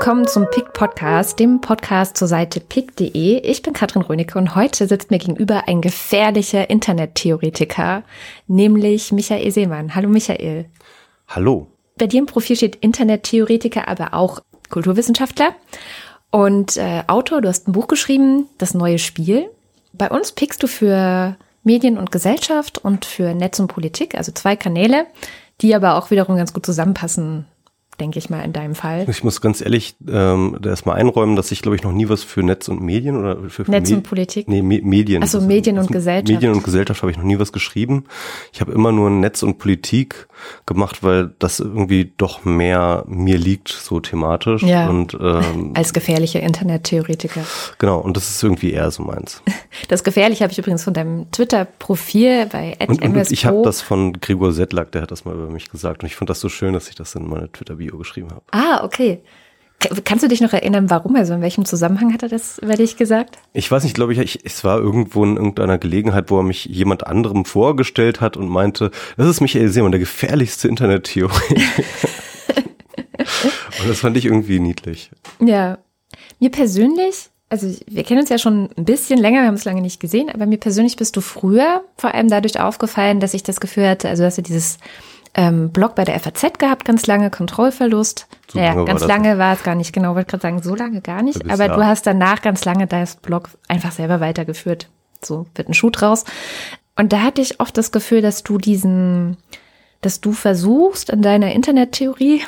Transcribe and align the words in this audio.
willkommen 0.00 0.26
zum 0.26 0.48
PIC 0.48 0.72
Podcast, 0.72 1.38
dem 1.38 1.60
Podcast 1.60 2.16
zur 2.16 2.26
Seite 2.26 2.58
pic.de. 2.58 3.40
Ich 3.40 3.60
bin 3.60 3.74
Katrin 3.74 4.00
Rönecke 4.00 4.38
und 4.38 4.54
heute 4.54 4.86
sitzt 4.86 5.10
mir 5.10 5.18
gegenüber 5.18 5.68
ein 5.68 5.82
gefährlicher 5.82 6.70
Internettheoretiker, 6.70 8.02
nämlich 8.46 9.12
Michael 9.12 9.50
Seemann. 9.50 9.94
Hallo 9.94 10.08
Michael. 10.08 10.64
Hallo. 11.28 11.66
Bei 11.98 12.06
dir 12.06 12.20
im 12.20 12.24
Profil 12.24 12.56
steht 12.56 12.76
Internettheoretiker, 12.76 13.88
aber 13.88 14.14
auch 14.14 14.40
Kulturwissenschaftler 14.70 15.54
und 16.30 16.78
äh, 16.78 17.02
Autor. 17.06 17.42
Du 17.42 17.48
hast 17.50 17.68
ein 17.68 17.72
Buch 17.72 17.86
geschrieben, 17.86 18.48
Das 18.56 18.72
neue 18.72 18.98
Spiel. 18.98 19.50
Bei 19.92 20.08
uns 20.08 20.32
pickst 20.32 20.62
du 20.62 20.66
für 20.66 21.36
Medien 21.62 21.98
und 21.98 22.10
Gesellschaft 22.10 22.78
und 22.78 23.04
für 23.04 23.34
Netz 23.34 23.60
und 23.60 23.68
Politik, 23.68 24.14
also 24.14 24.32
zwei 24.32 24.56
Kanäle, 24.56 25.04
die 25.60 25.74
aber 25.74 25.96
auch 25.96 26.10
wiederum 26.10 26.36
ganz 26.36 26.54
gut 26.54 26.64
zusammenpassen 26.64 27.44
denke 28.00 28.18
ich 28.18 28.30
mal, 28.30 28.42
in 28.42 28.52
deinem 28.52 28.74
Fall. 28.74 29.06
Ich 29.08 29.22
muss 29.22 29.40
ganz 29.40 29.60
ehrlich 29.60 29.94
ähm, 30.08 30.58
erstmal 30.64 30.96
einräumen, 30.96 31.36
dass 31.36 31.52
ich, 31.52 31.62
glaube 31.62 31.76
ich, 31.76 31.82
noch 31.82 31.92
nie 31.92 32.08
was 32.08 32.24
für 32.24 32.42
Netz 32.42 32.68
und 32.68 32.80
Medien 32.82 33.16
oder 33.16 33.36
für, 33.48 33.64
für 33.64 33.70
Netz 33.70 33.90
Me 33.90 33.96
und 33.96 34.02
Politik? 34.02 34.48
Nee, 34.48 34.62
Me 34.62 34.80
Medien. 34.82 35.22
Also 35.22 35.40
Medien 35.40 35.78
und 35.78 35.92
Gesellschaft. 35.92 36.28
Medien 36.28 36.52
und 36.52 36.64
Gesellschaft 36.64 37.02
habe 37.02 37.10
ich 37.12 37.18
noch 37.18 37.24
nie 37.24 37.38
was 37.38 37.52
geschrieben. 37.52 38.04
Ich 38.52 38.60
habe 38.60 38.72
immer 38.72 38.92
nur 38.92 39.10
Netz 39.10 39.42
und 39.42 39.58
Politik 39.58 40.28
gemacht, 40.66 41.02
weil 41.02 41.32
das 41.38 41.60
irgendwie 41.60 42.12
doch 42.16 42.44
mehr 42.44 43.04
mir 43.06 43.36
liegt, 43.38 43.68
so 43.68 44.00
thematisch. 44.00 44.62
Ja. 44.62 44.88
Und, 44.88 45.16
ähm, 45.20 45.72
Als 45.74 45.92
gefährlicher 45.92 46.40
Internettheoretiker. 46.40 47.42
Genau, 47.78 47.98
und 47.98 48.16
das 48.16 48.30
ist 48.30 48.42
irgendwie 48.42 48.72
eher 48.72 48.90
so 48.90 49.02
meins. 49.02 49.42
Das 49.88 50.04
Gefährliche 50.04 50.44
habe 50.44 50.52
ich 50.52 50.58
übrigens 50.58 50.84
von 50.84 50.94
deinem 50.94 51.30
Twitter-Profil 51.30 52.46
bei 52.46 52.76
und, 52.86 53.02
und 53.02 53.30
ich 53.30 53.46
habe 53.46 53.62
das 53.62 53.80
von 53.80 54.12
Gregor 54.20 54.52
Sedlak, 54.52 54.92
der 54.92 55.02
hat 55.02 55.10
das 55.10 55.24
mal 55.24 55.34
über 55.34 55.48
mich 55.48 55.70
gesagt. 55.70 56.02
Und 56.02 56.06
ich 56.06 56.16
fand 56.16 56.28
das 56.30 56.40
so 56.40 56.48
schön, 56.48 56.74
dass 56.74 56.88
ich 56.88 56.94
das 56.94 57.14
in 57.14 57.28
meine 57.28 57.50
Twitter-Bio 57.50 57.89
geschrieben 57.98 58.30
habe. 58.30 58.42
Ah, 58.50 58.84
okay. 58.84 59.22
Kannst 60.04 60.22
du 60.22 60.28
dich 60.28 60.42
noch 60.42 60.52
erinnern, 60.52 60.90
warum? 60.90 61.16
Also 61.16 61.32
in 61.32 61.40
welchem 61.40 61.64
Zusammenhang 61.64 62.12
hat 62.12 62.22
er 62.22 62.28
das 62.28 62.58
über 62.58 62.74
dich 62.74 62.98
gesagt? 62.98 63.38
Ich 63.54 63.70
weiß 63.70 63.82
nicht, 63.84 63.94
glaube 63.94 64.12
ich, 64.12 64.18
ich, 64.18 64.44
es 64.44 64.62
war 64.62 64.78
irgendwo 64.78 65.24
in 65.24 65.36
irgendeiner 65.36 65.78
Gelegenheit, 65.78 66.30
wo 66.30 66.36
er 66.36 66.42
mich 66.42 66.66
jemand 66.66 67.06
anderem 67.06 67.46
vorgestellt 67.46 68.20
hat 68.20 68.36
und 68.36 68.48
meinte, 68.48 68.90
das 69.16 69.26
ist 69.26 69.40
Michael 69.40 69.68
Seemann, 69.68 69.92
der 69.92 69.98
gefährlichste 69.98 70.68
Internettheorie. 70.68 71.62
und 73.18 73.88
das 73.88 74.00
fand 74.00 74.18
ich 74.18 74.26
irgendwie 74.26 74.60
niedlich. 74.60 75.10
Ja. 75.40 75.78
Mir 76.40 76.50
persönlich, 76.50 77.30
also 77.48 77.74
wir 77.86 78.04
kennen 78.04 78.20
uns 78.20 78.28
ja 78.28 78.36
schon 78.36 78.68
ein 78.76 78.84
bisschen 78.84 79.18
länger, 79.18 79.40
wir 79.40 79.46
haben 79.46 79.54
es 79.54 79.64
lange 79.64 79.80
nicht 79.80 79.98
gesehen, 79.98 80.28
aber 80.28 80.44
mir 80.44 80.58
persönlich 80.58 80.96
bist 80.96 81.16
du 81.16 81.22
früher 81.22 81.84
vor 81.96 82.14
allem 82.14 82.28
dadurch 82.28 82.60
aufgefallen, 82.60 83.18
dass 83.18 83.32
ich 83.32 83.44
das 83.44 83.60
Gefühl 83.60 83.88
hatte, 83.88 84.10
also 84.10 84.24
dass 84.24 84.36
du 84.36 84.42
dieses 84.42 84.76
ähm, 85.34 85.70
Blog 85.70 85.94
bei 85.94 86.04
der 86.04 86.18
FAZ 86.18 86.58
gehabt, 86.58 86.84
ganz 86.84 87.06
lange 87.06 87.30
Kontrollverlust. 87.30 88.26
So 88.48 88.58
naja, 88.58 88.72
lange 88.72 88.84
ganz 88.86 89.00
war 89.02 89.08
lange 89.08 89.38
war 89.38 89.54
es 89.54 89.62
gar 89.62 89.74
nicht, 89.74 89.92
genau, 89.92 90.14
wollte 90.14 90.30
gerade 90.30 90.42
sagen, 90.42 90.62
so 90.62 90.74
lange 90.74 91.00
gar 91.00 91.22
nicht. 91.22 91.48
Aber 91.50 91.66
ja. 91.66 91.76
du 91.76 91.84
hast 91.84 92.06
danach 92.06 92.42
ganz 92.42 92.64
lange 92.64 92.86
das 92.86 93.16
Blog 93.16 93.50
einfach 93.68 93.92
selber 93.92 94.20
weitergeführt. 94.20 94.88
So 95.22 95.46
wird 95.54 95.68
ein 95.68 95.74
Schuh 95.74 95.90
draus. 95.90 96.24
Und 96.96 97.12
da 97.12 97.22
hatte 97.22 97.40
ich 97.40 97.60
oft 97.60 97.76
das 97.76 97.92
Gefühl, 97.92 98.22
dass 98.22 98.42
du 98.42 98.58
diesen, 98.58 99.36
dass 100.00 100.20
du 100.20 100.32
versuchst, 100.32 101.10
in 101.10 101.22
deiner 101.22 101.52
Internettheorie 101.52 102.42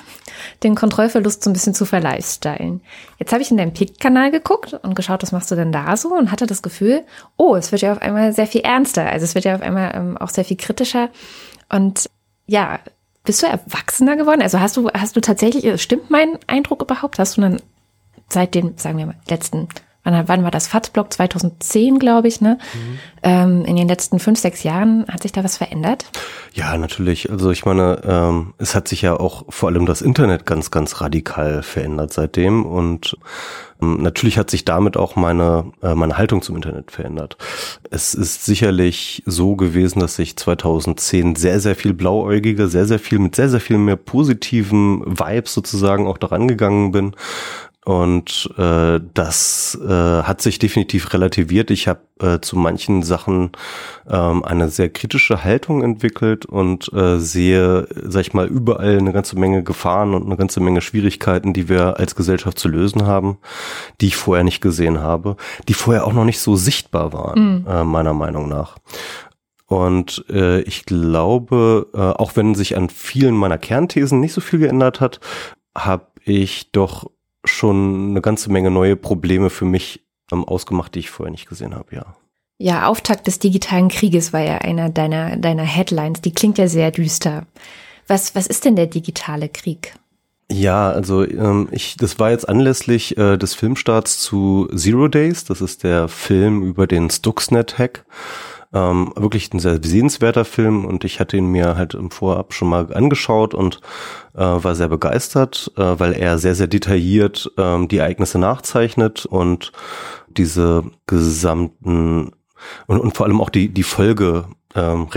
den 0.65 0.75
Kontrollverlust 0.75 1.45
so 1.45 1.51
ein 1.51 1.53
bisschen 1.53 1.75
zu 1.75 1.85
verlifestylen. 1.85 2.81
Jetzt 3.19 3.33
habe 3.33 3.43
ich 3.43 3.51
in 3.51 3.59
deinem 3.59 3.73
Pick-Kanal 3.73 4.33
geguckt 4.33 4.75
und 4.75 4.95
geschaut, 4.95 5.23
was 5.23 5.33
machst 5.33 5.51
du 5.51 5.55
denn 5.55 5.71
da 5.71 5.97
so 5.97 6.15
und 6.15 6.33
hatte 6.33 6.47
das 6.47 6.63
Gefühl, 6.63 7.05
oh, 7.37 7.55
es 7.55 7.71
wird 7.71 7.83
ja 7.83 7.93
auf 7.93 8.03
einmal 8.03 8.33
sehr 8.33 8.47
viel 8.47 8.63
ernster. 8.63 9.07
Also 9.07 9.25
es 9.25 9.35
wird 9.35 9.45
ja 9.45 9.55
auf 9.55 9.63
einmal 9.63 9.93
ähm, 9.95 10.17
auch 10.19 10.31
sehr 10.31 10.45
viel 10.45 10.57
kritischer. 10.57 11.11
Und 11.69 12.11
ja, 12.47 12.81
bist 13.25 13.43
du 13.43 13.47
erwachsener 13.47 14.17
geworden? 14.17 14.43
Also 14.43 14.61
hast 14.61 14.77
du, 14.77 14.89
hast 14.91 15.17
du 15.17 15.21
tatsächlich, 15.21 15.81
stimmt 15.81 16.11
mein 16.11 16.39
Eindruck 16.47 16.83
überhaupt? 16.83 17.19
Hast 17.19 17.37
du 17.37 17.41
dann 17.41 17.63
seit 18.29 18.55
den, 18.55 18.77
sagen 18.79 18.99
wir 18.99 19.07
mal, 19.07 19.21
letzten, 19.29 19.69
wann, 20.05 20.29
wann 20.29 20.45
war 20.45 20.51
das 20.51 20.67
FATS-Blog? 20.67 21.13
2010, 21.13 21.99
glaube 21.99 22.29
ich, 22.29 22.41
ne? 22.41 22.59
Mhm. 22.75 22.99
Ähm, 23.23 23.65
in 23.65 23.77
den 23.77 23.89
letzten 23.89 24.19
fünf, 24.19 24.39
sechs 24.39 24.63
Jahren 24.63 25.07
hat 25.09 25.23
sich 25.23 25.33
da 25.33 25.45
was 25.45 25.57
verändert? 25.57 26.07
Ja, 26.55 26.77
natürlich. 26.77 27.31
Also 27.31 27.51
ich 27.51 27.65
meine, 27.65 28.01
ähm, 28.05 28.55
es 28.59 28.75
hat 28.75 28.89
sich 28.89 29.03
ja 29.03 29.19
auch 29.19 29.45
vor 29.49 29.69
allem 29.69 29.87
das 29.87 30.03
Internet 30.03 30.47
ganz, 30.47 30.71
ganz 30.71 31.01
radikal 31.01 31.63
verändert 31.63 32.13
seitdem 32.13 32.67
und 32.67 33.17
ähm, 33.83 34.03
natürlich 34.03 34.39
hat 34.39 34.51
sich 34.51 34.65
damit 34.65 34.97
auch 34.97 35.17
meine, 35.17 35.73
äh, 35.83 35.95
meine 35.95 36.17
Haltung 36.17 36.43
zum 36.43 36.57
Internet 36.57 36.91
verändert. 36.91 37.37
Es 37.91 38.15
ist 38.15 38.45
sicherlich 38.45 39.23
so 39.27 39.57
gewesen, 39.57 40.01
dass 40.01 40.19
ich 40.19 40.37
2010 40.37 41.37
sehr, 41.37 41.61
sehr 41.61 41.77
viel 41.77 41.93
blauäugiger, 41.95 42.69
sehr, 42.69 42.87
sehr 42.87 42.99
viel 42.99 43.19
mit 43.19 43.37
sehr, 43.37 43.49
sehr 43.49 43.61
viel 43.61 43.79
mehr 43.79 43.97
positiven 43.97 45.03
Vibes 45.07 45.55
sozusagen 45.55 46.07
auch 46.07 46.19
daran 46.19 46.49
gegangen 46.49 46.93
bin. 46.93 47.15
Und 47.85 48.49
äh, 48.59 49.01
das 49.13 49.77
äh, 49.85 49.89
hat 50.23 50.41
sich 50.41 50.61
definitiv 50.61 51.13
relativiert. 51.13 51.73
Ich 51.73 51.89
habe 51.89 52.03
äh, 52.21 52.39
zu 52.41 52.57
manchen 52.57 53.03
Sachen 53.03 53.51
ähm, 54.09 54.45
eine 54.45 54.69
sehr 54.69 54.89
kritische 54.89 55.43
Haltung 55.43 55.83
entwickelt 55.83 56.47
und 56.47 56.93
äh, 56.93 57.19
sehe, 57.19 57.89
sag 58.05 58.21
ich 58.21 58.35
mal, 58.35 58.47
überall 58.47 58.99
eine 58.99 59.13
ganze 59.13 59.37
Menge 59.37 59.65
Gefahren 59.65 60.15
und 60.15 60.27
eine 60.27 60.37
ganze 60.37 60.61
Menge 60.61 60.81
Schwierigkeiten, 60.81 61.53
die 61.53 61.69
wir 61.69 61.99
als 61.99 62.15
Gesellschaft 62.15 62.57
zu 62.57 62.69
lösen 62.69 63.05
haben, 63.05 63.39
die 64.01 64.07
ich 64.07 64.17
vorher 64.17 64.45
nicht 64.45 64.61
gesehen 64.61 65.01
habe, 65.01 65.37
die 65.67 65.75
vorher 65.75 66.07
auch 66.07 66.13
noch 66.13 66.25
nicht 66.25 66.39
so 66.39 66.55
sichtbar 66.55 67.13
waren, 67.13 67.63
mhm. 67.63 67.67
äh, 67.67 67.83
meiner 67.83 68.15
Meinung 68.15 68.49
nach. 68.49 68.77
Und 69.67 70.25
äh, 70.31 70.61
ich 70.61 70.85
glaube, 70.85 71.89
äh, 71.95 71.99
auch 71.99 72.37
wenn 72.37 72.55
sich 72.55 72.77
an 72.77 72.91
vielen 72.91 73.35
meiner 73.35 73.59
Kernthesen 73.59 74.21
nicht 74.21 74.35
so 74.35 74.41
viel 74.41 74.61
geändert 74.61 75.01
hat, 75.01 75.19
habe 75.75 76.07
ich 76.25 76.71
doch 76.71 77.11
schon 77.45 78.11
eine 78.11 78.21
ganze 78.21 78.51
Menge 78.51 78.71
neue 78.71 78.97
Probleme 78.97 79.51
für 79.51 79.65
mich 79.65 80.05
ähm, 80.33 80.45
ausgemacht, 80.45 80.95
die 80.95 81.01
ich 81.01 81.11
vorher 81.11 81.31
nicht 81.31 81.49
gesehen 81.49 81.75
habe, 81.75 81.95
ja. 81.95 82.17
Ja, 82.59 82.87
Auftakt 82.87 83.27
des 83.27 83.41
digitalen 83.41 83.89
Krieges 83.89 84.33
war 84.33 84.41
ja 84.41 84.59
einer 84.59 84.89
deiner, 84.89 85.37
deiner 85.37 85.65
Headlines. 85.65 86.21
Die 86.21 86.33
klingt 86.33 86.59
ja 86.59 86.69
sehr 86.69 86.93
düster. 86.93 87.47
Was, 88.07 88.35
was 88.37 88.47
ist 88.47 88.65
denn 88.65 88.77
der 88.77 88.87
digitale 88.87 89.49
Krieg? 89.49 89.95
Ja, 90.51 90.91
also 90.91 91.25
ähm, 91.25 91.69
ich, 91.71 91.97
das 91.97 92.19
war 92.19 92.31
jetzt 92.31 92.49
anlässlich 92.49 93.17
äh, 93.17 93.37
des 93.37 93.55
Filmstarts 93.55 94.21
zu 94.21 94.69
Zero 94.75 95.09
Days. 95.09 95.45
Das 95.45 95.61
ist 95.61 95.83
der 95.83 96.09
Film 96.09 96.63
über 96.63 96.87
den 96.87 97.11
Stuxnet-Hack. 97.11 98.05
Ähm, 98.75 99.13
wirklich 99.17 99.53
ein 99.53 99.59
sehr 99.59 99.81
sehenswerter 99.83 100.45
Film 100.45 100.85
und 100.85 101.05
ich 101.05 101.21
hatte 101.21 101.37
ihn 101.37 101.47
mir 101.47 101.77
halt 101.77 101.95
im 101.95 102.11
Vorab 102.11 102.55
schon 102.55 102.69
mal 102.69 102.93
angeschaut 102.95 103.53
und 103.53 103.81
äh, 104.35 104.41
war 104.41 104.75
sehr 104.75 104.89
begeistert, 104.89 105.71
äh, 105.77 105.83
weil 105.99 106.15
er 106.15 106.39
sehr, 106.39 106.55
sehr 106.55 106.69
detailliert 106.69 107.51
ähm, 107.59 107.89
die 107.89 107.99
Ereignisse 107.99 108.39
nachzeichnet 108.39 109.27
und 109.27 109.73
diese 110.29 110.85
gesamten 111.07 112.33
und, 112.87 113.01
und 113.01 113.17
vor 113.17 113.27
allem 113.27 113.41
auch 113.41 113.51
die, 113.51 113.69
die 113.69 113.83
Folge 113.83 114.47
ähm, 114.75 115.09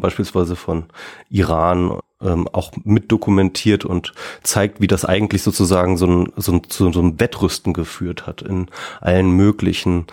beispielsweise 0.00 0.56
von 0.56 0.84
Iran 1.28 1.98
ähm, 2.20 2.48
auch 2.48 2.72
mit 2.84 3.12
dokumentiert 3.12 3.84
und 3.84 4.12
zeigt, 4.42 4.80
wie 4.80 4.86
das 4.86 5.04
eigentlich 5.04 5.42
sozusagen 5.42 5.96
so 5.96 6.06
ein, 6.06 6.32
so 6.36 6.52
ein, 6.52 6.62
so 6.68 7.00
ein 7.00 7.20
Wettrüsten 7.20 7.72
geführt 7.72 8.26
hat 8.26 8.42
in 8.42 8.68
allen 9.00 9.30
möglichen 9.30 10.06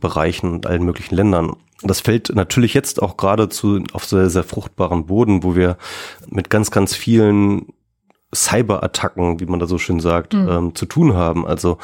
Bereichen 0.00 0.52
und 0.52 0.66
allen 0.66 0.84
möglichen 0.84 1.14
Ländern 1.14 1.56
das 1.82 2.00
fällt 2.00 2.34
natürlich 2.34 2.74
jetzt 2.74 3.02
auch 3.02 3.16
geradezu 3.16 3.82
auf 3.92 4.04
sehr, 4.04 4.30
sehr 4.30 4.44
fruchtbaren 4.44 5.06
Boden, 5.06 5.42
wo 5.42 5.56
wir 5.56 5.76
mit 6.28 6.50
ganz, 6.50 6.70
ganz 6.70 6.94
vielen 6.94 7.66
Cyberattacken, 8.34 9.40
wie 9.40 9.46
man 9.46 9.60
da 9.60 9.66
so 9.66 9.78
schön 9.78 10.00
sagt, 10.00 10.32
mhm. 10.32 10.48
ähm, 10.48 10.74
zu 10.74 10.86
tun 10.86 11.14
haben. 11.14 11.46
Also 11.46 11.78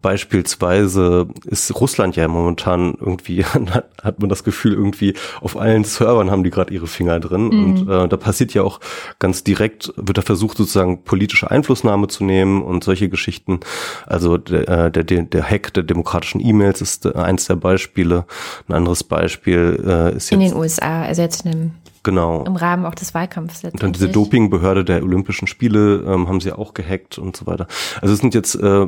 beispielsweise 0.00 1.26
ist 1.44 1.74
Russland 1.80 2.14
ja 2.14 2.28
momentan 2.28 2.94
irgendwie, 3.00 3.44
hat 4.02 4.20
man 4.20 4.28
das 4.28 4.44
Gefühl, 4.44 4.74
irgendwie 4.74 5.14
auf 5.40 5.56
allen 5.56 5.82
Servern 5.84 6.30
haben 6.30 6.44
die 6.44 6.50
gerade 6.50 6.72
ihre 6.72 6.86
Finger 6.86 7.18
drin. 7.18 7.48
Mhm. 7.48 7.64
Und 7.64 7.88
äh, 7.88 8.08
da 8.08 8.16
passiert 8.16 8.54
ja 8.54 8.62
auch 8.62 8.80
ganz 9.18 9.42
direkt, 9.42 9.92
wird 9.96 10.18
da 10.18 10.22
versucht, 10.22 10.56
sozusagen 10.56 11.02
politische 11.02 11.50
Einflussnahme 11.50 12.06
zu 12.06 12.22
nehmen 12.22 12.62
und 12.62 12.84
solche 12.84 13.08
Geschichten. 13.08 13.60
Also 14.06 14.38
der, 14.38 14.68
äh, 14.68 14.90
der, 14.92 15.04
der 15.04 15.42
Hack 15.42 15.74
der 15.74 15.82
demokratischen 15.82 16.40
E-Mails 16.40 16.80
ist 16.80 17.06
äh, 17.06 17.14
eins 17.14 17.46
der 17.46 17.56
Beispiele. 17.56 18.24
Ein 18.68 18.74
anderes 18.74 19.02
Beispiel 19.02 19.82
äh, 19.84 20.16
ist 20.16 20.30
jetzt. 20.30 20.32
In 20.32 20.40
den 20.40 20.54
USA, 20.54 21.02
also 21.02 21.22
jetzt 21.22 21.44
in 21.44 21.52
einem 21.52 21.70
Genau. 22.08 22.42
Im 22.46 22.56
Rahmen 22.56 22.86
auch 22.86 22.94
des 22.94 23.12
Wahlkampfs. 23.12 23.64
Und 23.64 23.82
dann 23.82 23.92
diese 23.92 24.08
Dopingbehörde 24.08 24.82
der 24.82 25.02
Olympischen 25.02 25.46
Spiele 25.46 26.02
ähm, 26.06 26.26
haben 26.26 26.40
sie 26.40 26.52
auch 26.52 26.72
gehackt 26.72 27.18
und 27.18 27.36
so 27.36 27.46
weiter. 27.46 27.66
Also 28.00 28.14
es 28.14 28.20
sind 28.20 28.34
jetzt, 28.34 28.54
äh, 28.54 28.86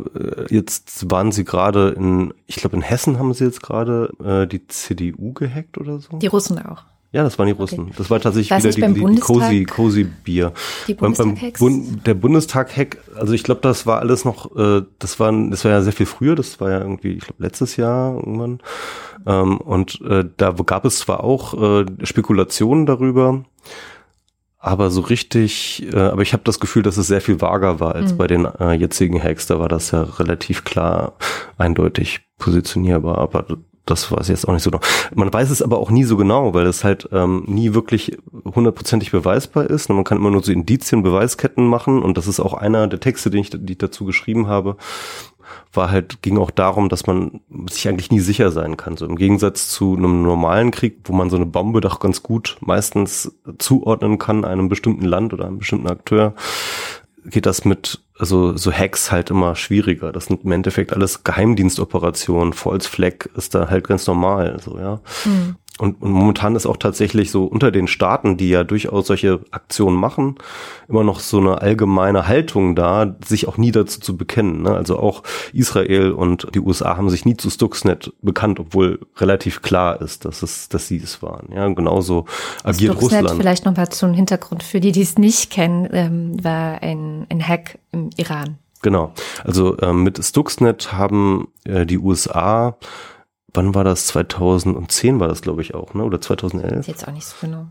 jetzt 0.49 1.11
waren 1.11 1.31
sie 1.31 1.45
gerade 1.45 1.91
in, 1.91 2.33
ich 2.47 2.57
glaube 2.57 2.77
in 2.77 2.83
Hessen 2.83 3.19
haben 3.19 3.35
sie 3.35 3.45
jetzt 3.45 3.63
gerade 3.63 4.11
äh, 4.25 4.47
die 4.47 4.67
CDU 4.69 5.35
gehackt 5.35 5.77
oder 5.77 5.99
so. 5.99 6.17
Die 6.17 6.29
Russen 6.29 6.65
auch. 6.65 6.85
Ja, 7.13 7.25
das 7.25 7.39
waren 7.39 7.47
die 7.47 7.53
Russen. 7.53 7.87
Okay. 7.87 7.95
Das 7.97 8.09
war 8.09 8.21
tatsächlich 8.21 8.51
Weiß 8.53 8.77
wieder 8.77 8.89
die, 8.89 9.05
die, 9.05 9.15
die 9.15 9.21
Cozy, 9.21 9.65
Cozy 9.65 10.05
Bier. 10.05 10.53
Die 10.87 10.95
beim, 10.95 11.13
beim 11.15 11.37
Bund, 11.59 12.07
der 12.07 12.15
Bundestag-Hack, 12.15 12.99
also 13.17 13.33
ich 13.33 13.43
glaube, 13.43 13.63
das 13.63 13.85
war 13.85 13.99
alles 13.99 14.25
noch, 14.25 14.55
äh, 14.57 14.83
das 15.01 15.19
war, 15.19 15.33
das 15.51 15.65
war 15.65 15.73
ja 15.73 15.83
sehr 15.83 15.93
viel 15.93 16.07
früher, 16.07 16.37
das 16.37 16.61
war 16.61 16.71
ja 16.71 16.79
irgendwie, 16.79 17.15
ich 17.15 17.25
glaube, 17.25 17.43
letztes 17.43 17.77
Jahr 17.77 18.15
irgendwann. 18.15 18.61
Ähm, 19.27 19.57
und 19.59 20.01
äh, 20.03 20.25
da 20.37 20.53
gab 20.53 20.85
es 20.85 21.01
zwar 21.01 21.25
auch 21.25 21.55
äh, 21.61 21.87
Spekulationen 22.05 22.87
darüber, 22.87 23.43
aber 24.61 24.91
so 24.91 25.01
richtig, 25.01 25.93
äh, 25.93 25.97
aber 25.97 26.23
ich 26.23 26.33
habe 26.33 26.45
das 26.45 26.61
Gefühl, 26.61 26.85
dass 26.85 26.97
es 26.97 27.09
sehr 27.09 27.21
viel 27.21 27.41
vager 27.41 27.81
war 27.81 27.97
als 27.97 28.13
mhm. 28.13 28.19
bei 28.19 28.27
den 28.29 28.45
äh, 28.45 28.75
jetzigen 28.75 29.21
Hacks. 29.21 29.47
Da 29.47 29.59
war 29.59 29.69
das 29.69 29.91
ja 29.91 30.03
relativ 30.03 30.63
klar, 30.63 31.15
eindeutig 31.59 32.21
positionierbar, 32.39 33.19
aber 33.19 33.47
das 33.91 34.11
weiß 34.11 34.23
ich 34.23 34.29
jetzt 34.29 34.49
auch 34.49 34.53
nicht 34.53 34.63
so 34.63 34.71
genau. 34.71 34.83
Man 35.15 35.33
weiß 35.33 35.51
es 35.51 35.63
aber 35.63 35.79
auch 35.79 35.91
nie 35.91 36.05
so 36.05 36.17
genau, 36.17 36.55
weil 36.55 36.67
es 36.67 36.85
halt 36.85 37.09
ähm, 37.13 37.45
nie 37.47 37.75
wirklich 37.75 38.17
hundertprozentig 38.45 39.11
beweisbar 39.11 39.69
ist. 39.69 39.91
Und 39.91 39.97
man 39.97 40.05
kann 40.05 40.19
immer 40.19 40.31
nur 40.31 40.43
so 40.43 40.53
Indizien, 40.53 41.03
Beweisketten 41.03 41.67
machen 41.67 42.03
und 42.03 42.17
das 42.17 42.27
ist 42.27 42.41
auch 42.41 42.55
einer 42.55 42.87
der 42.87 43.01
Texte, 43.01 43.31
den 43.31 43.41
ich, 43.41 43.51
die 43.51 43.73
ich 43.73 43.79
dazu 43.79 44.05
geschrieben 44.05 44.47
habe, 44.47 44.77
war 45.73 45.91
halt, 45.91 46.23
ging 46.23 46.39
auch 46.39 46.51
darum, 46.51 46.89
dass 46.89 47.07
man 47.07 47.41
sich 47.69 47.89
eigentlich 47.89 48.11
nie 48.11 48.21
sicher 48.21 48.51
sein 48.51 48.77
kann. 48.77 48.97
So 48.97 49.07
im 49.07 49.17
Gegensatz 49.17 49.69
zu 49.69 49.97
einem 49.97 50.23
normalen 50.23 50.71
Krieg, 50.71 50.99
wo 51.05 51.13
man 51.13 51.31
so 51.31 51.37
eine 51.37 51.47
Bombe 51.47 51.81
doch 51.81 52.01
ganz 52.01 52.23
gut 52.23 52.57
meistens 52.61 53.33
zuordnen 53.59 54.19
kann, 54.19 54.45
einem 54.45 54.69
bestimmten 54.69 55.05
Land 55.05 55.33
oder 55.33 55.47
einem 55.47 55.59
bestimmten 55.59 55.89
Akteur, 55.89 56.35
geht 57.25 57.47
das 57.47 57.65
mit 57.65 58.01
also 58.21 58.57
so 58.57 58.71
Hacks 58.71 59.11
halt 59.11 59.31
immer 59.31 59.57
schwieriger. 59.57 60.13
Das 60.13 60.27
sind 60.27 60.45
im 60.45 60.53
Endeffekt 60.53 60.93
alles 60.93 61.25
Geheimdienstoperationen. 61.25 62.53
False 62.53 62.89
Flag 62.89 63.27
ist 63.35 63.55
da 63.55 63.71
halt 63.71 63.89
ganz 63.89 64.07
normal, 64.07 64.61
so 64.63 64.79
ja. 64.79 65.01
Mhm. 65.25 65.57
Und, 65.81 66.03
und 66.03 66.11
momentan 66.11 66.57
ist 66.57 66.67
auch 66.67 66.77
tatsächlich 66.77 67.31
so 67.31 67.45
unter 67.45 67.71
den 67.71 67.89
Staaten, 67.89 68.37
die 68.37 68.51
ja 68.51 68.65
durchaus 68.65 69.07
solche 69.07 69.41
Aktionen 69.51 69.97
machen, 69.97 70.35
immer 70.89 71.05
noch 71.05 71.21
so 71.21 71.39
eine 71.39 71.63
allgemeine 71.63 72.27
Haltung 72.27 72.77
da, 72.77 73.17
sich 73.25 73.49
auch 73.49 73.57
nie 73.57 73.73
dazu 73.73 74.01
zu 74.01 74.17
bekennen. 74.17 74.63
Ne? 74.63 74.75
Also 74.75 74.99
auch 74.99 75.23
Israel 75.53 76.13
und 76.13 76.49
die 76.55 76.61
USA 76.61 76.97
haben 76.97 77.09
sich 77.09 77.25
nie 77.25 77.37
zu 77.37 77.49
Stuxnet 77.49 78.13
bekannt, 78.21 78.61
obwohl 78.61 79.01
relativ 79.17 79.63
klar 79.63 80.01
ist, 80.03 80.27
dass 80.27 80.43
es, 80.43 80.69
dass 80.69 80.87
sie 80.87 80.99
es 80.99 81.23
waren. 81.23 81.49
Ja, 81.55 81.67
genauso 81.69 82.27
agiert 82.63 82.97
Stuxnet 82.97 83.23
Russland. 83.23 83.41
Vielleicht 83.41 83.65
noch 83.65 83.77
mal 83.77 83.89
zum 83.89 84.13
Hintergrund 84.13 84.63
für 84.63 84.81
die, 84.81 84.93
die 84.93 85.03
es 85.03 85.17
nicht 85.17 85.51
kennen, 85.51 85.89
ähm, 85.93 86.45
war 86.45 86.83
ein, 86.83 87.27
ein 87.31 87.47
Hack 87.47 87.79
im 87.93 88.11
Iran. 88.17 88.59
Genau. 88.83 89.13
Also 89.45 89.79
ähm, 89.81 90.03
mit 90.03 90.23
Stuxnet 90.23 90.93
haben 90.93 91.49
äh, 91.65 91.87
die 91.87 91.99
USA 91.99 92.77
wann 93.55 93.75
war 93.75 93.85
das? 93.85 94.07
2010 94.07 95.21
war 95.21 95.29
das, 95.29 95.43
glaube 95.43 95.63
ich, 95.63 95.75
auch, 95.75 95.95
ne? 95.95 96.05
Oder 96.05 96.21
2011? 96.21 96.81
Ist 96.81 96.87
jetzt 96.89 97.09
auch 97.09 97.13
nicht 97.13 97.27
so 97.27 97.35
genau. 97.41 97.67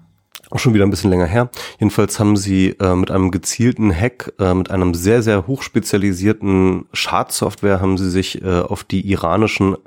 Auch 0.52 0.60
schon 0.60 0.74
wieder 0.74 0.86
ein 0.86 0.90
bisschen 0.90 1.12
länger 1.12 1.28
her. 1.28 1.50
Jedenfalls 1.80 2.20
haben 2.20 2.36
sie 2.36 2.70
äh, 2.80 2.96
mit 2.96 3.12
einem 3.12 3.30
gezielten 3.30 3.94
Hack, 3.94 4.34
äh, 4.40 4.54
mit 4.54 4.72
einem 4.72 4.94
sehr, 4.96 5.22
sehr 5.22 5.46
hochspezialisierten 5.46 6.86
Schadsoftware 6.94 7.82
haben 7.82 7.98
sie 7.98 8.10
sich 8.10 8.42
äh, 8.42 8.62
auf 8.62 8.84
die 8.84 9.08
iranischen 9.12 9.78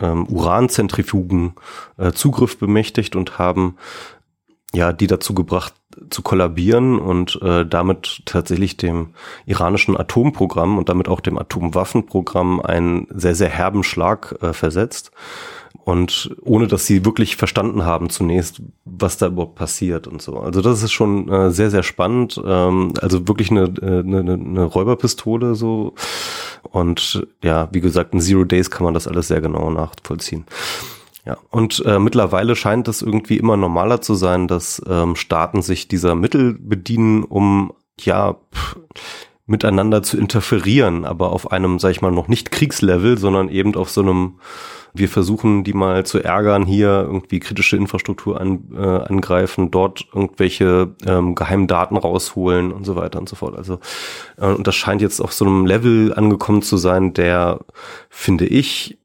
ähm, 0.00 0.26
Uranzentrifugen 0.26 1.54
äh, 1.96 2.12
Zugriff 2.12 2.58
bemächtigt 2.58 3.16
und 3.16 3.38
haben 3.38 3.76
ja 4.74 4.92
die 4.92 5.06
dazu 5.06 5.34
gebracht, 5.34 5.74
zu 6.10 6.22
kollabieren 6.22 6.98
und 6.98 7.40
äh, 7.42 7.66
damit 7.66 8.22
tatsächlich 8.24 8.76
dem 8.76 9.08
iranischen 9.46 9.96
Atomprogramm 9.96 10.78
und 10.78 10.88
damit 10.88 11.08
auch 11.08 11.20
dem 11.20 11.38
Atomwaffenprogramm 11.38 12.60
einen 12.60 13.08
sehr, 13.10 13.34
sehr 13.34 13.48
herben 13.48 13.82
Schlag 13.82 14.36
äh, 14.40 14.52
versetzt. 14.52 15.10
Und 15.84 16.36
ohne 16.42 16.66
dass 16.68 16.86
sie 16.86 17.04
wirklich 17.04 17.36
verstanden 17.36 17.84
haben 17.84 18.10
zunächst, 18.10 18.62
was 18.84 19.16
da 19.16 19.26
überhaupt 19.26 19.54
passiert 19.56 20.06
und 20.06 20.20
so. 20.20 20.38
Also 20.38 20.62
das 20.62 20.82
ist 20.82 20.92
schon 20.92 21.28
äh, 21.28 21.50
sehr, 21.50 21.70
sehr 21.70 21.82
spannend. 21.82 22.40
Ähm, 22.44 22.92
also 23.00 23.26
wirklich 23.26 23.50
eine, 23.50 23.64
äh, 23.80 24.00
eine, 24.00 24.34
eine 24.34 24.64
Räuberpistole 24.64 25.54
so. 25.54 25.94
Und 26.62 27.26
ja, 27.42 27.68
wie 27.72 27.80
gesagt, 27.80 28.14
in 28.14 28.20
Zero 28.20 28.44
Days 28.44 28.70
kann 28.70 28.84
man 28.84 28.94
das 28.94 29.08
alles 29.08 29.28
sehr 29.28 29.40
genau 29.40 29.70
nachvollziehen. 29.70 30.44
Ja, 31.30 31.36
und 31.50 31.80
äh, 31.86 32.00
mittlerweile 32.00 32.56
scheint 32.56 32.88
es 32.88 33.02
irgendwie 33.02 33.36
immer 33.36 33.56
normaler 33.56 34.00
zu 34.00 34.14
sein, 34.14 34.48
dass 34.48 34.82
ähm, 34.88 35.14
Staaten 35.14 35.62
sich 35.62 35.86
dieser 35.86 36.16
Mittel 36.16 36.54
bedienen, 36.58 37.22
um 37.22 37.72
ja 38.00 38.34
pff, 38.52 38.76
miteinander 39.46 40.02
zu 40.02 40.18
interferieren, 40.18 41.04
aber 41.04 41.30
auf 41.30 41.52
einem, 41.52 41.78
sag 41.78 41.92
ich 41.92 42.02
mal, 42.02 42.10
noch 42.10 42.26
nicht 42.26 42.50
Kriegslevel, 42.50 43.16
sondern 43.16 43.48
eben 43.48 43.76
auf 43.76 43.90
so 43.90 44.00
einem, 44.00 44.40
wir 44.92 45.08
versuchen 45.08 45.62
die 45.62 45.72
mal 45.72 46.04
zu 46.04 46.18
ärgern, 46.18 46.66
hier 46.66 47.02
irgendwie 47.06 47.38
kritische 47.38 47.76
Infrastruktur 47.76 48.40
an, 48.40 48.64
äh, 48.74 48.80
angreifen, 48.80 49.70
dort 49.70 50.08
irgendwelche 50.12 50.96
ähm, 51.06 51.36
geheimen 51.36 51.68
Daten 51.68 51.96
rausholen 51.96 52.72
und 52.72 52.84
so 52.84 52.96
weiter 52.96 53.20
und 53.20 53.28
so 53.28 53.36
fort. 53.36 53.56
Also 53.56 53.78
äh, 54.36 54.46
und 54.46 54.66
das 54.66 54.74
scheint 54.74 55.00
jetzt 55.00 55.20
auf 55.20 55.32
so 55.32 55.44
einem 55.44 55.64
Level 55.64 56.12
angekommen 56.12 56.62
zu 56.62 56.76
sein, 56.76 57.14
der, 57.14 57.60
finde 58.08 58.46
ich, 58.46 58.99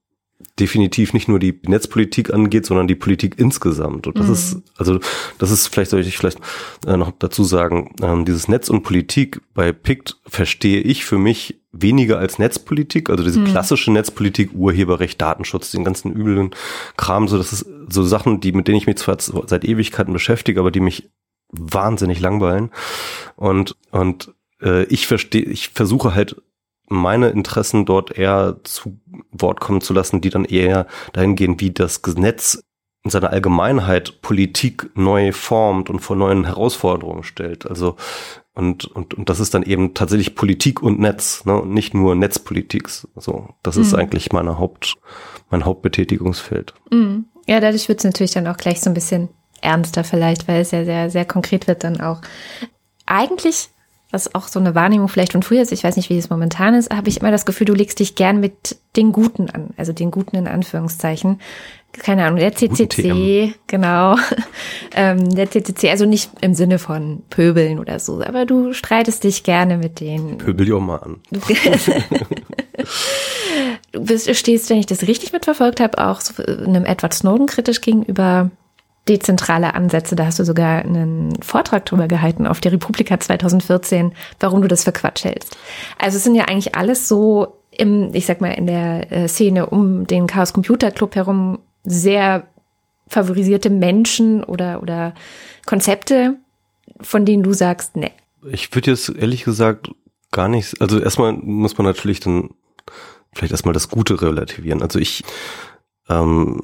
definitiv 0.60 1.14
nicht 1.14 1.28
nur 1.28 1.40
die 1.40 1.60
Netzpolitik 1.64 2.34
angeht, 2.34 2.66
sondern 2.66 2.88
die 2.88 2.96
Politik 2.96 3.36
insgesamt. 3.38 4.08
Und 4.08 4.18
das 4.18 4.28
mhm. 4.28 4.34
ist, 4.34 4.62
also 4.78 5.00
das 5.38 5.52
ist, 5.52 5.68
vielleicht 5.68 5.92
soll 5.92 6.00
ich 6.00 6.18
vielleicht 6.18 6.40
äh, 6.88 6.96
noch 6.96 7.12
dazu 7.20 7.44
sagen, 7.44 7.94
ähm, 8.02 8.24
dieses 8.24 8.48
Netz 8.48 8.70
und 8.70 8.84
Politik 8.84 9.42
bei 9.54 9.74
PICT 9.74 10.18
verstehe 10.26 10.80
ich 10.80 11.04
für 11.04 11.18
mich 11.18 11.60
weniger 11.74 12.20
als 12.20 12.40
Netzpolitik, 12.40 13.10
also 13.10 13.24
diese 13.24 13.42
mhm. 13.42 13.46
klassische 13.46 13.92
Netzpolitik, 13.92 14.54
Urheberrecht, 14.54 15.22
Datenschutz, 15.22 15.72
den 15.72 15.84
ganzen 15.84 16.16
üblen 16.16 16.52
Kram, 16.96 17.28
so 17.28 17.38
das 17.38 17.52
ist 17.52 17.66
so 17.90 18.04
Sachen, 18.04 18.40
die 18.40 18.54
mit 18.54 18.70
denen 18.70 18.78
ich 18.78 18.88
mich 18.88 18.96
zwar 18.96 19.18
seit 19.20 19.66
Ewigkeiten 19.66 20.14
beschäftige, 20.14 20.62
aber 20.62 20.72
die 20.72 20.80
mich 20.80 21.10
wahnsinnig 21.52 22.22
langweilen. 22.22 22.72
Und 23.36 23.76
und 23.92 24.34
äh, 24.62 24.86
ich 24.86 25.06
verstehe, 25.06 25.44
ich 25.44 25.70
versuche 25.70 26.16
halt 26.16 26.42
meine 26.88 27.30
Interessen 27.30 27.86
dort 27.86 28.18
eher 28.18 28.58
zu 28.64 29.00
Wort 29.32 29.60
kommen 29.60 29.82
zu 29.82 29.94
lassen, 29.94 30.22
die 30.22 30.30
dann 30.30 30.46
eher 30.46 30.88
dahin 31.14 31.36
gehen, 31.36 31.60
wie 31.60 31.72
das 31.72 32.02
Netz 32.16 32.64
in 33.04 33.12
seiner 33.12 33.32
Allgemeinheit 33.32 34.22
Politik 34.22 34.90
neu 34.96 35.32
formt 35.32 35.90
und 35.90 36.00
vor 36.00 36.16
neuen 36.16 36.46
Herausforderungen 36.46 37.24
stellt. 37.24 37.68
Also 37.68 37.96
und, 38.56 38.86
und, 38.86 39.14
und 39.14 39.30
das 39.30 39.42
ist 39.42 39.54
dann 39.54 39.64
eben 39.64 39.94
tatsächlich 39.94 40.34
Politik 40.34 40.82
und 40.82 41.00
Netz, 41.00 41.44
ne? 41.46 41.62
und 41.62 41.74
nicht 41.74 41.94
nur 41.94 42.16
Netzpolitik. 42.16 42.88
So, 42.90 43.50
das 43.64 43.76
mhm. 43.76 43.82
ist 43.82 43.94
eigentlich 43.94 44.32
meine 44.32 44.58
Haupt, 44.58 44.96
mein 45.50 45.66
Hauptbetätigungsfeld. 45.66 46.74
Mhm. 46.90 47.26
Ja, 47.48 47.60
dadurch 47.60 47.90
wird 47.90 48.00
es 48.00 48.06
natürlich 48.06 48.32
dann 48.32 48.48
auch 48.48 48.58
gleich 48.58 48.80
so 48.80 48.90
ein 48.90 48.94
bisschen 48.94 49.30
ernster 49.62 50.04
vielleicht, 50.04 50.48
weil 50.48 50.62
es 50.62 50.72
ja 50.72 50.86
sehr, 50.86 51.10
sehr 51.10 51.26
konkret 51.26 51.68
wird 51.68 51.84
dann 51.84 52.00
auch. 52.00 52.22
Eigentlich 53.06 53.70
was 54.16 54.34
auch 54.34 54.48
so 54.48 54.60
eine 54.60 54.74
Wahrnehmung 54.74 55.10
vielleicht 55.10 55.34
von 55.34 55.44
früher 55.44 55.62
ist, 55.62 55.74
ich 55.74 55.84
weiß 55.84 55.98
nicht, 55.98 56.10
wie 56.10 56.18
es 56.18 56.30
momentan 56.30 56.74
ist, 56.74 56.90
habe 56.90 57.10
ich 57.10 57.20
immer 57.20 57.32
das 57.32 57.46
Gefühl, 57.46 57.66
du 57.66 57.74
legst 57.74 58.00
dich 58.00 58.16
gern 58.16 58.40
mit 58.40 58.78
den 58.96 59.12
Guten 59.12 59.50
an, 59.50 59.72
also 59.76 59.92
den 59.92 60.10
Guten 60.10 60.38
in 60.38 60.48
Anführungszeichen. 60.48 61.42
Keine 61.92 62.24
Ahnung, 62.26 62.40
der 62.40 62.56
CCC, 62.56 63.54
genau. 63.68 64.16
ähm, 64.96 65.36
der 65.36 65.52
CCC, 65.52 65.90
also 65.90 66.06
nicht 66.06 66.32
im 66.40 66.54
Sinne 66.54 66.80
von 66.80 67.24
Pöbeln 67.30 67.78
oder 67.80 68.00
so, 68.00 68.22
aber 68.24 68.46
du 68.46 68.72
streitest 68.72 69.26
dich 69.26 69.44
gerne 69.44 69.78
mit 69.78 70.00
denen. 70.00 70.38
Pöbel 70.38 70.66
dich 70.66 70.74
auch 70.74 70.80
mal 70.80 70.98
an. 70.98 71.18
du 73.92 74.04
bist, 74.04 74.34
stehst, 74.34 74.70
wenn 74.70 74.78
ich 74.78 74.86
das 74.86 75.08
richtig 75.08 75.34
mitverfolgt 75.34 75.82
habe, 75.82 75.98
auch 76.06 76.22
so 76.22 76.42
einem 76.42 76.86
Edward 76.86 77.14
Snowden 77.14 77.48
kritisch 77.48 77.82
gegenüber 77.82 78.50
dezentrale 79.08 79.74
Ansätze. 79.74 80.16
Da 80.16 80.26
hast 80.26 80.40
du 80.40 80.46
sogar 80.46 80.80
einen 80.80 81.42
Vortrag 81.42 81.86
drüber 81.86 82.08
gehalten 82.08 82.48
auf 82.48 82.60
der 82.60 82.72
Republika 82.72 83.20
2014, 83.20 84.14
warum 84.40 84.62
du 84.62 84.68
das 84.68 84.84
für 84.84 84.92
Quatsch 84.92 85.26
hältst. 85.26 85.58
Also 86.00 86.18
es 86.18 86.24
sind 86.24 86.36
ja 86.36 86.46
eigentlich 86.46 86.76
alles 86.76 87.08
so 87.08 87.60
im, 87.72 88.14
ich 88.14 88.26
sag 88.26 88.42
mal, 88.42 88.52
in 88.52 88.68
der 88.68 89.12
äh, 89.12 89.28
Szene 89.28 89.68
um 89.68 90.08
den 90.08 90.28
Chaos 90.28 90.54
Computer 90.54 90.92
Club 90.92 91.16
herum 91.16 91.60
sehr 91.84 92.48
favorisierte 93.08 93.70
Menschen 93.70 94.44
oder, 94.44 94.82
oder 94.82 95.14
Konzepte, 95.66 96.38
von 97.02 97.26
denen 97.26 97.44
du 97.44 97.54
sagst, 97.54 97.96
ne. 97.96 98.12
Ich 98.50 98.74
würde 98.74 98.92
jetzt 98.92 99.10
ehrlich 99.10 99.44
gesagt 99.44 99.92
gar 100.32 100.48
nicht, 100.48 100.82
also 100.82 101.00
erstmal 101.00 101.34
muss 101.34 101.78
man 101.78 101.86
natürlich 101.86 102.20
dann 102.20 102.50
vielleicht 103.34 103.52
erstmal 103.52 103.74
das 103.74 103.90
Gute 103.90 104.22
relativieren. 104.22 104.82
Also 104.82 105.00
ich 105.00 105.24
ähm, 106.10 106.60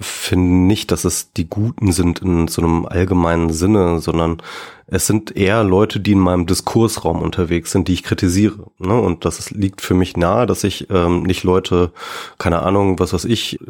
finde 0.00 0.54
nicht, 0.54 0.90
dass 0.90 1.04
es 1.04 1.32
die 1.32 1.48
Guten 1.48 1.92
sind 1.92 2.20
in 2.20 2.48
so 2.48 2.62
einem 2.62 2.86
allgemeinen 2.86 3.52
Sinne, 3.52 4.00
sondern 4.00 4.42
es 4.86 5.06
sind 5.06 5.36
eher 5.36 5.64
Leute, 5.64 6.00
die 6.00 6.12
in 6.12 6.18
meinem 6.18 6.46
Diskursraum 6.46 7.22
unterwegs 7.22 7.72
sind, 7.72 7.88
die 7.88 7.94
ich 7.94 8.02
kritisiere. 8.02 8.70
Ne? 8.78 8.98
Und 8.98 9.24
das 9.24 9.50
liegt 9.50 9.80
für 9.80 9.94
mich 9.94 10.16
nahe, 10.16 10.46
dass 10.46 10.64
ich 10.64 10.88
ähm, 10.90 11.22
nicht 11.22 11.44
Leute, 11.44 11.92
keine 12.38 12.62
Ahnung, 12.62 12.98
was 12.98 13.12
weiß 13.12 13.24
ich, 13.24 13.60
äh, 13.60 13.64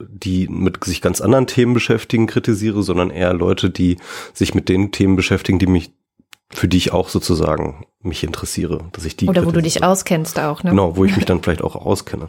die 0.00 0.48
mit 0.48 0.84
sich 0.84 1.00
ganz 1.00 1.20
anderen 1.20 1.46
Themen 1.46 1.74
beschäftigen, 1.74 2.26
kritisiere, 2.26 2.82
sondern 2.82 3.10
eher 3.10 3.34
Leute, 3.34 3.70
die 3.70 3.96
sich 4.32 4.54
mit 4.54 4.68
den 4.68 4.92
Themen 4.92 5.16
beschäftigen, 5.16 5.58
die 5.58 5.66
mich 5.66 5.92
für 6.50 6.66
die 6.66 6.78
ich 6.78 6.92
auch 6.92 7.10
sozusagen 7.10 7.84
mich 8.00 8.24
interessiere, 8.24 8.88
dass 8.92 9.04
ich 9.04 9.16
die 9.16 9.28
oder 9.28 9.44
wo 9.44 9.50
du 9.50 9.60
dich 9.60 9.84
auskennst 9.84 10.40
auch, 10.40 10.62
ne? 10.62 10.70
Genau, 10.70 10.96
wo 10.96 11.04
ich 11.04 11.14
mich 11.14 11.24
dann 11.26 11.42
vielleicht 11.42 11.62
auch 11.62 11.76
auskenne. 11.76 12.26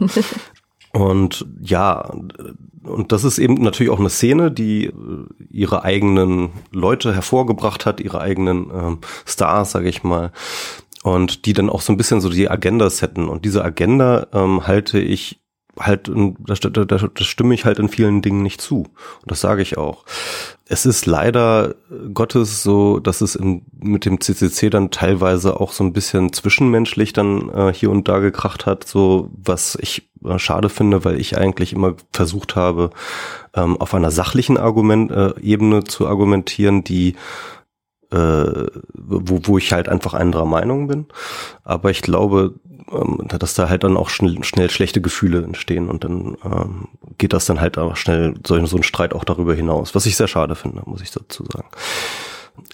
Und 0.92 1.46
ja, 1.60 2.10
und 2.82 3.12
das 3.12 3.24
ist 3.24 3.38
eben 3.38 3.54
natürlich 3.54 3.92
auch 3.92 4.00
eine 4.00 4.10
Szene, 4.10 4.50
die 4.50 4.86
äh, 4.86 4.92
ihre 5.48 5.84
eigenen 5.84 6.50
Leute 6.72 7.14
hervorgebracht 7.14 7.86
hat, 7.86 8.00
ihre 8.00 8.20
eigenen 8.20 8.70
ähm, 8.72 8.98
Stars, 9.26 9.72
sage 9.72 9.88
ich 9.88 10.02
mal, 10.02 10.32
und 11.02 11.46
die 11.46 11.52
dann 11.52 11.70
auch 11.70 11.80
so 11.80 11.92
ein 11.92 11.96
bisschen 11.96 12.20
so 12.20 12.28
die 12.28 12.50
Agenda 12.50 12.90
setten. 12.90 13.28
Und 13.28 13.44
diese 13.44 13.64
Agenda 13.64 14.26
ähm, 14.32 14.66
halte 14.66 14.98
ich 14.98 15.39
halt, 15.78 16.08
da, 16.08 16.54
da, 16.54 16.84
da, 16.84 16.84
da 16.84 17.24
stimme 17.24 17.54
ich 17.54 17.64
halt 17.64 17.78
in 17.78 17.88
vielen 17.88 18.22
Dingen 18.22 18.42
nicht 18.42 18.60
zu. 18.60 18.78
Und 19.22 19.30
das 19.30 19.40
sage 19.40 19.62
ich 19.62 19.78
auch. 19.78 20.04
Es 20.66 20.86
ist 20.86 21.06
leider 21.06 21.74
Gottes 22.12 22.62
so, 22.62 23.00
dass 23.00 23.20
es 23.20 23.34
in, 23.34 23.62
mit 23.72 24.04
dem 24.04 24.20
CCC 24.20 24.70
dann 24.70 24.90
teilweise 24.90 25.60
auch 25.60 25.72
so 25.72 25.84
ein 25.84 25.92
bisschen 25.92 26.32
zwischenmenschlich 26.32 27.12
dann 27.12 27.48
äh, 27.50 27.72
hier 27.72 27.90
und 27.90 28.08
da 28.08 28.18
gekracht 28.18 28.66
hat, 28.66 28.86
so 28.86 29.30
was 29.32 29.76
ich 29.80 30.08
äh, 30.24 30.38
schade 30.38 30.68
finde, 30.68 31.04
weil 31.04 31.20
ich 31.20 31.38
eigentlich 31.38 31.72
immer 31.72 31.94
versucht 32.12 32.56
habe, 32.56 32.90
ähm, 33.54 33.76
auf 33.78 33.94
einer 33.94 34.10
sachlichen 34.10 34.58
Argument, 34.58 35.10
äh, 35.10 35.34
Ebene 35.40 35.84
zu 35.84 36.06
argumentieren, 36.06 36.84
die 36.84 37.14
äh, 38.12 38.66
wo, 38.92 39.40
wo 39.44 39.58
ich 39.58 39.72
halt 39.72 39.88
einfach 39.88 40.14
anderer 40.14 40.44
Meinung 40.44 40.88
bin. 40.88 41.06
Aber 41.62 41.90
ich 41.90 42.02
glaube, 42.02 42.54
ähm, 42.92 43.26
dass 43.28 43.54
da 43.54 43.68
halt 43.68 43.84
dann 43.84 43.96
auch 43.96 44.08
schnell, 44.08 44.42
schnell 44.44 44.70
schlechte 44.70 45.00
Gefühle 45.00 45.42
entstehen 45.42 45.88
und 45.88 46.04
dann 46.04 46.36
ähm, 46.44 46.88
geht 47.18 47.32
das 47.32 47.46
dann 47.46 47.60
halt 47.60 47.78
auch 47.78 47.96
schnell 47.96 48.34
so, 48.46 48.64
so 48.66 48.76
ein 48.76 48.82
Streit 48.82 49.14
auch 49.14 49.24
darüber 49.24 49.54
hinaus, 49.54 49.94
was 49.94 50.06
ich 50.06 50.16
sehr 50.16 50.28
schade 50.28 50.54
finde, 50.54 50.82
muss 50.86 51.02
ich 51.02 51.10
dazu 51.10 51.44
sagen. 51.44 51.68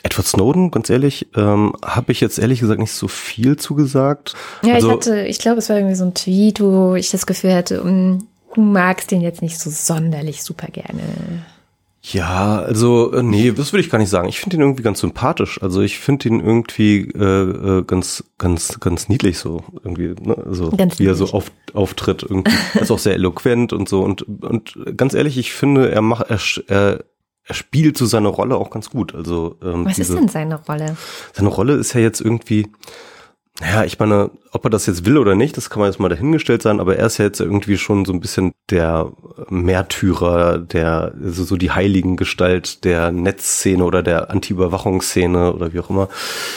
Edward 0.03 0.27
Snowden, 0.27 0.71
ganz 0.71 0.91
ehrlich, 0.91 1.29
ähm, 1.37 1.73
habe 1.85 2.13
ich 2.13 2.21
jetzt 2.21 2.39
ehrlich 2.39 2.61
gesagt 2.61 2.81
nicht 2.81 2.93
so 2.93 3.09
viel 3.09 3.57
zugesagt. 3.57 4.35
Ja, 4.63 4.75
also, 4.75 4.89
ich 4.89 4.95
hatte, 4.95 5.27
ich 5.27 5.39
glaube, 5.39 5.59
es 5.59 5.69
war 5.69 5.77
irgendwie 5.77 5.95
so 5.95 6.05
ein 6.05 6.15
Tweet, 6.15 6.61
wo 6.61 6.95
ich 6.95 7.11
das 7.11 7.27
Gefühl 7.27 7.55
hatte, 7.55 7.83
um, 7.83 8.27
du 8.55 8.61
magst 8.61 9.11
den 9.11 9.21
jetzt 9.21 9.43
nicht 9.43 9.59
so 9.59 9.71
sonderlich 9.71 10.43
super 10.43 10.69
gerne. 10.69 11.03
Ja, 12.13 12.61
also 12.61 13.13
äh, 13.13 13.23
nee, 13.23 13.51
das 13.51 13.73
würde 13.73 13.81
ich 13.81 13.91
gar 13.91 13.99
nicht 13.99 14.11
sagen. 14.11 14.29
Ich 14.29 14.39
finde 14.39 14.57
ihn 14.57 14.61
irgendwie 14.61 14.85
ganz 14.85 15.01
sympathisch. 15.01 15.61
Also 15.61 15.81
ich 15.83 15.99
finde 15.99 16.29
ihn 16.29 16.41
irgendwie 16.41 17.01
äh, 17.01 17.79
äh, 17.79 17.83
ganz, 17.83 18.23
ganz, 18.39 18.79
ganz 18.79 19.09
niedlich 19.09 19.39
so 19.39 19.65
irgendwie, 19.83 20.15
ne? 20.21 20.37
also 20.47 20.71
ganz 20.71 21.01
wie 21.01 21.07
er 21.07 21.17
so 21.17 21.33
oft 21.33 21.53
auftritt. 21.75 22.23
Irgendwie 22.23 22.53
er 22.75 22.83
ist 22.83 22.93
auch 22.93 23.01
sehr 23.01 23.15
eloquent 23.15 23.73
und 23.73 23.89
so. 23.89 24.03
Und 24.03 24.23
und 24.23 24.79
ganz 24.97 25.15
ehrlich, 25.15 25.37
ich 25.37 25.53
finde, 25.53 25.91
er 25.91 26.03
macht 26.03 26.31
er, 26.31 26.39
er 26.69 27.05
er 27.49 27.55
spielt 27.55 27.97
so 27.97 28.07
seine 28.07 28.29
Rolle 28.29 28.57
auch 28.57 28.71
ganz 28.71 28.91
gut. 28.91 29.15
Also 29.15 29.57
ähm, 29.63 29.85
was 29.85 29.97
diese, 29.97 30.15
ist 30.15 30.21
denn 30.21 30.29
seine 30.29 30.57
Rolle? 30.63 30.97
Seine 31.33 31.49
Rolle 31.49 31.75
ist 31.75 31.93
ja 31.93 32.01
jetzt 32.01 32.21
irgendwie 32.21 32.69
ja, 33.63 33.85
ich 33.85 33.99
meine, 33.99 34.31
ob 34.53 34.65
er 34.65 34.71
das 34.71 34.85
jetzt 34.85 35.07
will 35.07 35.17
oder 35.17 35.35
nicht, 35.35 35.57
das 35.57 35.71
kann 35.71 35.81
man 35.81 35.91
jetzt 35.91 35.99
mal 35.99 36.11
dahingestellt 36.11 36.61
sein, 36.61 36.79
aber 36.79 36.97
er 36.97 37.07
ist 37.07 37.17
ja 37.17 37.25
jetzt 37.25 37.41
irgendwie 37.41 37.79
schon 37.79 38.05
so 38.05 38.13
ein 38.13 38.21
bisschen 38.21 38.53
der 38.71 39.11
Märtyrer, 39.49 40.59
der, 40.59 41.15
also 41.23 41.45
so 41.45 41.57
die 41.57 41.71
heiligen 41.71 42.17
Gestalt 42.17 42.85
der 42.85 43.13
Netzszene 43.13 43.83
oder 43.83 44.03
der 44.03 44.31
Anti-Überwachungsszene 44.31 45.55
oder 45.55 45.73
wie 45.73 45.81
auch 45.81 45.89
immer. 45.89 46.09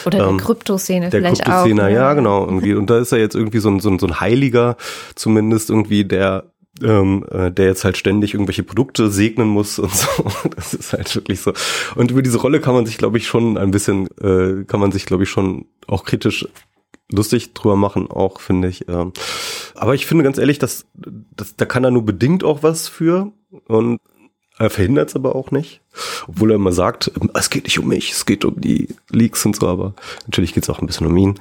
Oder 0.06 0.28
ähm, 0.28 0.38
der 0.38 0.46
Kryptoszene 0.46 1.10
der 1.10 1.22
vielleicht 1.22 1.46
Kryptoszene, 1.46 1.84
auch. 1.84 1.88
Ja, 1.88 1.94
ja, 1.94 2.14
genau, 2.14 2.44
irgendwie. 2.46 2.74
Und 2.74 2.90
da 2.90 3.00
ist 3.00 3.14
er 3.14 3.20
jetzt 3.20 3.36
irgendwie 3.36 3.60
so 3.60 3.70
ein, 3.70 3.80
so 3.80 3.90
ein, 3.90 4.00
so 4.00 4.08
ein 4.08 4.20
Heiliger, 4.20 4.76
zumindest 5.16 5.70
irgendwie, 5.70 6.04
der 6.04 6.46
ähm, 6.82 7.26
äh, 7.32 7.52
der 7.52 7.66
jetzt 7.66 7.84
halt 7.84 7.98
ständig 7.98 8.34
irgendwelche 8.34 8.64
Produkte 8.64 9.10
segnen 9.10 9.48
muss 9.48 9.80
und 9.80 9.92
so. 9.94 10.08
Das 10.56 10.74
ist 10.74 10.94
halt 10.94 11.14
wirklich 11.16 11.42
so. 11.42 11.54
Und 11.96 12.12
über 12.12 12.22
diese 12.22 12.38
Rolle 12.40 12.60
kann 12.60 12.74
man 12.74 12.86
sich, 12.86 12.98
glaube 12.98 13.18
ich, 13.18 13.28
schon 13.28 13.58
ein 13.58 13.72
bisschen, 13.72 14.08
äh, 14.22 14.64
kann 14.66 14.80
man 14.80 14.92
sich, 14.92 15.06
glaube 15.06 15.24
ich, 15.24 15.30
schon 15.30 15.66
auch 15.88 16.06
kritisch 16.06 16.48
lustig 17.12 17.54
drüber 17.54 17.76
machen, 17.76 18.10
auch 18.10 18.40
finde 18.40 18.68
ich. 18.68 18.88
Ähm. 18.88 19.14
Aber 19.76 19.96
ich 19.96 20.06
finde 20.06 20.24
ganz 20.24 20.38
ehrlich, 20.38 20.60
dass, 20.60 20.86
dass 20.94 21.56
da 21.56 21.66
kann 21.66 21.84
er 21.84 21.92
nur 21.92 22.06
bedingt 22.06 22.44
auch 22.44 22.64
was 22.64 22.88
für 22.88 23.32
und 23.68 24.00
er 24.60 24.70
verhindert 24.70 25.08
es 25.08 25.16
aber 25.16 25.38
auch 25.38 25.52
nicht, 25.52 25.80
obwohl 26.28 26.52
er 26.52 26.56
immer 26.56 26.74
sagt, 26.74 27.10
es 27.34 27.50
geht 27.50 27.64
nicht 27.64 27.80
um 27.80 27.88
mich, 27.88 28.12
es 28.12 28.26
geht 28.26 28.44
um 28.44 28.60
die 28.60 28.90
Leaks 29.10 29.46
und 29.46 29.56
so, 29.56 29.70
aber 29.70 29.94
natürlich 30.26 30.54
geht 30.54 30.64
es 30.64 30.70
auch 30.70 30.82
ein 30.82 30.86
bisschen 30.86 31.08
um 31.08 31.16
ihn. 31.16 31.40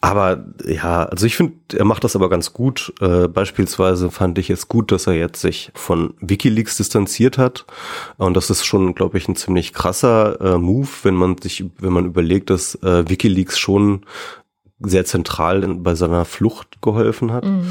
Aber 0.00 0.46
ja, 0.64 1.04
also 1.04 1.26
ich 1.26 1.36
finde, 1.36 1.52
er 1.74 1.84
macht 1.84 2.02
das 2.02 2.16
aber 2.16 2.30
ganz 2.30 2.54
gut. 2.54 2.94
Äh, 3.02 3.28
beispielsweise 3.28 4.10
fand 4.10 4.38
ich 4.38 4.48
es 4.48 4.68
gut, 4.68 4.90
dass 4.90 5.06
er 5.06 5.12
jetzt 5.12 5.42
sich 5.42 5.70
von 5.74 6.14
WikiLeaks 6.20 6.78
distanziert 6.78 7.36
hat. 7.36 7.66
Und 8.16 8.34
das 8.34 8.48
ist 8.48 8.64
schon, 8.64 8.94
glaube 8.94 9.18
ich, 9.18 9.28
ein 9.28 9.36
ziemlich 9.36 9.74
krasser 9.74 10.40
äh, 10.40 10.58
Move, 10.58 10.88
wenn 11.02 11.14
man 11.14 11.36
sich, 11.36 11.62
wenn 11.78 11.92
man 11.92 12.06
überlegt, 12.06 12.48
dass 12.48 12.74
äh, 12.76 13.06
WikiLeaks 13.06 13.58
schon 13.58 14.06
sehr 14.80 15.04
zentral 15.04 15.62
bei 15.76 15.94
seiner 15.94 16.24
Flucht 16.24 16.82
geholfen 16.82 17.32
hat. 17.32 17.44
Mhm. 17.44 17.70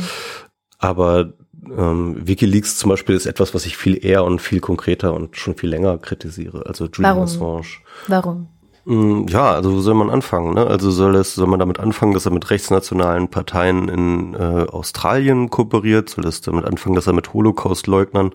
Aber 0.77 1.33
ähm, 1.77 2.15
WikiLeaks 2.27 2.77
zum 2.77 2.89
Beispiel 2.89 3.15
ist 3.15 3.25
etwas, 3.25 3.53
was 3.53 3.65
ich 3.65 3.77
viel 3.77 4.03
eher 4.03 4.23
und 4.23 4.41
viel 4.41 4.59
konkreter 4.59 5.13
und 5.13 5.37
schon 5.37 5.55
viel 5.55 5.69
länger 5.69 5.97
kritisiere. 5.97 6.65
Also 6.65 6.85
Julian? 6.85 7.17
Assange. 7.19 7.65
Warum? 8.07 8.47
Mm, 8.87 9.25
ja, 9.29 9.51
also 9.51 9.73
wo 9.73 9.79
soll 9.81 9.95
man 9.95 10.11
anfangen? 10.11 10.53
Ne? 10.53 10.67
Also 10.67 10.91
soll 10.91 11.15
es, 11.15 11.33
soll 11.33 11.47
man 11.47 11.59
damit 11.59 11.79
anfangen, 11.79 12.13
dass 12.13 12.27
er 12.27 12.31
mit 12.31 12.51
rechtsnationalen 12.51 13.29
Parteien 13.29 13.89
in 13.89 14.35
äh, 14.35 14.37
Australien 14.37 15.49
kooperiert? 15.49 16.09
Soll 16.09 16.25
es 16.27 16.41
damit 16.41 16.65
anfangen, 16.65 16.93
dass 16.93 17.07
er 17.07 17.13
mit 17.13 17.33
Holocaust-Leugnern 17.33 18.31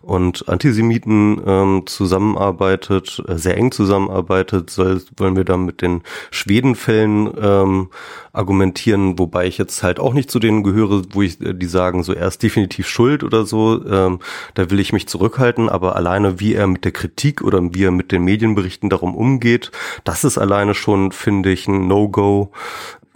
und 0.00 0.48
Antisemiten 0.48 1.42
ähm, 1.46 1.82
zusammenarbeitet, 1.84 3.22
äh, 3.28 3.36
sehr 3.36 3.58
eng 3.58 3.72
zusammenarbeitet? 3.72 4.70
Soll, 4.70 5.02
wollen 5.18 5.36
wir 5.36 5.44
da 5.44 5.58
mit 5.58 5.82
den 5.82 6.00
Schwedenfällen 6.30 7.30
ähm, 7.38 7.90
argumentieren, 8.32 9.18
wobei 9.18 9.46
ich 9.46 9.58
jetzt 9.58 9.82
halt 9.82 10.00
auch 10.00 10.14
nicht 10.14 10.30
zu 10.30 10.38
denen 10.38 10.62
gehöre, 10.62 11.02
wo 11.10 11.20
ich 11.20 11.40
äh, 11.42 11.52
die 11.52 11.66
sagen, 11.66 12.02
so 12.04 12.14
er 12.14 12.28
ist 12.28 12.42
definitiv 12.42 12.88
schuld 12.88 13.22
oder 13.22 13.44
so. 13.44 13.84
Ähm, 13.84 14.20
da 14.54 14.70
will 14.70 14.80
ich 14.80 14.94
mich 14.94 15.08
zurückhalten, 15.08 15.68
aber 15.68 15.96
alleine 15.96 16.40
wie 16.40 16.54
er 16.54 16.66
mit 16.66 16.86
der 16.86 16.92
Kritik 16.92 17.42
oder 17.42 17.60
wie 17.74 17.84
er 17.84 17.90
mit 17.90 18.12
den 18.12 18.24
Medienberichten 18.24 18.88
darum 18.88 19.14
umgeht, 19.14 19.70
das 20.04 20.24
ist 20.24 20.38
alleine 20.38 20.74
schon, 20.74 21.12
finde 21.12 21.50
ich, 21.50 21.68
ein 21.68 21.86
No-Go 21.86 22.52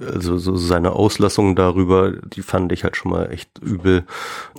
also 0.01 0.39
so 0.39 0.57
seine 0.57 0.93
Auslassungen 0.93 1.55
darüber, 1.55 2.13
die 2.13 2.43
fand 2.43 2.73
ich 2.73 2.85
halt 2.85 2.97
schon 2.97 3.13
mal 3.13 3.31
echt 3.31 3.59
übel. 3.61 4.05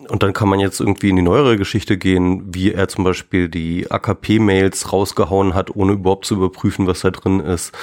Und 0.10 0.24
dann 0.24 0.34
kann 0.34 0.48
man 0.48 0.60
jetzt 0.60 0.80
irgendwie 0.80 1.10
in 1.10 1.16
die 1.16 1.22
neuere 1.22 1.58
Geschichte 1.58 1.98
gehen, 1.98 2.44
wie 2.54 2.72
er 2.72 2.88
zum 2.88 3.04
Beispiel 3.04 3.50
die 3.50 3.90
AKP-Mails 3.90 4.94
rausgehauen 4.94 5.54
hat, 5.54 5.76
ohne 5.76 5.94
überhaupt 5.94 6.26
zu 6.26 6.36
überprüfen, 6.36 6.88
was 6.88 7.02
da 7.02 7.12
drin 7.12 7.40
ist. 7.40 7.74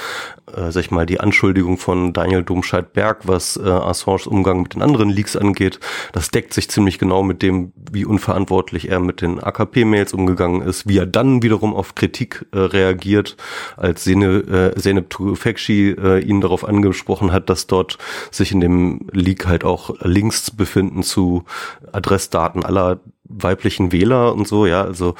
Äh, 0.47 0.71
sag 0.71 0.81
ich 0.81 0.91
mal, 0.91 1.05
die 1.05 1.19
Anschuldigung 1.19 1.77
von 1.77 2.11
Daniel 2.11 2.43
Domscheit-Berg, 2.43 3.27
was 3.27 3.57
äh, 3.57 3.69
Assange's 3.69 4.27
Umgang 4.27 4.61
mit 4.61 4.73
den 4.73 4.81
anderen 4.81 5.09
Leaks 5.09 5.35
angeht, 5.35 5.79
das 6.11 6.31
deckt 6.31 6.53
sich 6.53 6.69
ziemlich 6.69 6.99
genau 6.99 7.23
mit 7.23 7.41
dem, 7.41 7.71
wie 7.91 8.05
unverantwortlich 8.05 8.89
er 8.89 8.99
mit 8.99 9.21
den 9.21 9.41
AKP-Mails 9.41 10.13
umgegangen 10.13 10.61
ist, 10.61 10.87
wie 10.87 10.97
er 10.97 11.05
dann 11.05 11.43
wiederum 11.43 11.73
auf 11.73 11.95
Kritik 11.95 12.45
äh, 12.51 12.59
reagiert, 12.59 13.37
als 13.77 14.03
Sene, 14.03 14.71
äh, 14.75 14.79
Zeynep 14.79 15.09
Tufekci 15.09 15.91
äh, 15.91 16.19
ihn 16.19 16.41
darauf 16.41 16.67
angesprochen 16.67 17.31
hat, 17.31 17.42
dass 17.49 17.67
dort 17.67 17.97
sich 18.31 18.51
in 18.51 18.61
dem 18.61 19.07
Leak 19.11 19.45
halt 19.45 19.63
auch 19.63 19.95
Links 20.01 20.51
befinden 20.51 21.03
zu 21.03 21.43
Adressdaten 21.91 22.63
aller 22.63 22.99
weiblichen 23.23 23.91
Wähler 23.91 24.33
und 24.33 24.47
so, 24.47 24.65
ja, 24.65 24.83
also 24.83 25.15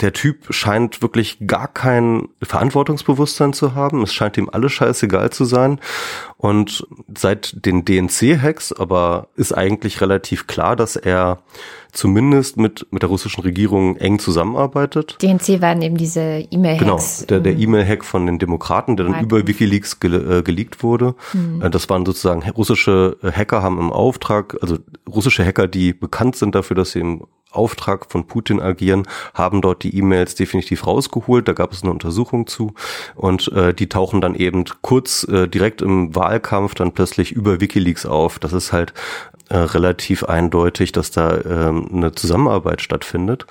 der 0.00 0.12
Typ 0.12 0.46
scheint 0.50 1.02
wirklich 1.02 1.38
gar 1.46 1.66
kein 1.66 2.28
Verantwortungsbewusstsein 2.42 3.52
zu 3.52 3.74
haben. 3.74 4.02
Es 4.02 4.14
scheint 4.14 4.36
ihm 4.36 4.48
alles 4.50 4.72
scheißegal 4.72 5.30
zu 5.30 5.44
sein. 5.44 5.80
Und 6.36 6.86
seit 7.16 7.66
den 7.66 7.84
DNC-Hacks 7.84 8.72
aber 8.72 9.28
ist 9.34 9.52
eigentlich 9.52 10.00
relativ 10.00 10.46
klar, 10.46 10.76
dass 10.76 10.94
er 10.94 11.42
zumindest 11.92 12.56
mit, 12.56 12.86
mit 12.90 13.02
der 13.02 13.08
russischen 13.08 13.42
Regierung 13.42 13.96
eng 13.96 14.18
zusammenarbeitet. 14.18 15.16
DNC 15.22 15.60
waren 15.60 15.82
eben 15.82 15.96
diese 15.96 16.46
E-Mail-Hacks. 16.50 17.18
Genau, 17.18 17.28
der, 17.28 17.40
der 17.40 17.58
E-Mail-Hack 17.58 18.04
von 18.04 18.26
den 18.26 18.38
Demokraten, 18.38 18.96
der 18.96 19.06
dann 19.06 19.22
über 19.22 19.46
Wikileaks 19.46 20.00
ge, 20.00 20.38
äh, 20.38 20.42
geleakt 20.42 20.82
wurde. 20.82 21.14
Mhm. 21.32 21.70
Das 21.70 21.88
waren 21.88 22.04
sozusagen 22.04 22.48
russische 22.50 23.16
Hacker 23.22 23.62
haben 23.62 23.78
im 23.78 23.92
Auftrag, 23.92 24.56
also 24.60 24.78
russische 25.08 25.44
Hacker, 25.44 25.66
die 25.66 25.92
bekannt 25.92 26.36
sind 26.36 26.54
dafür, 26.54 26.76
dass 26.76 26.92
sie 26.92 27.00
im 27.00 27.24
Auftrag 27.50 28.10
von 28.10 28.26
Putin 28.26 28.60
agieren, 28.60 29.06
haben 29.32 29.62
dort 29.62 29.82
die 29.82 29.96
E-Mails 29.96 30.34
definitiv 30.34 30.86
rausgeholt. 30.86 31.48
Da 31.48 31.54
gab 31.54 31.72
es 31.72 31.82
eine 31.82 31.92
Untersuchung 31.92 32.46
zu 32.46 32.74
und 33.14 33.50
äh, 33.52 33.72
die 33.72 33.88
tauchen 33.88 34.20
dann 34.20 34.34
eben 34.34 34.64
kurz 34.82 35.24
äh, 35.24 35.48
direkt 35.48 35.80
im 35.80 36.14
Wahlkampf 36.14 36.74
dann 36.74 36.92
plötzlich 36.92 37.32
über 37.32 37.60
WikiLeaks 37.60 38.04
auf. 38.04 38.38
Das 38.38 38.52
ist 38.52 38.72
halt 38.72 38.92
äh, 39.48 39.56
relativ 39.56 40.24
eindeutig, 40.24 40.92
dass 40.92 41.10
da 41.10 41.38
ähm, 41.38 41.88
eine 41.92 42.12
Zusammenarbeit 42.12 42.82
stattfindet. 42.82 43.46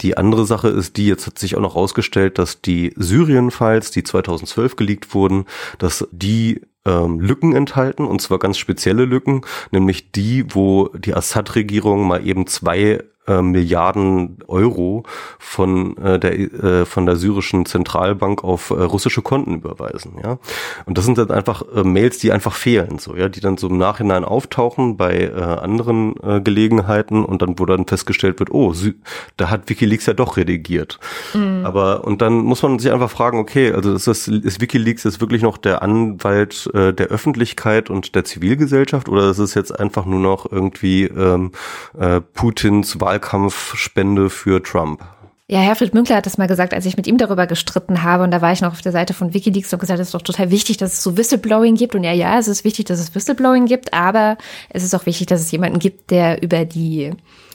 Die 0.00 0.16
andere 0.16 0.46
Sache 0.46 0.68
ist 0.68 0.96
die, 0.96 1.06
jetzt 1.06 1.26
hat 1.26 1.38
sich 1.38 1.56
auch 1.56 1.60
noch 1.60 1.74
herausgestellt, 1.74 2.38
dass 2.38 2.60
die 2.60 2.92
Syrien-Files, 2.96 3.92
die 3.92 4.02
2012 4.02 4.76
geleakt 4.76 5.14
wurden, 5.14 5.46
dass 5.78 6.06
die 6.10 6.62
ähm, 6.84 7.20
Lücken 7.20 7.54
enthalten, 7.54 8.06
und 8.06 8.20
zwar 8.20 8.38
ganz 8.38 8.58
spezielle 8.58 9.04
Lücken, 9.04 9.42
nämlich 9.70 10.10
die, 10.10 10.44
wo 10.48 10.88
die 10.88 11.14
Assad-Regierung 11.14 12.06
mal 12.06 12.26
eben 12.26 12.46
zwei 12.46 13.04
äh, 13.26 13.40
Milliarden 13.40 14.38
Euro 14.48 15.04
von 15.38 15.96
äh, 15.98 16.18
der 16.18 16.38
äh, 16.38 16.84
von 16.84 17.06
der 17.06 17.16
syrischen 17.16 17.66
Zentralbank 17.66 18.42
auf 18.42 18.70
äh, 18.70 18.74
russische 18.74 19.22
Konten 19.22 19.54
überweisen, 19.54 20.14
ja. 20.22 20.38
Und 20.86 20.98
das 20.98 21.04
sind 21.04 21.18
dann 21.18 21.30
einfach 21.30 21.62
äh, 21.74 21.84
Mails, 21.84 22.18
die 22.18 22.32
einfach 22.32 22.54
fehlen, 22.54 22.98
so 22.98 23.14
ja, 23.14 23.28
die 23.28 23.38
dann 23.38 23.56
so 23.56 23.68
im 23.68 23.78
Nachhinein 23.78 24.24
auftauchen 24.24 24.96
bei 24.96 25.20
äh, 25.20 25.40
anderen 25.40 26.14
äh, 26.22 26.40
Gelegenheiten 26.40 27.24
und 27.24 27.42
dann 27.42 27.58
wo 27.60 27.66
dann 27.66 27.86
festgestellt 27.86 28.40
wird, 28.40 28.50
oh, 28.50 28.72
Sy 28.72 28.94
da 29.36 29.50
hat 29.50 29.68
WikiLeaks 29.68 30.06
ja 30.06 30.14
doch 30.14 30.36
redigiert. 30.36 30.98
Mhm. 31.32 31.64
Aber 31.64 32.04
und 32.04 32.22
dann 32.22 32.38
muss 32.38 32.62
man 32.62 32.80
sich 32.80 32.90
einfach 32.90 33.10
fragen, 33.10 33.38
okay, 33.38 33.72
also 33.72 33.94
ist 33.94 34.08
das 34.08 34.26
ist 34.26 34.60
WikiLeaks 34.60 35.04
jetzt 35.04 35.20
wirklich 35.20 35.42
noch 35.42 35.58
der 35.58 35.82
Anwalt 35.82 36.68
äh, 36.74 36.92
der 36.92 37.06
Öffentlichkeit 37.06 37.88
und 37.88 38.16
der 38.16 38.24
Zivilgesellschaft 38.24 39.08
oder 39.08 39.30
ist 39.30 39.38
es 39.38 39.54
jetzt 39.54 39.78
einfach 39.78 40.06
nur 40.06 40.18
noch 40.18 40.50
irgendwie 40.50 41.04
ähm, 41.04 41.52
äh, 41.96 42.20
Putins 42.20 43.00
Wahl 43.00 43.11
Wahlkampfspende 43.12 44.30
für 44.30 44.62
Trump. 44.62 45.04
Ja, 45.46 45.58
Herfried 45.58 45.92
Münkler 45.92 46.16
hat 46.16 46.24
das 46.24 46.38
mal 46.38 46.48
gesagt, 46.48 46.72
als 46.72 46.86
ich 46.86 46.96
mit 46.96 47.06
ihm 47.06 47.18
darüber 47.18 47.46
gestritten 47.46 48.02
habe. 48.02 48.24
Und 48.24 48.30
da 48.30 48.40
war 48.40 48.52
ich 48.52 48.62
noch 48.62 48.72
auf 48.72 48.80
der 48.80 48.92
Seite 48.92 49.12
von 49.12 49.34
Wikileaks 49.34 49.70
und 49.70 49.80
gesagt, 49.80 50.00
es 50.00 50.08
ist 50.08 50.14
doch 50.14 50.22
total 50.22 50.50
wichtig, 50.50 50.78
dass 50.78 50.94
es 50.94 51.02
so 51.02 51.18
Whistleblowing 51.18 51.74
gibt. 51.74 51.94
Und 51.94 52.04
ja, 52.04 52.12
ja, 52.12 52.38
es 52.38 52.48
ist 52.48 52.64
wichtig, 52.64 52.86
dass 52.86 53.00
es 53.00 53.14
Whistleblowing 53.14 53.66
gibt, 53.66 53.92
aber 53.92 54.38
es 54.70 54.82
ist 54.82 54.94
auch 54.94 55.04
wichtig, 55.04 55.26
dass 55.26 55.42
es 55.42 55.50
jemanden 55.50 55.78
gibt, 55.78 56.10
der 56.10 56.42
über 56.42 56.64
die 56.64 57.12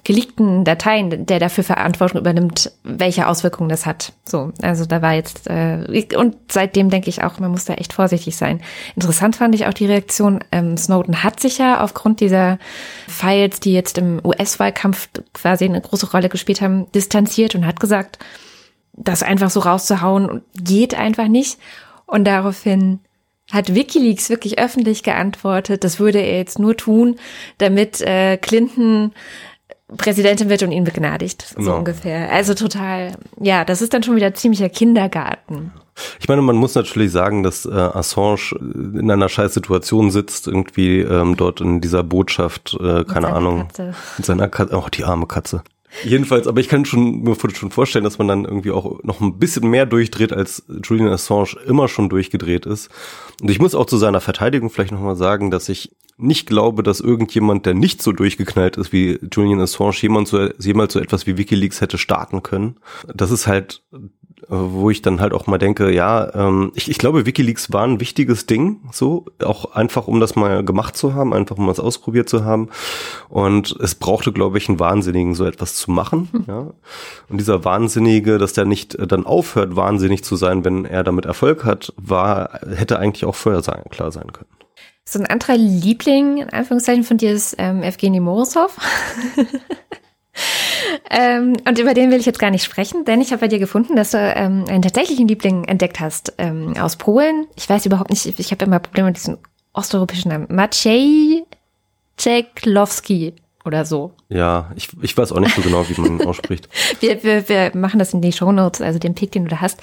geleakten 0.08 0.64
Dateien, 0.64 1.26
der 1.26 1.38
dafür 1.38 1.66
Verantwortung 1.66 2.22
übernimmt, 2.22 2.72
welche 2.84 3.28
Auswirkungen 3.28 3.68
das 3.68 3.86
hat. 3.86 4.14
So, 4.24 4.54
also 4.62 4.86
da 4.86 5.02
war 5.02 5.14
jetzt 5.14 5.48
äh, 5.48 6.06
und 6.16 6.38
seitdem 6.50 6.90
denke 6.90 7.10
ich 7.10 7.24
auch, 7.24 7.40
man 7.40 7.52
muss 7.52 7.66
da 7.66 7.74
echt 7.74 7.92
vorsichtig 7.92 8.38
sein. 8.38 8.62
Interessant 8.96 9.36
fand 9.36 9.54
ich 9.54 9.66
auch 9.66 9.74
die 9.74 9.86
Reaktion. 9.86 10.40
Ähm, 10.54 10.78
Snowden 10.78 11.24
hat 11.24 11.42
sich 11.42 11.58
ja 11.58 11.84
aufgrund 11.84 12.22
dieser 12.22 12.58
Files, 13.10 13.60
die 13.60 13.74
jetzt 13.74 13.98
im 13.98 14.22
US-Wahlkampf 14.24 15.10
quasi 15.34 15.66
eine 15.66 15.82
große 15.82 16.10
Rolle 16.10 16.30
gespielt 16.30 16.62
haben, 16.62 16.90
distanziert 16.94 17.54
und 17.56 17.66
hat 17.66 17.82
gesagt, 17.82 18.18
das 18.94 19.24
einfach 19.24 19.50
so 19.50 19.60
rauszuhauen 19.60 20.42
geht 20.56 20.96
einfach 20.96 21.28
nicht. 21.28 21.60
Und 22.06 22.24
daraufhin 22.24 23.02
hat 23.52 23.76
WikiLeaks 23.76 24.30
wirklich 24.30 24.58
öffentlich 24.58 25.04
geantwortet, 25.04 25.84
das 25.84 26.00
würde 26.00 26.20
er 26.20 26.38
jetzt 26.38 26.60
nur 26.60 26.78
tun, 26.78 27.18
damit 27.58 28.00
äh, 28.00 28.38
Clinton 28.38 29.12
Präsidentin 29.96 30.50
wird 30.50 30.64
und 30.64 30.72
ihn 30.72 30.84
begnadigt, 30.84 31.54
so 31.56 31.56
genau. 31.56 31.78
ungefähr. 31.78 32.30
Also 32.32 32.54
total, 32.54 33.14
ja, 33.40 33.64
das 33.64 33.82
ist 33.82 33.94
dann 33.94 34.04
schon 34.04 34.18
wieder 34.18 34.34
ziemlicher 34.34 34.70
Kindergarten. 34.70 35.72
Ich 36.20 36.28
meine, 36.28 36.42
man 36.42 36.58
muss 36.58 36.76
natürlich 36.76 37.12
sagen, 37.12 37.42
dass 37.42 37.66
äh, 37.66 37.72
Assange 37.72 38.52
in 38.60 39.10
einer 39.10 39.30
scheiß 39.30 39.54
Situation 39.54 40.12
sitzt, 40.12 40.48
irgendwie 40.48 41.00
ähm, 41.00 41.38
dort 41.38 41.62
in 41.62 41.82
dieser 41.82 42.04
Botschaft, 42.04 42.78
äh, 42.80 43.04
keine 43.06 43.30
Ahnung, 43.30 43.68
Katze. 43.68 43.94
mit 44.18 44.26
seiner 44.26 44.48
Katze, 44.50 44.78
oh, 44.78 44.88
die 44.94 45.06
arme 45.06 45.26
Katze. 45.26 45.64
Jedenfalls, 46.04 46.48
aber 46.48 46.60
ich 46.60 46.68
kann 46.68 46.86
schon, 46.86 47.24
mir 47.24 47.36
schon 47.36 47.72
vorstellen, 47.72 48.04
dass 48.04 48.18
man 48.18 48.28
dann 48.28 48.46
irgendwie 48.46 48.72
auch 48.72 49.02
noch 49.04 49.22
ein 49.22 49.40
bisschen 49.40 49.70
mehr 49.70 49.86
durchdreht, 49.86 50.34
als 50.34 50.64
Julian 50.84 51.10
Assange 51.10 51.56
immer 51.66 51.88
schon 51.88 52.10
durchgedreht 52.10 52.66
ist. 52.66 52.90
Und 53.42 53.50
ich 53.50 53.60
muss 53.60 53.74
auch 53.74 53.86
zu 53.86 53.98
seiner 53.98 54.22
Verteidigung 54.22 54.70
vielleicht 54.70 54.92
nochmal 54.92 55.16
sagen, 55.16 55.50
dass 55.50 55.70
ich 55.70 55.96
nicht 56.18 56.48
glaube, 56.48 56.84
dass 56.84 57.00
irgendjemand, 57.00 57.66
der 57.66 57.74
nicht 57.74 58.02
so 58.02 58.12
durchgeknallt 58.12 58.78
ist 58.78 58.92
wie 58.92 59.20
Julian 59.32 59.62
Assange, 59.62 60.02
jemand 60.02 60.28
so, 60.28 60.50
jemals 60.60 60.94
so 60.94 61.00
etwas 61.00 61.26
wie 61.26 61.38
Wikileaks 61.38 61.80
hätte 61.80 61.98
starten 61.98 62.44
können. 62.44 62.78
Das 63.14 63.32
ist 63.32 63.48
halt 63.48 63.84
wo 64.48 64.90
ich 64.90 65.02
dann 65.02 65.20
halt 65.20 65.34
auch 65.34 65.48
mal 65.48 65.58
denke, 65.58 65.92
ja, 65.92 66.34
ähm, 66.34 66.72
ich, 66.76 66.90
ich 66.90 66.98
glaube, 66.98 67.26
WikiLeaks 67.26 67.74
war 67.74 67.84
ein 67.84 68.00
wichtiges 68.00 68.46
Ding, 68.46 68.82
so, 68.92 69.26
auch 69.44 69.74
einfach, 69.74 70.08
um 70.08 70.20
das 70.20 70.36
mal 70.36 70.64
gemacht 70.64 70.96
zu 70.96 71.16
haben, 71.16 71.34
einfach 71.34 71.58
um 71.58 71.68
es 71.70 71.80
ausprobiert 71.80 72.30
zu 72.30 72.46
haben. 72.46 72.70
Und 73.30 73.76
es 73.82 73.96
brauchte, 73.96 74.32
glaube 74.32 74.58
ich, 74.58 74.70
einen 74.70 74.80
Wahnsinnigen, 74.80 75.34
so 75.34 75.46
etwas 75.46 75.76
zu 75.76 75.92
machen, 75.92 76.30
hm. 76.32 76.44
ja. 76.48 76.68
Und 77.30 77.40
dieser 77.40 77.66
Wahnsinnige, 77.66 78.38
dass 78.38 78.54
der 78.54 78.66
nicht 78.66 78.96
äh, 78.96 79.08
dann 79.08 79.26
aufhört, 79.26 79.76
wahnsinnig 79.76 80.24
zu 80.24 80.36
sein, 80.36 80.64
wenn 80.64 80.86
er 80.86 81.04
damit 81.04 81.26
Erfolg 81.26 81.66
hat, 81.66 81.94
war, 81.98 82.60
hätte 82.76 83.00
eigentlich 83.00 83.26
auch 83.26 83.36
vorher 83.36 83.64
sein, 83.64 83.84
klar 83.90 84.12
sein 84.12 84.32
können. 84.32 84.50
So 85.04 85.20
ein 85.20 85.26
anderer 85.26 85.58
Liebling, 85.58 86.40
in 86.40 86.50
Anführungszeichen, 86.50 87.04
von 87.04 87.18
dir 87.18 87.32
ist 87.32 87.56
ähm, 87.58 87.82
Evgeny 87.82 88.20
Morozov. 88.20 88.78
ähm, 91.10 91.58
und 91.68 91.80
über 91.80 91.94
den 91.94 92.12
will 92.12 92.20
ich 92.20 92.26
jetzt 92.26 92.40
gar 92.40 92.52
nicht 92.52 92.64
sprechen, 92.64 93.06
denn 93.06 93.22
ich 93.22 93.32
habe 93.32 93.42
bei 93.42 93.48
dir 93.48 93.60
gefunden, 93.60 93.96
dass 93.96 94.12
du 94.12 94.18
ähm, 94.18 94.66
einen 94.68 94.82
tatsächlichen 94.82 95.28
Liebling 95.28 95.66
entdeckt 95.66 96.00
hast 96.00 96.34
ähm, 96.38 96.76
aus 96.78 96.96
Polen. 96.96 97.48
Ich 97.56 97.70
weiß 97.70 97.86
überhaupt 97.86 98.10
nicht, 98.10 98.26
ich 98.40 98.52
habe 98.52 98.66
immer 98.66 98.80
Probleme 98.80 99.08
mit 99.08 99.18
diesem 99.18 99.38
osteuropäischen 99.74 100.32
Namen. 100.32 100.48
Maciej 100.50 101.46
Czeklowski 102.18 103.36
oder 103.64 103.86
so. 103.86 104.12
Ja, 104.30 104.72
ich, 104.76 104.90
ich 105.02 105.16
weiß 105.16 105.32
auch 105.32 105.40
nicht 105.40 105.56
so 105.56 105.62
genau, 105.62 105.88
wie 105.88 106.02
man 106.02 106.20
ihn 106.20 106.26
ausspricht. 106.28 106.68
wir, 107.00 107.24
wir, 107.24 107.48
wir 107.48 107.72
machen 107.76 108.00
das 108.00 108.14
in 108.14 108.22
die 108.22 108.32
Show 108.32 108.52
Notes, 108.52 108.82
also 108.82 108.98
den 108.98 109.14
Pick, 109.14 109.32
den 109.32 109.44
du 109.44 109.50
da 109.50 109.62
hast. 109.62 109.80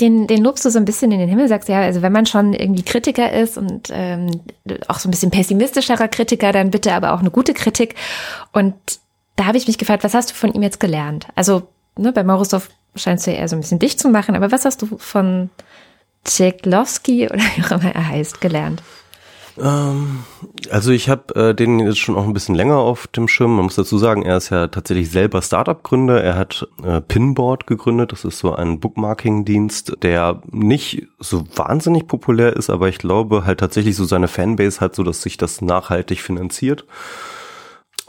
Den, 0.00 0.26
den 0.26 0.42
lobst 0.42 0.64
du 0.64 0.70
so 0.70 0.78
ein 0.78 0.86
bisschen 0.86 1.12
in 1.12 1.18
den 1.18 1.28
Himmel, 1.28 1.48
sagst 1.48 1.68
ja, 1.68 1.80
also 1.80 2.00
wenn 2.00 2.12
man 2.12 2.24
schon 2.24 2.54
irgendwie 2.54 2.82
Kritiker 2.82 3.32
ist 3.32 3.58
und 3.58 3.88
ähm, 3.92 4.40
auch 4.88 4.98
so 4.98 5.08
ein 5.08 5.10
bisschen 5.10 5.30
pessimistischerer 5.30 6.08
Kritiker, 6.08 6.52
dann 6.52 6.70
bitte 6.70 6.94
aber 6.94 7.12
auch 7.12 7.20
eine 7.20 7.30
gute 7.30 7.52
Kritik. 7.52 7.94
Und 8.52 8.74
da 9.40 9.46
habe 9.46 9.56
ich 9.56 9.66
mich 9.66 9.78
gefragt, 9.78 10.04
was 10.04 10.12
hast 10.12 10.30
du 10.30 10.34
von 10.34 10.52
ihm 10.52 10.60
jetzt 10.60 10.80
gelernt? 10.80 11.28
Also 11.34 11.62
ne, 11.96 12.12
bei 12.12 12.22
Morozov 12.22 12.68
scheinst 12.94 13.26
du 13.26 13.30
ja 13.30 13.38
eher 13.38 13.48
so 13.48 13.56
ein 13.56 13.60
bisschen 13.60 13.78
dicht 13.78 13.98
zu 13.98 14.10
machen, 14.10 14.36
aber 14.36 14.52
was 14.52 14.66
hast 14.66 14.82
du 14.82 14.98
von 14.98 15.48
Tcheklowski 16.24 17.26
oder 17.30 17.40
wie 17.56 17.64
auch 17.64 17.70
immer 17.70 17.94
er 17.94 18.06
heißt, 18.06 18.42
gelernt? 18.42 18.82
Ähm, 19.58 20.24
also 20.70 20.90
ich 20.90 21.08
habe 21.08 21.34
äh, 21.34 21.54
den 21.54 21.80
jetzt 21.80 22.00
schon 22.00 22.16
auch 22.16 22.24
ein 22.24 22.34
bisschen 22.34 22.54
länger 22.54 22.76
auf 22.76 23.06
dem 23.06 23.28
Schirm. 23.28 23.56
Man 23.56 23.64
muss 23.64 23.76
dazu 23.76 23.96
sagen, 23.96 24.26
er 24.26 24.36
ist 24.36 24.50
ja 24.50 24.66
tatsächlich 24.66 25.10
selber 25.10 25.40
Startup-Gründer. 25.40 26.22
Er 26.22 26.36
hat 26.36 26.68
äh, 26.84 27.00
Pinboard 27.00 27.66
gegründet. 27.66 28.12
Das 28.12 28.26
ist 28.26 28.40
so 28.40 28.54
ein 28.54 28.78
Bookmarking-Dienst, 28.78 30.02
der 30.02 30.42
nicht 30.50 31.06
so 31.18 31.46
wahnsinnig 31.56 32.06
populär 32.06 32.54
ist, 32.54 32.68
aber 32.68 32.90
ich 32.90 32.98
glaube 32.98 33.46
halt 33.46 33.60
tatsächlich 33.60 33.96
so 33.96 34.04
seine 34.04 34.28
Fanbase 34.28 34.80
hat, 34.80 34.94
so 34.94 35.02
dass 35.02 35.22
sich 35.22 35.38
das 35.38 35.62
nachhaltig 35.62 36.20
finanziert. 36.20 36.84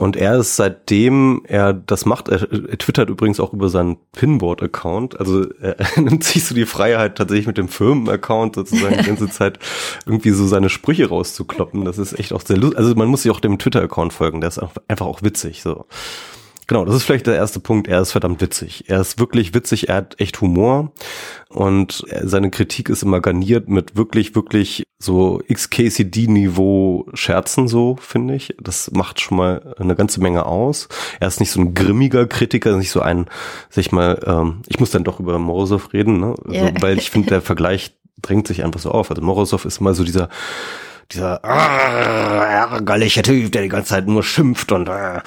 Und 0.01 0.15
er 0.15 0.39
ist 0.39 0.55
seitdem 0.55 1.43
er 1.47 1.73
das 1.73 2.07
macht, 2.07 2.27
er, 2.27 2.51
er 2.51 2.77
twittert 2.79 3.11
übrigens 3.11 3.39
auch 3.39 3.53
über 3.53 3.69
seinen 3.69 3.97
Pinboard-Account. 4.13 5.19
Also 5.19 5.45
er, 5.61 5.79
er 5.95 6.01
nimmt 6.01 6.23
sich 6.23 6.43
so 6.43 6.55
die 6.55 6.65
Freiheit, 6.65 7.19
tatsächlich 7.19 7.45
mit 7.45 7.59
dem 7.59 7.67
Firmen-Account 7.67 8.55
sozusagen 8.55 8.97
die 8.97 9.05
ganze 9.05 9.29
Zeit 9.29 9.59
irgendwie 10.07 10.31
so 10.31 10.47
seine 10.47 10.69
Sprüche 10.69 11.07
rauszukloppen. 11.07 11.85
Das 11.85 11.99
ist 11.99 12.17
echt 12.17 12.33
auch 12.33 12.41
sehr 12.41 12.57
lustig. 12.57 12.79
Also 12.79 12.95
man 12.95 13.09
muss 13.09 13.21
sich 13.21 13.31
auch 13.31 13.39
dem 13.39 13.59
Twitter-Account 13.59 14.11
folgen, 14.11 14.41
der 14.41 14.47
ist 14.47 14.59
einfach 14.87 15.05
auch 15.05 15.21
witzig. 15.21 15.61
So. 15.61 15.85
Genau, 16.71 16.85
das 16.85 16.95
ist 16.95 17.03
vielleicht 17.03 17.27
der 17.27 17.35
erste 17.35 17.59
Punkt. 17.59 17.89
Er 17.89 17.99
ist 17.99 18.13
verdammt 18.13 18.39
witzig. 18.39 18.85
Er 18.87 19.01
ist 19.01 19.19
wirklich 19.19 19.53
witzig, 19.53 19.89
er 19.89 19.95
hat 19.95 20.21
echt 20.21 20.39
Humor 20.39 20.93
und 21.49 22.05
seine 22.23 22.49
Kritik 22.49 22.87
ist 22.87 23.03
immer 23.03 23.19
garniert 23.19 23.67
mit 23.67 23.97
wirklich, 23.97 24.35
wirklich 24.35 24.83
so 24.97 25.41
XKCD-Niveau 25.51 27.07
Scherzen 27.13 27.67
so, 27.67 27.97
finde 27.99 28.35
ich. 28.35 28.55
Das 28.57 28.89
macht 28.91 29.19
schon 29.19 29.37
mal 29.37 29.75
eine 29.79 29.97
ganze 29.97 30.21
Menge 30.21 30.45
aus. 30.45 30.87
Er 31.19 31.27
ist 31.27 31.41
nicht 31.41 31.51
so 31.51 31.59
ein 31.59 31.73
grimmiger 31.73 32.25
Kritiker, 32.25 32.77
nicht 32.77 32.91
so 32.91 33.01
ein, 33.01 33.25
sag 33.69 33.81
ich 33.81 33.91
mal, 33.91 34.21
ähm, 34.25 34.61
ich 34.69 34.79
muss 34.79 34.91
dann 34.91 35.03
doch 35.03 35.19
über 35.19 35.37
Morozov 35.39 35.91
reden, 35.91 36.21
ne? 36.21 36.35
Also, 36.45 36.57
yeah. 36.57 36.71
weil 36.79 36.97
ich 36.97 37.09
finde, 37.09 37.27
der 37.27 37.41
Vergleich 37.41 37.97
drängt 38.21 38.47
sich 38.47 38.63
einfach 38.63 38.79
so 38.79 38.91
auf. 38.91 39.09
Also 39.09 39.21
Morozov 39.21 39.65
ist 39.65 39.81
mal 39.81 39.93
so 39.93 40.05
dieser 40.05 40.29
dieser 41.11 41.43
ah, 41.43 42.43
ärgerliche 42.71 43.21
Typ, 43.21 43.51
der 43.51 43.63
die 43.63 43.69
ganze 43.69 43.89
Zeit 43.89 44.07
nur 44.07 44.23
schimpft 44.23 44.71
und, 44.71 44.87
äh, 44.87 45.21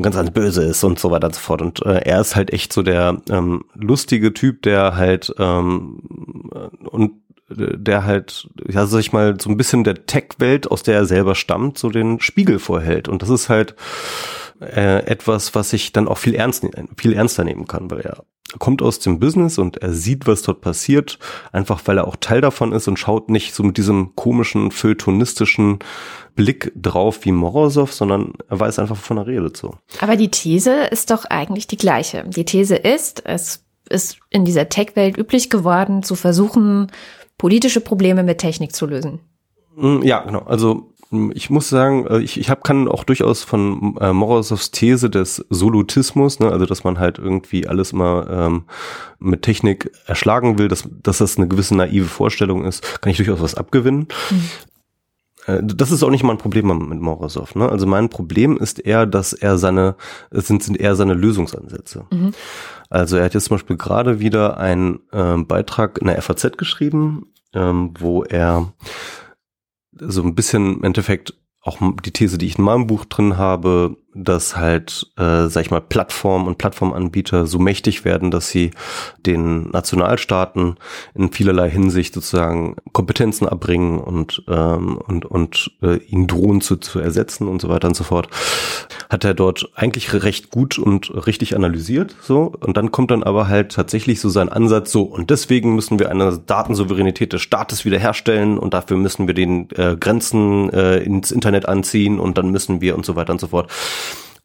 ganz, 0.00 0.16
ganz 0.16 0.30
böse 0.30 0.64
ist 0.64 0.82
und 0.84 0.98
so 0.98 1.10
weiter 1.10 1.26
und 1.26 1.34
so 1.34 1.40
fort. 1.40 1.62
Und 1.62 1.84
äh, 1.84 2.00
er 2.04 2.20
ist 2.20 2.36
halt 2.36 2.52
echt 2.52 2.72
so 2.72 2.82
der 2.82 3.20
ähm, 3.30 3.64
lustige 3.74 4.34
Typ, 4.34 4.62
der 4.62 4.96
halt 4.96 5.32
ähm, 5.38 6.00
und 6.90 7.12
der 7.50 8.04
halt, 8.04 8.48
ja, 8.68 8.86
sag 8.86 9.00
ich 9.00 9.12
mal, 9.12 9.40
so 9.40 9.48
ein 9.48 9.56
bisschen 9.56 9.84
der 9.84 10.06
Tech-Welt, 10.06 10.70
aus 10.70 10.82
der 10.82 10.96
er 10.96 11.06
selber 11.06 11.34
stammt, 11.34 11.78
so 11.78 11.88
den 11.88 12.20
Spiegel 12.20 12.58
vorhält. 12.58 13.08
Und 13.08 13.22
das 13.22 13.30
ist 13.30 13.48
halt 13.48 13.74
äh, 14.60 15.04
etwas, 15.06 15.54
was 15.54 15.72
ich 15.72 15.92
dann 15.92 16.08
auch 16.08 16.18
viel 16.18 16.34
ernst, 16.34 16.66
viel 16.96 17.12
ernster 17.12 17.44
nehmen 17.44 17.66
kann, 17.66 17.90
weil 17.90 18.00
er 18.00 18.24
kommt 18.58 18.80
aus 18.80 18.98
dem 18.98 19.20
Business 19.20 19.58
und 19.58 19.76
er 19.78 19.92
sieht, 19.92 20.26
was 20.26 20.42
dort 20.42 20.62
passiert, 20.62 21.18
einfach 21.52 21.82
weil 21.84 21.98
er 21.98 22.08
auch 22.08 22.16
Teil 22.16 22.40
davon 22.40 22.72
ist 22.72 22.88
und 22.88 22.98
schaut 22.98 23.28
nicht 23.28 23.54
so 23.54 23.62
mit 23.62 23.76
diesem 23.76 24.16
komischen, 24.16 24.70
feuilletonistischen 24.70 25.80
Blick 26.34 26.72
drauf 26.74 27.24
wie 27.24 27.32
Morozov, 27.32 27.92
sondern 27.92 28.32
er 28.48 28.58
weiß 28.58 28.78
einfach, 28.78 28.96
wovon 28.96 29.18
er 29.18 29.26
redet 29.26 29.56
so. 29.56 29.74
Aber 30.00 30.16
die 30.16 30.30
These 30.30 30.84
ist 30.84 31.10
doch 31.10 31.26
eigentlich 31.26 31.66
die 31.66 31.76
gleiche. 31.76 32.24
Die 32.26 32.44
These 32.44 32.76
ist, 32.76 33.22
es 33.26 33.64
ist 33.90 34.18
in 34.30 34.44
dieser 34.44 34.68
Tech-Welt 34.68 35.18
üblich 35.18 35.50
geworden, 35.50 36.02
zu 36.02 36.14
versuchen, 36.14 36.90
politische 37.36 37.80
Probleme 37.80 38.22
mit 38.22 38.38
Technik 38.38 38.74
zu 38.74 38.86
lösen. 38.86 39.20
Mm, 39.76 40.02
ja, 40.02 40.20
genau. 40.20 40.40
Also 40.40 40.87
ich 41.32 41.48
muss 41.48 41.68
sagen, 41.68 42.06
äh, 42.06 42.18
ich, 42.18 42.38
ich 42.38 42.50
hab, 42.50 42.64
kann 42.64 42.88
auch 42.88 43.04
durchaus 43.04 43.42
von 43.42 43.96
äh, 44.00 44.12
Morozovs 44.12 44.70
These 44.70 45.08
des 45.08 45.44
Solutismus, 45.48 46.38
ne, 46.38 46.50
also 46.50 46.66
dass 46.66 46.84
man 46.84 46.98
halt 46.98 47.18
irgendwie 47.18 47.66
alles 47.66 47.92
immer 47.92 48.26
ähm, 48.30 48.64
mit 49.18 49.42
Technik 49.42 49.90
erschlagen 50.06 50.58
will, 50.58 50.68
dass, 50.68 50.88
dass 51.02 51.18
das 51.18 51.38
eine 51.38 51.48
gewisse 51.48 51.74
naive 51.74 52.06
Vorstellung 52.06 52.64
ist, 52.64 53.00
kann 53.00 53.10
ich 53.10 53.16
durchaus 53.16 53.40
was 53.40 53.54
abgewinnen. 53.54 54.08
Mhm. 54.30 54.50
äh, 55.46 55.60
das 55.62 55.90
ist 55.90 56.02
auch 56.02 56.10
nicht 56.10 56.24
mein 56.24 56.38
Problem 56.38 56.66
mit 56.66 57.00
Morozov. 57.00 57.54
Ne? 57.54 57.68
Also 57.68 57.86
mein 57.86 58.10
Problem 58.10 58.58
ist 58.58 58.78
eher, 58.78 59.06
dass 59.06 59.32
er 59.32 59.56
seine, 59.56 59.96
es 60.30 60.46
sind, 60.46 60.62
sind 60.62 60.78
eher 60.78 60.94
seine 60.94 61.14
Lösungsansätze. 61.14 62.04
Mhm. 62.10 62.32
Also 62.90 63.16
er 63.16 63.24
hat 63.24 63.34
jetzt 63.34 63.46
zum 63.46 63.56
Beispiel 63.56 63.76
gerade 63.76 64.20
wieder 64.20 64.58
einen 64.58 65.00
äh, 65.12 65.36
Beitrag 65.38 65.98
in 65.98 66.06
der 66.06 66.20
FAZ 66.20 66.58
geschrieben, 66.58 67.32
ähm, 67.54 67.94
wo 67.98 68.24
er 68.24 68.72
so 70.00 70.22
ein 70.22 70.34
bisschen 70.34 70.76
im 70.76 70.84
Endeffekt 70.84 71.34
auch 71.60 71.78
die 72.04 72.12
These, 72.12 72.38
die 72.38 72.46
ich 72.46 72.58
in 72.58 72.64
meinem 72.64 72.86
Buch 72.86 73.04
drin 73.04 73.36
habe, 73.36 73.96
dass 74.14 74.56
halt, 74.56 75.06
äh, 75.16 75.48
sag 75.48 75.62
ich 75.62 75.70
mal, 75.70 75.80
Plattformen 75.80 76.48
und 76.48 76.58
Plattformanbieter 76.58 77.46
so 77.46 77.58
mächtig 77.58 78.04
werden, 78.04 78.30
dass 78.30 78.48
sie 78.48 78.70
den 79.26 79.70
Nationalstaaten 79.70 80.76
in 81.14 81.30
vielerlei 81.30 81.70
Hinsicht 81.70 82.14
sozusagen 82.14 82.76
Kompetenzen 82.92 83.46
abbringen 83.46 83.98
und 83.98 84.42
ähm, 84.48 84.96
und 84.96 85.26
und 85.26 85.72
äh, 85.82 85.96
ihn 85.96 86.26
drohen 86.26 86.62
zu, 86.62 86.76
zu 86.76 87.00
ersetzen 87.00 87.48
und 87.48 87.60
so 87.60 87.68
weiter 87.68 87.88
und 87.88 87.94
so 87.94 88.04
fort. 88.04 88.28
Hat 89.10 89.24
er 89.24 89.34
dort 89.34 89.70
eigentlich 89.74 90.12
recht 90.12 90.50
gut 90.50 90.78
und 90.78 91.10
richtig 91.26 91.54
analysiert, 91.54 92.16
so 92.22 92.52
und 92.60 92.76
dann 92.76 92.90
kommt 92.90 93.10
dann 93.10 93.22
aber 93.22 93.48
halt 93.48 93.72
tatsächlich 93.72 94.20
so 94.20 94.30
sein 94.30 94.48
Ansatz 94.48 94.90
so 94.90 95.02
und 95.02 95.28
deswegen 95.28 95.74
müssen 95.74 95.98
wir 95.98 96.10
eine 96.10 96.38
Datensouveränität 96.38 97.34
des 97.34 97.42
Staates 97.42 97.84
wiederherstellen 97.84 98.58
und 98.58 98.72
dafür 98.72 98.96
müssen 98.96 99.26
wir 99.26 99.34
den 99.34 99.68
äh, 99.72 99.96
Grenzen 99.96 100.70
äh, 100.70 100.98
ins 100.98 101.30
Internet 101.30 101.68
anziehen 101.68 102.18
und 102.18 102.38
dann 102.38 102.50
müssen 102.50 102.80
wir 102.80 102.96
und 102.96 103.04
so 103.04 103.14
weiter 103.14 103.32
und 103.32 103.40
so 103.40 103.48
fort. 103.48 103.70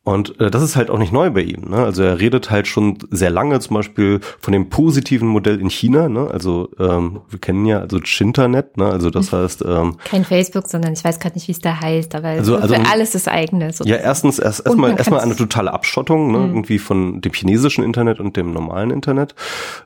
Und 0.06 0.38
äh, 0.42 0.52
das 0.52 0.62
ist 0.62 0.76
halt 0.76 0.89
auch 0.89 0.98
nicht 0.98 1.13
neu 1.13 1.30
bei 1.30 1.42
ihm. 1.42 1.70
Ne? 1.70 1.78
Also 1.78 2.04
er 2.04 2.20
redet 2.20 2.52
halt 2.52 2.68
schon 2.68 2.98
sehr 3.10 3.30
lange 3.30 3.62
zum 3.62 3.76
Beispiel 3.76 4.20
von 4.42 4.52
dem 4.52 4.68
positiven 4.68 5.30
Modell 5.30 5.62
in 5.62 5.70
China. 5.70 6.10
Ne? 6.10 6.30
Also 6.30 6.70
ähm, 6.78 7.22
wir 7.30 7.39
kennen 7.39 7.66
ja 7.66 7.80
also 7.80 8.02
Chinternet. 8.02 8.76
Ne? 8.76 8.86
Also 8.86 9.10
das 9.10 9.32
heißt 9.32 9.63
ähm, 9.66 9.96
kein 10.04 10.26
Facebook, 10.26 10.68
sondern 10.68 10.92
ich 10.92 11.06
weiß 11.06 11.22
gerade 11.22 11.36
nicht, 11.36 11.48
wie 11.48 11.54
es 11.54 11.60
da 11.60 11.80
heißt, 11.80 12.16
aber 12.16 12.30
also, 12.30 12.58
also 12.58 12.76
alles 12.76 13.12
das 13.12 13.30
eigene. 13.30 13.72
Sozusagen. 13.72 13.89
Ja, 13.89 13.96
erstens 13.96 14.39
erst 14.39 14.66
erstmal 14.66 14.98
erstmal 14.98 15.22
eine 15.22 15.38
totale 15.38 15.72
Abschottung 15.72 16.34
ne? 16.34 16.39
Mhm. 16.39 16.46
irgendwie 16.48 16.80
von 16.80 17.22
dem 17.22 17.32
chinesischen 17.32 17.86
Internet 17.86 18.20
und 18.20 18.36
dem 18.36 18.52
normalen 18.52 18.92
Internet, 18.92 19.36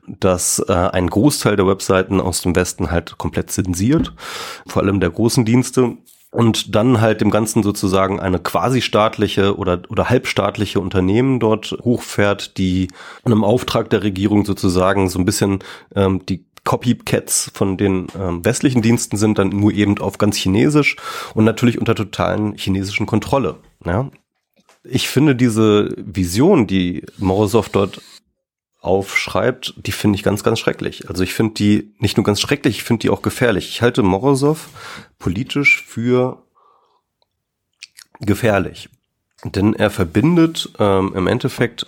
dass 0.07 0.57
äh, 0.67 0.73
ein 0.73 1.11
Großteil 1.11 1.55
der 1.57 1.67
Webseiten 1.67 2.19
aus 2.19 2.41
dem 2.41 2.55
Westen 2.55 2.89
halt 2.89 3.19
komplett 3.19 3.51
zensiert, 3.51 4.13
vor 4.65 4.81
allem 4.81 4.99
der 4.99 5.11
großen 5.11 5.45
Dienste 5.45 5.97
und 6.31 6.75
dann 6.75 6.99
halt 6.99 7.21
dem 7.21 7.31
Ganzen 7.31 7.63
sozusagen 7.63 8.19
eine 8.19 8.39
quasi 8.39 8.81
staatliche 8.81 9.57
oder, 9.57 9.81
oder 9.89 10.09
halbstaatliche 10.09 10.79
Unternehmen 10.79 11.39
dort 11.39 11.77
hochfährt, 11.83 12.57
die 12.57 12.89
einem 13.23 13.43
Auftrag 13.43 13.89
der 13.89 14.03
Regierung 14.03 14.45
sozusagen 14.45 15.09
so 15.09 15.19
ein 15.19 15.25
bisschen 15.25 15.59
ähm, 15.95 16.25
die 16.25 16.45
Copycats 16.63 17.49
von 17.53 17.77
den 17.77 18.07
ähm, 18.19 18.43
westlichen 18.43 18.81
Diensten 18.81 19.15
sind, 19.15 19.37
dann 19.37 19.49
nur 19.49 19.71
eben 19.71 19.97
auf 19.99 20.17
ganz 20.17 20.35
Chinesisch 20.35 20.97
und 21.33 21.45
natürlich 21.45 21.79
unter 21.79 21.95
totalen 21.95 22.55
chinesischen 22.57 23.05
Kontrolle. 23.05 23.55
Ja? 23.85 24.11
Ich 24.83 25.07
finde 25.07 25.33
diese 25.33 25.95
Vision, 25.97 26.67
die 26.67 27.05
Morozov 27.17 27.69
dort 27.69 28.01
aufschreibt, 28.79 29.73
die 29.77 29.91
finde 29.91 30.17
ich 30.17 30.23
ganz, 30.23 30.43
ganz 30.43 30.59
schrecklich. 30.59 31.09
Also 31.09 31.23
ich 31.23 31.33
finde 31.33 31.55
die 31.55 31.93
nicht 31.99 32.17
nur 32.17 32.23
ganz 32.23 32.39
schrecklich, 32.39 32.77
ich 32.77 32.83
finde 32.83 33.01
die 33.01 33.09
auch 33.09 33.21
gefährlich. 33.21 33.69
Ich 33.69 33.81
halte 33.81 34.03
Morozov 34.03 34.69
politisch 35.19 35.83
für 35.83 36.43
gefährlich. 38.19 38.89
Denn 39.43 39.73
er 39.73 39.89
verbindet 39.89 40.69
ähm, 40.79 41.13
im 41.15 41.27
Endeffekt, 41.27 41.85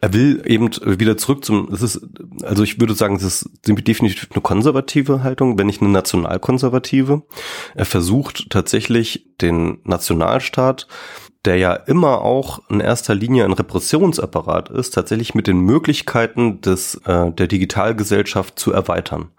er 0.00 0.12
will 0.12 0.42
eben 0.46 0.70
wieder 0.84 1.16
zurück 1.16 1.44
zum, 1.44 1.68
das 1.70 1.82
ist, 1.82 2.06
also 2.42 2.62
ich 2.62 2.80
würde 2.80 2.94
sagen, 2.94 3.16
es 3.16 3.22
ist 3.22 3.50
definitiv 3.66 4.28
eine 4.32 4.42
konservative 4.42 5.22
Haltung, 5.22 5.58
wenn 5.58 5.66
nicht 5.66 5.80
eine 5.80 5.90
nationalkonservative. 5.90 7.22
Er 7.74 7.84
versucht 7.84 8.50
tatsächlich 8.50 9.26
den 9.40 9.78
Nationalstaat 9.84 10.88
der 11.44 11.56
ja 11.56 11.74
immer 11.74 12.22
auch 12.22 12.60
in 12.68 12.80
erster 12.80 13.14
Linie 13.14 13.44
ein 13.44 13.52
Repressionsapparat 13.52 14.70
ist, 14.70 14.94
tatsächlich 14.94 15.34
mit 15.34 15.46
den 15.46 15.60
Möglichkeiten 15.60 16.60
des 16.60 16.96
äh, 17.06 17.30
der 17.32 17.46
Digitalgesellschaft 17.46 18.58
zu 18.58 18.72
erweitern. 18.72 19.30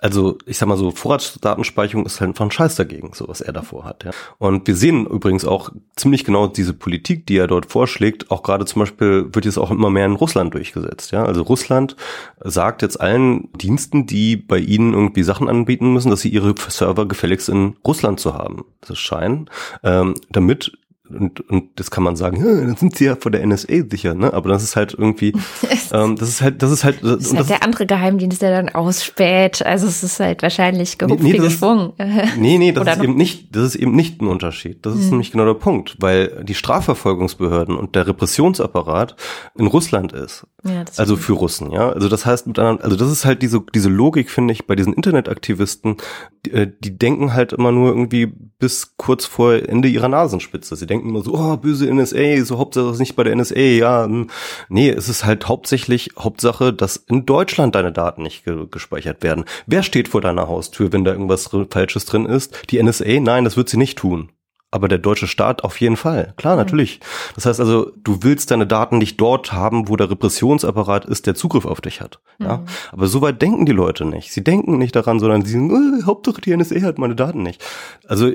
Also 0.00 0.38
ich 0.46 0.56
sag 0.56 0.66
mal 0.66 0.78
so, 0.78 0.90
Vorratsdatenspeicherung 0.90 2.06
ist 2.06 2.20
halt 2.20 2.30
einfach 2.30 2.46
ein 2.46 2.50
Scheiß 2.50 2.74
dagegen, 2.74 3.10
so 3.12 3.28
was 3.28 3.42
er 3.42 3.52
davor 3.52 3.84
hat. 3.84 4.04
Ja. 4.04 4.12
Und 4.38 4.66
wir 4.66 4.74
sehen 4.74 5.06
übrigens 5.06 5.44
auch 5.44 5.70
ziemlich 5.94 6.24
genau 6.24 6.46
diese 6.46 6.72
Politik, 6.72 7.26
die 7.26 7.36
er 7.36 7.46
dort 7.46 7.66
vorschlägt. 7.66 8.30
Auch 8.30 8.42
gerade 8.42 8.64
zum 8.64 8.80
Beispiel 8.80 9.28
wird 9.32 9.44
jetzt 9.44 9.58
auch 9.58 9.70
immer 9.70 9.90
mehr 9.90 10.06
in 10.06 10.14
Russland 10.14 10.54
durchgesetzt. 10.54 11.12
Ja. 11.12 11.24
Also 11.24 11.42
Russland 11.42 11.96
sagt 12.40 12.80
jetzt 12.80 12.98
allen 12.98 13.52
Diensten, 13.52 14.06
die 14.06 14.36
bei 14.36 14.58
ihnen 14.58 14.94
irgendwie 14.94 15.22
Sachen 15.22 15.48
anbieten 15.48 15.92
müssen, 15.92 16.10
dass 16.10 16.22
sie 16.22 16.30
ihre 16.30 16.54
Server 16.56 17.06
gefälligst 17.06 17.50
in 17.50 17.76
Russland 17.86 18.20
zu 18.20 18.32
haben. 18.32 18.64
Das 18.80 18.98
scheinen, 18.98 19.50
ähm, 19.82 20.14
damit 20.30 20.72
und, 21.10 21.48
und 21.48 21.70
das 21.76 21.90
kann 21.90 22.04
man 22.04 22.16
sagen, 22.16 22.42
dann 22.42 22.76
sind 22.76 22.96
sie 22.96 23.06
ja 23.06 23.16
vor 23.16 23.30
der 23.30 23.46
NSA 23.46 23.84
sicher, 23.90 24.14
ne? 24.14 24.32
Aber 24.32 24.48
das 24.48 24.62
ist 24.62 24.76
halt 24.76 24.94
irgendwie, 24.96 25.32
ähm, 25.92 26.16
das 26.16 26.28
ist 26.28 26.42
halt, 26.42 26.62
das 26.62 26.70
ist 26.70 26.84
halt, 26.84 27.02
das 27.02 27.26
ist 27.26 27.36
halt 27.36 27.48
der 27.48 27.62
andere 27.62 27.86
Geheimdienst, 27.86 28.42
der 28.42 28.50
dann 28.50 28.68
ausspäht. 28.68 29.64
Also 29.64 29.86
es 29.86 30.02
ist 30.02 30.20
halt 30.20 30.42
wahrscheinlich 30.42 30.98
gehupft 30.98 31.22
nee, 31.22 31.32
nee, 31.32 31.38
gesprungen. 31.38 31.92
nee, 32.38 32.58
nee, 32.58 32.72
das 32.72 32.96
ist 32.96 33.02
eben 33.02 33.16
nicht, 33.16 33.54
das 33.54 33.64
ist 33.64 33.74
eben 33.76 33.94
nicht 33.94 34.20
ein 34.20 34.26
Unterschied. 34.26 34.84
Das 34.86 34.94
ist 34.94 35.02
hm. 35.02 35.10
nämlich 35.10 35.32
genau 35.32 35.44
der 35.44 35.54
Punkt, 35.54 35.96
weil 36.00 36.44
die 36.44 36.54
Strafverfolgungsbehörden 36.54 37.76
und 37.76 37.94
der 37.94 38.06
Repressionsapparat 38.06 39.16
in 39.56 39.66
Russland 39.66 40.12
ist. 40.12 40.46
Ja, 40.62 40.84
also 40.98 41.16
für 41.16 41.32
Russen, 41.32 41.70
ja. 41.70 41.90
Also 41.90 42.08
das 42.08 42.26
heißt, 42.26 42.58
also 42.58 42.96
das 42.96 43.10
ist 43.10 43.24
halt 43.24 43.40
diese, 43.40 43.62
diese 43.74 43.88
Logik, 43.88 44.30
finde 44.30 44.52
ich, 44.52 44.66
bei 44.66 44.76
diesen 44.76 44.92
Internetaktivisten, 44.92 45.96
die, 46.44 46.50
äh, 46.50 46.70
die 46.80 46.98
denken 46.98 47.32
halt 47.32 47.54
immer 47.54 47.72
nur 47.72 47.88
irgendwie 47.88 48.26
bis 48.26 48.96
kurz 48.98 49.24
vor 49.24 49.54
Ende 49.54 49.88
ihrer 49.88 50.08
Nasenspitze. 50.08 50.76
Sie 50.76 50.86
denken 50.86 50.99
immer 51.00 51.22
so, 51.22 51.34
oh, 51.34 51.56
böse 51.56 51.92
NSA, 51.92 52.44
so 52.44 52.58
Hauptsache 52.58 52.90
ist 52.90 52.98
nicht 52.98 53.16
bei 53.16 53.24
der 53.24 53.34
NSA, 53.34 53.58
ja. 53.58 54.04
Hm. 54.04 54.28
Nee, 54.68 54.90
es 54.90 55.08
ist 55.08 55.24
halt 55.24 55.48
hauptsächlich 55.48 56.10
Hauptsache, 56.18 56.72
dass 56.72 56.96
in 56.96 57.26
Deutschland 57.26 57.74
deine 57.74 57.92
Daten 57.92 58.22
nicht 58.22 58.44
ge 58.44 58.66
gespeichert 58.70 59.22
werden. 59.22 59.44
Wer 59.66 59.82
steht 59.82 60.08
vor 60.08 60.20
deiner 60.20 60.48
Haustür, 60.48 60.92
wenn 60.92 61.04
da 61.04 61.12
irgendwas 61.12 61.50
Falsches 61.70 62.04
drin 62.04 62.26
ist? 62.26 62.70
Die 62.70 62.82
NSA? 62.82 63.20
Nein, 63.20 63.44
das 63.44 63.56
wird 63.56 63.68
sie 63.68 63.76
nicht 63.76 63.98
tun. 63.98 64.30
Aber 64.72 64.86
der 64.86 64.98
deutsche 64.98 65.26
Staat 65.26 65.64
auf 65.64 65.80
jeden 65.80 65.96
Fall. 65.96 66.32
Klar, 66.36 66.54
natürlich. 66.54 67.00
Das 67.34 67.44
heißt 67.44 67.58
also, 67.58 67.90
du 67.96 68.22
willst 68.22 68.52
deine 68.52 68.68
Daten 68.68 68.98
nicht 68.98 69.20
dort 69.20 69.52
haben, 69.52 69.88
wo 69.88 69.96
der 69.96 70.10
Repressionsapparat 70.10 71.06
ist, 71.06 71.26
der 71.26 71.34
Zugriff 71.34 71.64
auf 71.64 71.80
dich 71.80 72.00
hat. 72.00 72.20
Ja? 72.38 72.58
Mhm. 72.58 72.66
Aber 72.92 73.06
so 73.08 73.20
weit 73.20 73.42
denken 73.42 73.66
die 73.66 73.72
Leute 73.72 74.04
nicht. 74.04 74.32
Sie 74.32 74.44
denken 74.44 74.78
nicht 74.78 74.94
daran, 74.94 75.18
sondern 75.18 75.44
sie 75.44 75.52
sind, 75.52 75.72
äh, 75.72 76.04
Hauptsache 76.04 76.40
die 76.40 76.56
NSA 76.56 76.82
hat 76.82 76.98
meine 76.98 77.16
Daten 77.16 77.42
nicht. 77.42 77.64
Also, 78.06 78.30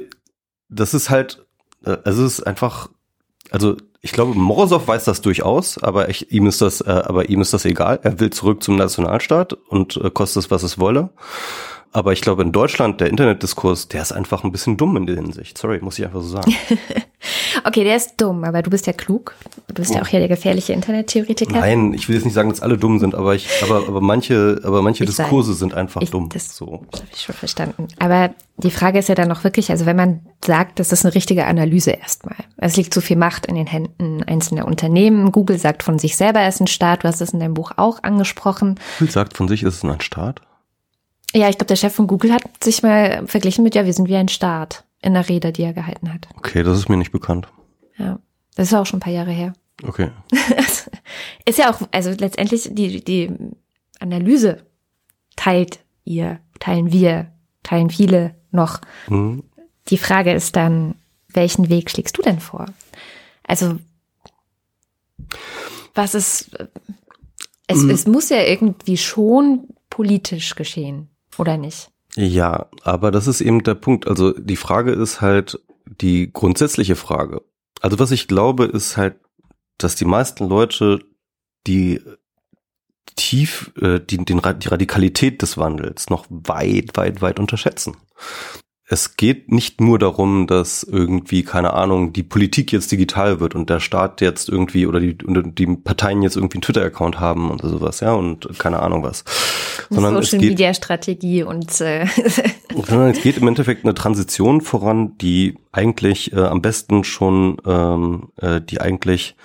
das 0.68 0.94
ist 0.94 1.10
halt, 1.10 1.45
äh, 1.86 1.98
also 2.04 2.26
es 2.26 2.40
ist 2.40 2.48
einfach, 2.48 2.90
also 3.52 3.78
ich 4.02 4.12
glaube, 4.12 4.36
Morozov 4.36 4.88
weiß 4.88 5.06
das 5.06 5.22
durchaus, 5.22 5.82
aber 5.82 6.10
ich, 6.10 6.32
ihm 6.32 6.46
ist 6.48 6.62
das, 6.62 6.82
äh, 6.82 6.90
aber 6.90 7.30
ihm 7.30 7.42
ist 7.42 7.54
das 7.54 7.66
egal. 7.66 8.00
Er 8.04 8.20
will 8.20 8.30
zurück 8.30 8.62
zum 8.62 8.76
Nationalstaat 8.76 9.54
und 9.54 9.98
äh, 9.98 10.12
kostet 10.12 10.44
es, 10.44 10.52
was 10.52 10.64
es 10.64 10.78
wolle. 10.78 11.10
Aber 11.92 12.12
ich 12.12 12.22
glaube, 12.22 12.42
in 12.42 12.52
Deutschland, 12.52 13.00
der 13.00 13.10
Internetdiskurs, 13.10 13.88
der 13.88 14.02
ist 14.02 14.12
einfach 14.12 14.44
ein 14.44 14.52
bisschen 14.52 14.76
dumm 14.76 14.98
in 14.98 15.06
der 15.06 15.16
Hinsicht. 15.16 15.58
Sorry, 15.58 15.80
muss 15.80 15.98
ich 15.98 16.06
einfach 16.06 16.22
so 16.22 16.28
sagen. 16.28 16.54
okay, 17.64 17.84
der 17.84 17.96
ist 17.96 18.16
dumm, 18.18 18.44
aber 18.44 18.62
du 18.62 18.70
bist 18.70 18.88
ja 18.88 18.94
klug. 18.94 19.36
Du 19.68 19.74
bist 19.76 19.94
ja 19.94 20.02
auch 20.02 20.08
hier 20.08 20.20
der 20.20 20.28
gefährliche 20.28 20.74
Internettheoretiker. 20.74 21.60
Nein, 21.60 21.94
ich 21.94 22.08
will 22.08 22.16
jetzt 22.16 22.26
nicht 22.26 22.34
sagen, 22.34 22.50
dass 22.50 22.62
alle 22.62 22.78
dumm 22.78 23.00
sind, 23.00 23.16
aber 23.16 23.36
ich, 23.36 23.48
aber, 23.64 23.88
aber 23.88 24.02
manche, 24.02 24.60
aber 24.64 24.82
manche 24.82 25.04
ich 25.04 25.10
Diskurse 25.10 25.54
sei, 25.54 25.60
sind 25.60 25.74
einfach 25.74 26.02
ich, 26.02 26.12
dumm. 26.12 26.30
Das 26.30 26.56
so. 26.56 26.84
habe 26.94 27.04
ich 27.14 27.22
schon 27.22 27.36
verstanden. 27.36 27.88
Aber 28.00 28.32
die 28.58 28.72
Frage 28.72 29.00
ist 29.00 29.10
ja 29.10 29.16
dann 29.16 29.28
noch 29.28 29.44
wirklich, 29.44 29.70
also 29.70 29.86
wenn 29.86 29.96
man 29.96 30.22
sagt, 30.44 30.80
das 30.80 30.92
ist 30.92 31.06
eine 31.06 31.16
richtige 31.16 31.46
Analyse 31.46 31.92
erstmal. 31.92 32.38
Es 32.58 32.78
liegt 32.78 32.94
zu 32.94 33.02
viel 33.02 33.18
Macht 33.18 33.46
in 33.46 33.56
den 33.56 33.68
Händen 33.68 34.24
einzelner 34.24 34.66
Unternehmen. 34.66 35.32
Google 35.32 35.58
sagt 35.58 35.84
von 35.84 36.00
sich 36.00 36.16
selber, 36.16 36.40
er 36.40 36.50
ist 36.50 36.62
ein 36.62 36.68
Staat. 36.68 37.04
Du 37.04 37.08
hast 37.08 37.22
es 37.22 37.32
in 37.32 37.40
deinem 37.40 37.54
Buch 37.54 37.74
auch 37.76 38.04
angesprochen. 38.04 38.80
Google 39.00 39.12
sagt 39.12 39.36
von 39.36 39.48
sich, 39.48 39.64
es 39.64 39.76
ist 39.76 39.84
ein 39.84 40.02
Staat? 40.02 40.42
Ja, 41.34 41.50
ich 41.50 41.58
glaube, 41.58 41.68
der 41.68 41.76
Chef 41.76 41.94
von 41.94 42.08
Google 42.08 42.32
hat 42.32 42.44
sich 42.64 42.82
mal 42.82 43.28
verglichen 43.28 43.64
mit, 43.64 43.76
ja, 43.76 43.86
wir 43.86 43.94
sind 43.94 44.08
wie 44.08 44.16
ein 44.16 44.30
Staat 44.30 44.86
in 45.06 45.14
der 45.14 45.30
Rede, 45.30 45.52
die 45.52 45.62
er 45.62 45.74
gehalten 45.74 46.12
hat. 46.12 46.28
Okay, 46.36 46.64
das 46.64 46.80
ist 46.80 46.90
mir 46.90 46.98
nicht 46.98 47.12
bekannt. 47.12 47.48
Ja, 47.98 48.20
das 48.56 48.68
ist 48.68 48.74
auch 48.74 48.86
schon 48.86 48.98
ein 48.98 49.02
paar 49.04 49.14
Jahre 49.14 49.32
her. 49.32 49.54
Okay. 49.84 50.10
ist 51.46 51.60
ja 51.60 51.72
auch, 51.72 51.88
also 51.92 52.10
letztendlich 52.10 52.70
die, 52.72 53.04
die 53.04 53.32
Analyse 54.00 54.66
teilt 55.36 55.80
ihr, 56.06 56.40
teilen 56.60 56.92
wir, 56.92 57.32
teilen 57.62 57.92
viele 57.92 58.36
noch. 58.52 58.82
Mhm. 59.08 59.44
Die 59.90 60.00
Frage 60.00 60.34
ist 60.34 60.56
dann, 60.56 60.96
welchen 61.28 61.70
Weg 61.70 61.92
schlägst 61.92 62.18
du 62.18 62.24
denn 62.24 62.40
vor? 62.40 62.66
Also, 63.44 63.78
was 65.94 66.16
ist, 66.16 66.50
es, 67.68 67.84
mhm. 67.84 67.90
es 67.92 68.08
muss 68.08 68.30
ja 68.30 68.42
irgendwie 68.42 68.98
schon 68.98 69.68
politisch 69.92 70.56
geschehen 70.56 71.10
oder 71.38 71.58
nicht? 71.58 71.92
Ja, 72.16 72.70
aber 72.84 73.12
das 73.12 73.28
ist 73.28 73.42
eben 73.42 73.64
der 73.64 73.76
Punkt. 73.76 74.08
Also 74.08 74.32
die 74.32 74.56
Frage 74.56 74.92
ist 74.92 75.22
halt 75.22 75.60
die 75.86 76.32
grundsätzliche 76.32 76.96
Frage. 76.96 77.42
Also 77.82 78.00
was 78.00 78.12
ich 78.12 78.28
glaube, 78.28 78.66
ist 78.66 78.98
halt, 78.98 79.18
dass 79.78 79.96
die 79.96 80.06
meisten 80.06 80.48
Leute 80.48 81.00
die 81.68 82.02
tief 83.16 83.72
äh, 83.82 84.00
die, 84.00 84.18
den, 84.18 84.42
die 84.60 84.68
Radikalität 84.68 85.42
des 85.42 85.58
Wandels 85.58 86.10
noch 86.10 86.26
weit, 86.30 86.96
weit, 86.98 87.22
weit 87.22 87.40
unterschätzen. 87.40 87.96
es 88.88 89.18
geht 89.18 89.52
nicht 89.52 89.82
nur 89.82 89.98
darum, 89.98 90.46
dass 90.48 90.84
irgendwie, 90.84 91.44
keine 91.44 91.74
Ahnung, 91.74 92.14
die 92.14 92.24
Politik 92.24 92.72
jetzt 92.72 92.92
digital 92.92 93.40
wird 93.40 93.56
und 93.56 93.70
der 93.70 93.80
Staat 93.80 94.22
jetzt 94.22 94.48
irgendwie 94.48 94.86
oder 94.86 95.00
die, 95.00 95.18
die 95.18 95.76
Parteien 95.76 96.22
jetzt 96.22 96.36
irgendwie 96.36 96.58
einen 96.58 96.62
Twitter-Account 96.62 97.20
haben 97.20 97.50
und 97.50 97.62
sowas, 97.62 98.00
ja, 98.02 98.14
und 98.14 98.48
keine 98.60 98.80
Ahnung 98.80 99.02
was. 99.04 99.24
Sondern 99.90 100.22
Social 100.24 100.40
Media 100.40 100.74
Strategie 100.74 101.44
und 101.44 101.82
äh 101.82 102.06
sondern 102.74 103.12
es 103.12 103.22
geht 103.22 103.38
im 103.38 103.48
Endeffekt 103.48 103.86
eine 103.86 103.94
Transition 103.94 104.62
voran, 104.62 105.18
die 105.18 105.58
eigentlich 105.72 106.34
äh, 106.34 106.42
am 106.42 106.62
besten 106.62 107.04
schon, 107.04 107.58
ähm, 107.66 108.30
äh, 108.42 108.62
die 108.62 108.82
eigentlich 108.82 109.36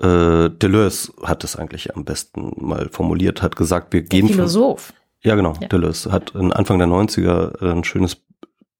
äh, 0.00 0.50
Deleuze 0.50 1.12
hat 1.22 1.44
es 1.44 1.56
eigentlich 1.56 1.94
am 1.94 2.04
besten 2.04 2.52
mal 2.56 2.88
formuliert, 2.90 3.42
hat 3.42 3.56
gesagt, 3.56 3.92
wir 3.92 4.02
gehen. 4.02 4.26
Der 4.26 4.36
Philosoph. 4.36 4.86
Von, 4.86 4.96
ja, 5.22 5.34
genau. 5.36 5.54
Ja. 5.60 5.68
Deleuze 5.68 6.12
hat 6.12 6.34
Anfang 6.34 6.78
der 6.78 6.88
90er 6.88 7.62
ein 7.62 7.84
schönes 7.84 8.24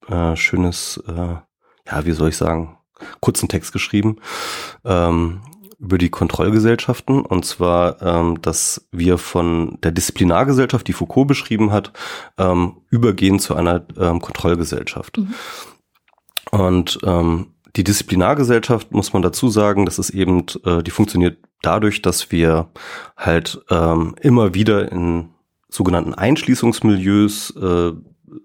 äh, 0.08 0.36
schönes, 0.36 1.02
äh, 1.06 1.36
ja, 1.86 2.04
wie 2.04 2.12
soll 2.12 2.28
ich 2.28 2.36
sagen, 2.36 2.76
kurzen 3.20 3.48
Text 3.48 3.72
geschrieben 3.72 4.16
ähm, 4.84 5.40
über 5.84 5.98
die 5.98 6.08
Kontrollgesellschaften. 6.08 7.20
Und 7.20 7.44
zwar, 7.44 8.00
ähm, 8.02 8.40
dass 8.40 8.88
wir 8.90 9.18
von 9.18 9.78
der 9.82 9.92
Disziplinargesellschaft, 9.92 10.88
die 10.88 10.92
Foucault 10.92 11.28
beschrieben 11.28 11.72
hat, 11.72 11.92
ähm, 12.38 12.78
übergehen 12.90 13.38
zu 13.38 13.54
einer 13.54 13.84
ähm, 13.98 14.20
Kontrollgesellschaft. 14.20 15.18
Mhm. 15.18 15.34
Und 16.50 16.98
ähm, 17.04 17.54
die 17.76 17.84
Disziplinargesellschaft, 17.84 18.92
muss 18.92 19.12
man 19.12 19.22
dazu 19.22 19.48
sagen, 19.48 19.84
das 19.84 19.98
ist 19.98 20.10
eben, 20.10 20.46
äh, 20.64 20.82
die 20.82 20.90
funktioniert 20.90 21.38
dadurch, 21.60 22.02
dass 22.02 22.32
wir 22.32 22.70
halt 23.16 23.60
ähm, 23.70 24.14
immer 24.20 24.54
wieder 24.54 24.90
in 24.90 25.30
sogenannten 25.68 26.14
Einschließungsmilieus 26.14 27.56
äh, 27.56 27.92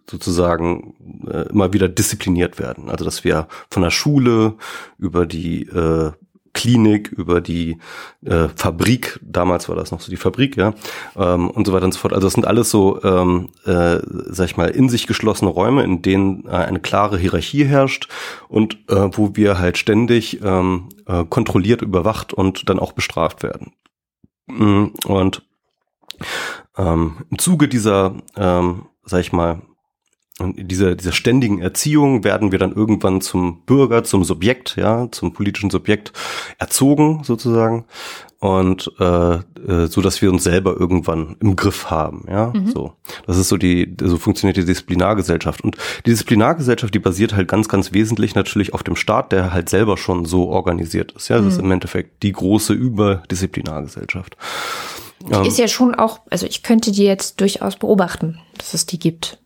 sozusagen 0.10 1.25
äh, 1.30 1.49
immer 1.49 1.73
wieder 1.73 1.88
diszipliniert 1.88 2.60
werden. 2.60 2.89
Also 2.89 3.06
dass 3.06 3.23
wir 3.23 3.47
von 3.69 3.84
der 3.84 3.91
Schule 3.91 4.56
über 4.97 5.25
die 5.25 5.63
äh, 5.67 6.12
Klinik, 6.53 7.12
über 7.12 7.41
die 7.41 7.77
äh, 8.25 8.47
Fabrik, 8.55 9.19
damals 9.23 9.69
war 9.69 9.75
das 9.75 9.91
noch 9.91 10.01
so 10.01 10.09
die 10.09 10.17
Fabrik, 10.17 10.57
ja, 10.57 10.73
ähm, 11.15 11.49
und 11.49 11.65
so 11.65 11.73
weiter 11.73 11.85
und 11.85 11.93
so 11.93 11.99
fort. 11.99 12.13
Also 12.13 12.27
das 12.27 12.33
sind 12.33 12.47
alles 12.47 12.69
so, 12.69 13.01
ähm, 13.03 13.49
äh, 13.65 13.99
sag 14.03 14.45
ich 14.45 14.57
mal, 14.57 14.69
in 14.69 14.89
sich 14.89 15.07
geschlossene 15.07 15.51
Räume, 15.51 15.83
in 15.83 16.01
denen 16.01 16.45
äh, 16.45 16.51
eine 16.51 16.79
klare 16.79 17.17
Hierarchie 17.17 17.65
herrscht 17.65 18.07
und 18.47 18.77
äh, 18.89 19.09
wo 19.13 19.35
wir 19.35 19.59
halt 19.59 19.77
ständig 19.77 20.41
ähm, 20.43 20.89
äh, 21.05 21.23
kontrolliert, 21.25 21.81
überwacht 21.81 22.33
und 22.33 22.69
dann 22.69 22.79
auch 22.79 22.91
bestraft 22.91 23.43
werden. 23.43 23.73
Mm, 24.47 24.88
und 25.05 25.43
ähm, 26.77 27.17
im 27.29 27.39
Zuge 27.39 27.67
dieser, 27.67 28.15
ähm, 28.35 28.88
sag 29.03 29.21
ich 29.21 29.31
mal, 29.31 29.62
und 30.39 30.58
in 30.58 30.67
dieser, 30.67 30.95
dieser 30.95 31.12
ständigen 31.12 31.62
Erziehung 31.62 32.23
werden 32.23 32.52
wir 32.52 32.60
dann 32.60 32.73
irgendwann 32.73 33.21
zum 33.21 33.62
Bürger, 33.65 34.04
zum 34.04 34.23
Subjekt, 34.23 34.75
ja, 34.78 35.10
zum 35.12 35.34
politischen 35.34 35.69
Subjekt 35.69 36.13
erzogen 36.58 37.23
sozusagen 37.23 37.86
und 38.39 38.89
äh, 38.99 39.34
äh, 39.36 39.88
so, 39.88 40.02
dass 40.02 40.21
wir 40.21 40.32
uns 40.32 40.45
selber 40.45 40.75
irgendwann 40.80 41.36
im 41.41 41.58
Griff 41.58 41.91
haben, 41.91 42.25
ja, 42.30 42.54
mhm. 42.56 42.67
so. 42.67 42.93
Das 43.28 43.38
ist 43.38 43.49
so 43.49 43.58
die, 43.58 43.95
so 44.02 44.17
funktioniert 44.17 44.56
die 44.56 44.65
Disziplinargesellschaft 44.65 45.62
und 45.62 45.75
die 46.06 46.12
Disziplinargesellschaft, 46.12 46.93
die 46.93 46.99
basiert 46.99 47.36
halt 47.36 47.49
ganz, 47.49 47.67
ganz 47.67 47.91
wesentlich 47.91 48.36
natürlich 48.36 48.73
auf 48.73 48.84
dem 48.84 48.95
Staat, 48.95 49.34
der 49.34 49.52
halt 49.52 49.67
selber 49.67 49.97
schon 49.97 50.23
so 50.23 50.47
organisiert 50.47 51.12
ist, 51.12 51.28
ja. 51.28 51.36
Das 51.36 51.45
mhm. 51.45 51.52
ist 51.52 51.60
im 51.60 51.71
Endeffekt 51.71 52.23
die 52.23 52.32
große 52.32 52.73
Überdisziplinargesellschaft. 52.73 54.38
Die 55.28 55.34
ähm, 55.34 55.43
ist 55.43 55.60
ja 55.60 55.67
schon 55.67 55.95
auch, 55.95 56.21
also 56.30 56.45
ich 56.45 56.63
könnte 56.63 56.93
die 56.93 57.04
jetzt 57.04 57.41
durchaus 57.41 57.75
beobachten, 57.75 58.39
dass 58.58 58.73
es 58.73 58.86
die 58.86 58.99
gibt. 58.99 59.39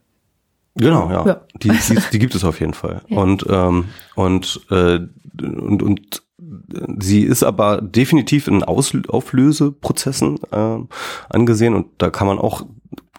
Genau, 0.76 1.10
ja. 1.10 1.26
ja. 1.26 1.42
Die, 1.62 1.70
die, 1.70 1.98
die, 2.14 2.20
gibt 2.20 2.36
es 2.36 2.44
auf 2.44 2.60
jeden 2.60 2.74
Fall. 2.74 3.02
Ja. 3.08 3.18
Und, 3.18 3.46
ähm, 3.50 3.86
und, 4.16 4.62
äh, 4.72 5.00
und, 5.42 5.84
und 5.84 6.24
sie 7.00 7.24
ist 7.24 7.44
aber 7.44 7.82
definitiv 7.82 8.48
in 8.48 8.64
Aus 8.64 8.94
Auflöseprozessen 9.08 10.40
äh, 10.52 10.78
angesehen 11.30 11.76
und 11.76 11.88
da 12.00 12.10
kann 12.10 12.28
man 12.28 12.40
auch 12.40 12.66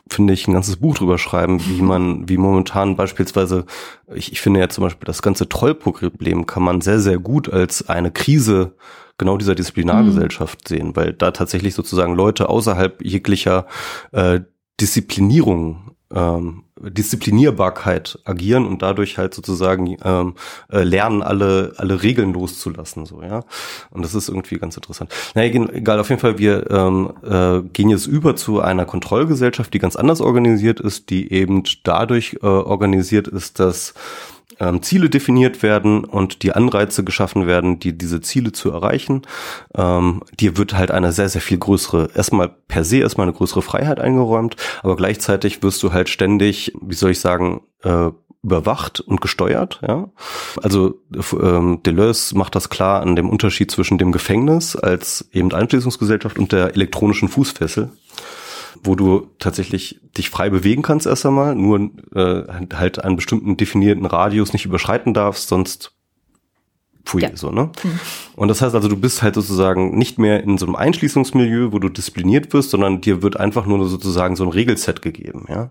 finde 0.06 0.34
ich, 0.34 0.46
ein 0.46 0.52
ganzes 0.52 0.76
Buch 0.76 0.94
drüber 0.94 1.18
schreiben, 1.18 1.60
wie 1.66 1.82
man, 1.82 2.28
wie 2.28 2.36
momentan 2.36 2.96
beispielsweise, 2.96 3.66
ich, 4.14 4.32
ich 4.32 4.40
finde 4.40 4.60
ja 4.60 4.68
zum 4.68 4.82
Beispiel 4.84 5.06
das 5.06 5.22
ganze 5.22 5.48
Trollproblem 5.48 6.46
kann 6.46 6.62
man 6.62 6.80
sehr, 6.80 7.00
sehr 7.00 7.18
gut 7.18 7.52
als 7.52 7.88
eine 7.88 8.10
Krise 8.10 8.74
genau 9.16 9.36
dieser 9.36 9.54
Disziplinargesellschaft 9.54 10.64
mhm. 10.64 10.68
sehen, 10.68 10.96
weil 10.96 11.12
da 11.12 11.30
tatsächlich 11.30 11.74
sozusagen 11.74 12.14
Leute 12.14 12.48
außerhalb 12.48 13.02
jeglicher 13.02 13.66
äh, 14.12 14.40
Disziplinierung 14.80 15.93
ähm, 16.12 16.64
Disziplinierbarkeit 16.80 18.18
agieren 18.24 18.66
und 18.66 18.82
dadurch 18.82 19.16
halt 19.16 19.32
sozusagen 19.32 19.96
ähm, 20.04 20.34
äh, 20.70 20.82
lernen, 20.82 21.22
alle 21.22 21.72
alle 21.76 22.02
Regeln 22.02 22.32
loszulassen, 22.32 23.06
so 23.06 23.22
ja. 23.22 23.44
Und 23.90 24.04
das 24.04 24.14
ist 24.14 24.28
irgendwie 24.28 24.58
ganz 24.58 24.76
interessant. 24.76 25.12
Naja, 25.34 25.66
egal, 25.72 26.00
auf 26.00 26.08
jeden 26.08 26.20
Fall, 26.20 26.38
wir 26.38 26.70
ähm, 26.70 27.12
äh, 27.22 27.62
gehen 27.72 27.90
jetzt 27.90 28.06
über 28.06 28.36
zu 28.36 28.60
einer 28.60 28.84
Kontrollgesellschaft, 28.84 29.72
die 29.72 29.78
ganz 29.78 29.96
anders 29.96 30.20
organisiert 30.20 30.80
ist, 30.80 31.10
die 31.10 31.32
eben 31.32 31.62
dadurch 31.84 32.38
äh, 32.42 32.46
organisiert 32.46 33.28
ist, 33.28 33.60
dass 33.60 33.94
ähm, 34.60 34.82
Ziele 34.82 35.10
definiert 35.10 35.62
werden 35.62 36.04
und 36.04 36.42
die 36.42 36.52
Anreize 36.52 37.04
geschaffen 37.04 37.46
werden, 37.46 37.78
die 37.78 37.96
diese 37.96 38.20
Ziele 38.20 38.52
zu 38.52 38.70
erreichen. 38.70 39.22
Ähm, 39.74 40.22
dir 40.38 40.56
wird 40.56 40.74
halt 40.74 40.90
eine 40.90 41.12
sehr, 41.12 41.28
sehr 41.28 41.40
viel 41.40 41.58
größere, 41.58 42.10
erstmal 42.14 42.48
per 42.48 42.84
se 42.84 42.98
erstmal 42.98 43.26
eine 43.26 43.36
größere 43.36 43.62
Freiheit 43.62 44.00
eingeräumt, 44.00 44.56
aber 44.82 44.96
gleichzeitig 44.96 45.62
wirst 45.62 45.82
du 45.82 45.92
halt 45.92 46.08
ständig, 46.08 46.72
wie 46.80 46.94
soll 46.94 47.10
ich 47.10 47.20
sagen, 47.20 47.62
äh, 47.82 48.10
überwacht 48.44 49.00
und 49.00 49.20
gesteuert. 49.20 49.80
Ja? 49.86 50.10
Also 50.62 51.00
ähm, 51.40 51.82
Deleuze 51.82 52.36
macht 52.36 52.54
das 52.54 52.68
klar 52.68 53.00
an 53.00 53.16
dem 53.16 53.30
Unterschied 53.30 53.70
zwischen 53.70 53.98
dem 53.98 54.12
Gefängnis 54.12 54.76
als 54.76 55.28
eben 55.32 55.52
Einschließungsgesellschaft 55.52 56.38
und 56.38 56.52
der 56.52 56.74
elektronischen 56.74 57.28
Fußfessel 57.28 57.90
wo 58.82 58.94
du 58.94 59.30
tatsächlich 59.38 60.00
dich 60.16 60.30
frei 60.30 60.50
bewegen 60.50 60.82
kannst 60.82 61.06
erst 61.06 61.26
einmal, 61.26 61.54
nur 61.54 61.90
äh, 62.14 62.42
halt 62.74 63.02
einen 63.02 63.16
bestimmten 63.16 63.56
definierten 63.56 64.06
Radius 64.06 64.52
nicht 64.52 64.64
überschreiten 64.64 65.14
darfst, 65.14 65.48
sonst 65.48 65.92
pfui, 67.04 67.22
ja. 67.22 67.30
so, 67.34 67.50
ne? 67.50 67.70
Mhm. 67.82 68.00
Und 68.36 68.48
das 68.48 68.62
heißt 68.62 68.74
also, 68.74 68.88
du 68.88 68.96
bist 68.96 69.22
halt 69.22 69.34
sozusagen 69.34 69.96
nicht 69.96 70.18
mehr 70.18 70.42
in 70.42 70.58
so 70.58 70.66
einem 70.66 70.76
Einschließungsmilieu, 70.76 71.72
wo 71.72 71.78
du 71.78 71.88
diszipliniert 71.88 72.52
wirst, 72.52 72.70
sondern 72.70 73.00
dir 73.00 73.22
wird 73.22 73.38
einfach 73.38 73.66
nur 73.66 73.86
sozusagen 73.88 74.36
so 74.36 74.44
ein 74.44 74.50
Regelset 74.50 75.02
gegeben, 75.02 75.46
ja? 75.48 75.70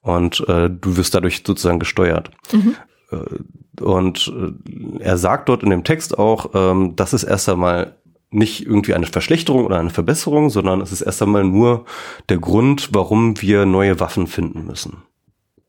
Und 0.00 0.40
äh, 0.48 0.68
du 0.70 0.96
wirst 0.96 1.14
dadurch 1.14 1.42
sozusagen 1.46 1.78
gesteuert. 1.78 2.30
Mhm. 2.52 2.76
Äh, 3.10 3.82
und 3.82 4.32
äh, 4.34 5.02
er 5.02 5.18
sagt 5.18 5.48
dort 5.48 5.62
in 5.62 5.70
dem 5.70 5.84
Text 5.84 6.18
auch, 6.18 6.50
ähm, 6.54 6.94
das 6.96 7.12
ist 7.12 7.24
erst 7.24 7.48
einmal 7.48 7.96
nicht 8.32 8.66
irgendwie 8.66 8.94
eine 8.94 9.06
Verschlechterung 9.06 9.64
oder 9.64 9.78
eine 9.78 9.90
Verbesserung, 9.90 10.50
sondern 10.50 10.80
es 10.80 10.92
ist 10.92 11.02
erst 11.02 11.22
einmal 11.22 11.44
nur 11.44 11.84
der 12.28 12.38
Grund, 12.38 12.90
warum 12.92 13.40
wir 13.40 13.66
neue 13.66 14.00
Waffen 14.00 14.26
finden 14.26 14.66
müssen. 14.66 15.02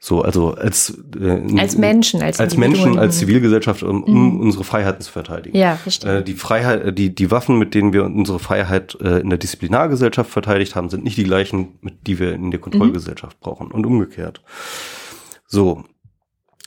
So, 0.06 0.22
also 0.22 0.54
als 0.56 1.02
äh, 1.18 1.42
als 1.58 1.78
Menschen, 1.78 2.22
als, 2.22 2.38
als 2.38 2.58
Menschen, 2.58 3.00
als 3.00 3.20
Zivilgesellschaft, 3.20 3.84
um, 3.84 4.04
um 4.04 4.34
mhm. 4.34 4.42
unsere 4.42 4.66
Freiheiten 4.66 5.00
zu 5.00 5.10
verteidigen. 5.10 5.58
Ja, 5.58 5.78
verstehe. 5.78 6.18
Äh, 6.18 6.24
die 6.26 6.34
Freiheit, 6.34 6.84
äh, 6.84 6.92
die 6.92 7.16
die 7.16 7.32
Waffen, 7.32 7.58
mit 7.58 7.74
denen 7.74 7.94
wir 7.94 8.04
unsere 8.04 8.38
Freiheit 8.38 8.98
äh, 9.00 9.20
in 9.20 9.30
der 9.30 9.40
Disziplinargesellschaft 9.40 10.30
verteidigt 10.30 10.76
haben, 10.76 10.90
sind 10.90 11.06
nicht 11.06 11.16
die 11.16 11.24
gleichen, 11.24 11.80
mit 11.80 12.06
die 12.06 12.20
wir 12.20 12.34
in 12.34 12.52
der 12.52 12.60
Kontrollgesellschaft 12.60 13.38
mhm. 13.40 13.44
brauchen 13.46 13.72
und 13.72 13.86
umgekehrt. 13.86 14.42
So. 15.48 15.86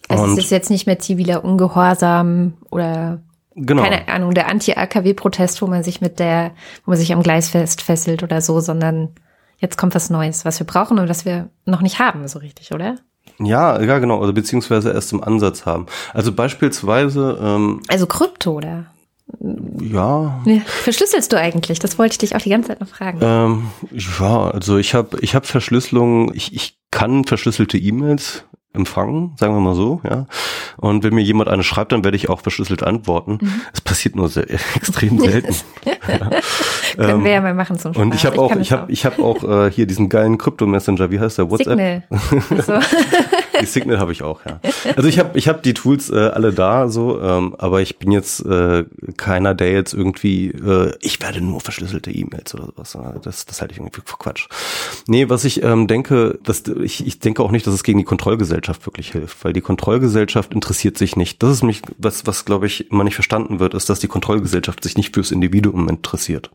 Also 0.09 0.25
und 0.25 0.33
es 0.33 0.45
ist 0.47 0.51
jetzt 0.51 0.71
nicht 0.71 0.87
mehr 0.87 0.99
ziviler 0.99 1.45
Ungehorsam 1.45 2.55
oder 2.71 3.21
genau. 3.57 3.83
keine 3.83 4.09
Ahnung, 4.09 4.35
der 4.35 4.49
Anti-AKW-Protest, 4.49 5.61
wo 5.63 5.67
man 5.67 5.83
sich 5.83 6.01
mit 6.01 6.19
der, 6.19 6.53
wo 6.85 6.93
man 6.93 6.99
sich 6.99 7.13
am 7.13 7.23
Gleis 7.23 7.49
fest 7.49 7.83
fesselt 7.83 8.23
oder 8.23 8.41
so, 8.41 8.61
sondern 8.61 9.11
jetzt 9.59 9.77
kommt 9.77 9.95
was 9.95 10.11
Neues, 10.11 10.45
was 10.45 10.61
wir 10.61 10.67
brauchen 10.67 10.99
und 10.99 11.09
was 11.09 11.25
wir 11.25 11.49
noch 11.65 11.81
nicht 11.81 11.99
haben, 11.99 12.29
so 12.29 12.39
richtig, 12.39 12.73
oder? 12.73 12.97
Ja, 13.39 13.83
ja, 13.83 13.99
genau, 13.99 14.21
also 14.21 14.33
beziehungsweise 14.33 14.93
erst 14.93 15.13
im 15.13 15.23
Ansatz 15.23 15.67
haben. 15.67 15.87
Also 16.15 16.33
beispielsweise. 16.33 17.39
Ähm, 17.41 17.83
also 17.89 18.07
Krypto, 18.07 18.53
oder? 18.53 18.87
Ja. 19.81 20.41
ja. 20.45 20.61
Verschlüsselst 20.65 21.33
du 21.33 21.39
eigentlich? 21.39 21.81
Das 21.81 21.99
wollte 21.99 22.13
ich 22.13 22.19
dich 22.19 22.37
auch 22.37 22.41
die 22.41 22.51
ganze 22.51 22.69
Zeit 22.69 22.81
noch 22.81 22.89
fragen. 22.89 23.19
Ähm, 23.21 23.67
ja, 23.93 24.51
also 24.51 24.79
ich 24.79 24.95
habe 24.95 25.19
ich 25.21 25.35
hab 25.35 25.47
Verschlüsselung, 25.47 26.33
ich, 26.35 26.55
ich 26.55 26.79
kann 26.91 27.25
verschlüsselte 27.25 27.77
E-Mails 27.77 28.45
empfangen, 28.77 29.33
sagen 29.37 29.55
wir 29.55 29.61
mal 29.61 29.75
so, 29.75 30.01
ja. 30.05 30.27
Und 30.77 31.03
wenn 31.03 31.15
mir 31.15 31.23
jemand 31.23 31.49
eine 31.49 31.63
schreibt, 31.63 31.93
dann 31.93 32.05
werde 32.05 32.17
ich 32.17 32.29
auch 32.29 32.41
verschlüsselt 32.41 32.83
antworten. 32.83 33.39
Mhm. 33.41 33.61
Es 33.73 33.81
passiert 33.81 34.17
nur 34.17 34.29
sehr, 34.29 34.49
extrem 34.75 35.19
selten. 35.19 35.55
ja. 35.85 36.31
Können 36.97 37.25
wir 37.25 37.33
ja 37.33 37.41
mal 37.41 37.55
machen 37.55 37.79
zum 37.79 37.93
Spaß. 37.93 38.03
Und 38.03 38.15
ich 38.15 38.25
habe 38.25 38.39
auch, 38.39 38.55
ich 38.57 38.73
habe, 38.73 38.91
ich 38.91 39.05
habe 39.05 39.23
auch 39.23 39.43
äh, 39.45 39.71
hier 39.71 39.87
diesen 39.87 40.09
geilen 40.09 40.39
Krypto-Messenger. 40.39 41.11
Wie 41.11 41.21
heißt 41.21 41.39
der? 41.39 41.51
WhatsApp. 41.51 41.79
Signal. 41.79 42.03
So. 42.67 42.73
die 43.61 43.67
Signal 43.67 43.99
habe 43.99 44.13
ich 44.13 44.23
auch, 44.23 44.41
ja. 44.45 44.61
Also 44.97 45.09
ich 45.09 45.19
habe 45.19 45.39
ich 45.39 45.49
hab 45.49 45.63
die 45.63 45.75
Tools 45.75 46.11
äh, 46.11 46.17
alle 46.17 46.53
da, 46.53 46.89
so, 46.89 47.21
ähm, 47.21 47.55
aber 47.59 47.81
ich 47.81 47.99
bin 47.99 48.11
jetzt 48.13 48.45
äh, 48.45 48.85
keiner, 49.17 49.55
der 49.55 49.73
jetzt 49.73 49.95
irgendwie, 49.95 50.49
äh, 50.49 50.95
ich 51.01 51.21
werde 51.21 51.41
nur 51.41 51.61
verschlüsselte 51.61 52.11
E-Mails 52.11 52.55
oder 52.55 52.67
sowas. 52.67 52.97
Das, 53.23 53.47
das 53.47 53.61
halte 53.61 53.73
ich 53.73 53.79
irgendwie 53.79 54.01
für 54.05 54.17
Quatsch. 54.17 54.49
Nee, 55.07 55.29
was 55.29 55.45
ich 55.45 55.63
ähm, 55.63 55.87
denke, 55.87 56.39
dass 56.43 56.65
ich, 56.67 57.07
ich 57.07 57.19
denke 57.21 57.43
auch 57.43 57.51
nicht, 57.51 57.67
dass 57.67 57.75
es 57.75 57.83
gegen 57.83 57.99
die 57.99 58.05
Kontrollgesellschaft 58.05 58.87
wirklich 58.87 59.13
hilft, 59.13 59.45
weil 59.45 59.53
die 59.53 59.61
Kontrollgesellschaft 59.61 60.55
interessiert 60.55 60.99
sich 60.99 61.17
nicht. 61.17 61.43
Das 61.43 61.51
ist 61.51 61.63
nämlich 61.63 61.83
was, 61.99 62.27
was 62.27 62.45
glaube 62.45 62.67
ich 62.67 62.91
immer 62.91 63.05
nicht 63.05 63.15
verstanden 63.15 63.61
wird, 63.61 63.75
ist, 63.75 63.89
dass 63.89 64.01
die 64.01 64.09
Kontrollgesellschaft 64.09 64.83
sich 64.83 64.97
nicht 64.97 65.15
fürs 65.15 65.31
Individuum 65.31 65.89
interessiert. 65.89 66.51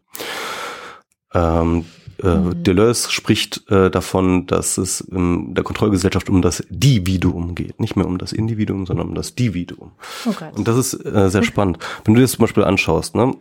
Ähm, 1.33 1.79
äh, 1.79 2.10
mhm. 2.23 2.63
Deleuze 2.63 3.11
spricht 3.11 3.69
äh, 3.69 3.89
davon, 3.89 4.47
dass 4.47 4.77
es 4.77 5.01
in 5.01 5.53
der 5.53 5.63
Kontrollgesellschaft 5.63 6.29
um 6.29 6.41
das 6.41 6.63
Dividuum 6.69 7.55
geht. 7.55 7.79
Nicht 7.79 7.95
mehr 7.95 8.07
um 8.07 8.17
das 8.17 8.33
Individuum, 8.33 8.85
sondern 8.85 9.09
um 9.09 9.15
das 9.15 9.35
Dividuum. 9.35 9.91
Oh 10.25 10.33
Und 10.55 10.67
das 10.67 10.77
ist 10.77 11.05
äh, 11.05 11.29
sehr 11.29 11.43
spannend. 11.43 11.79
Wenn 12.03 12.13
du 12.13 12.19
dir 12.19 12.25
das 12.25 12.33
zum 12.33 12.43
Beispiel 12.43 12.63
anschaust, 12.63 13.15
ne? 13.15 13.35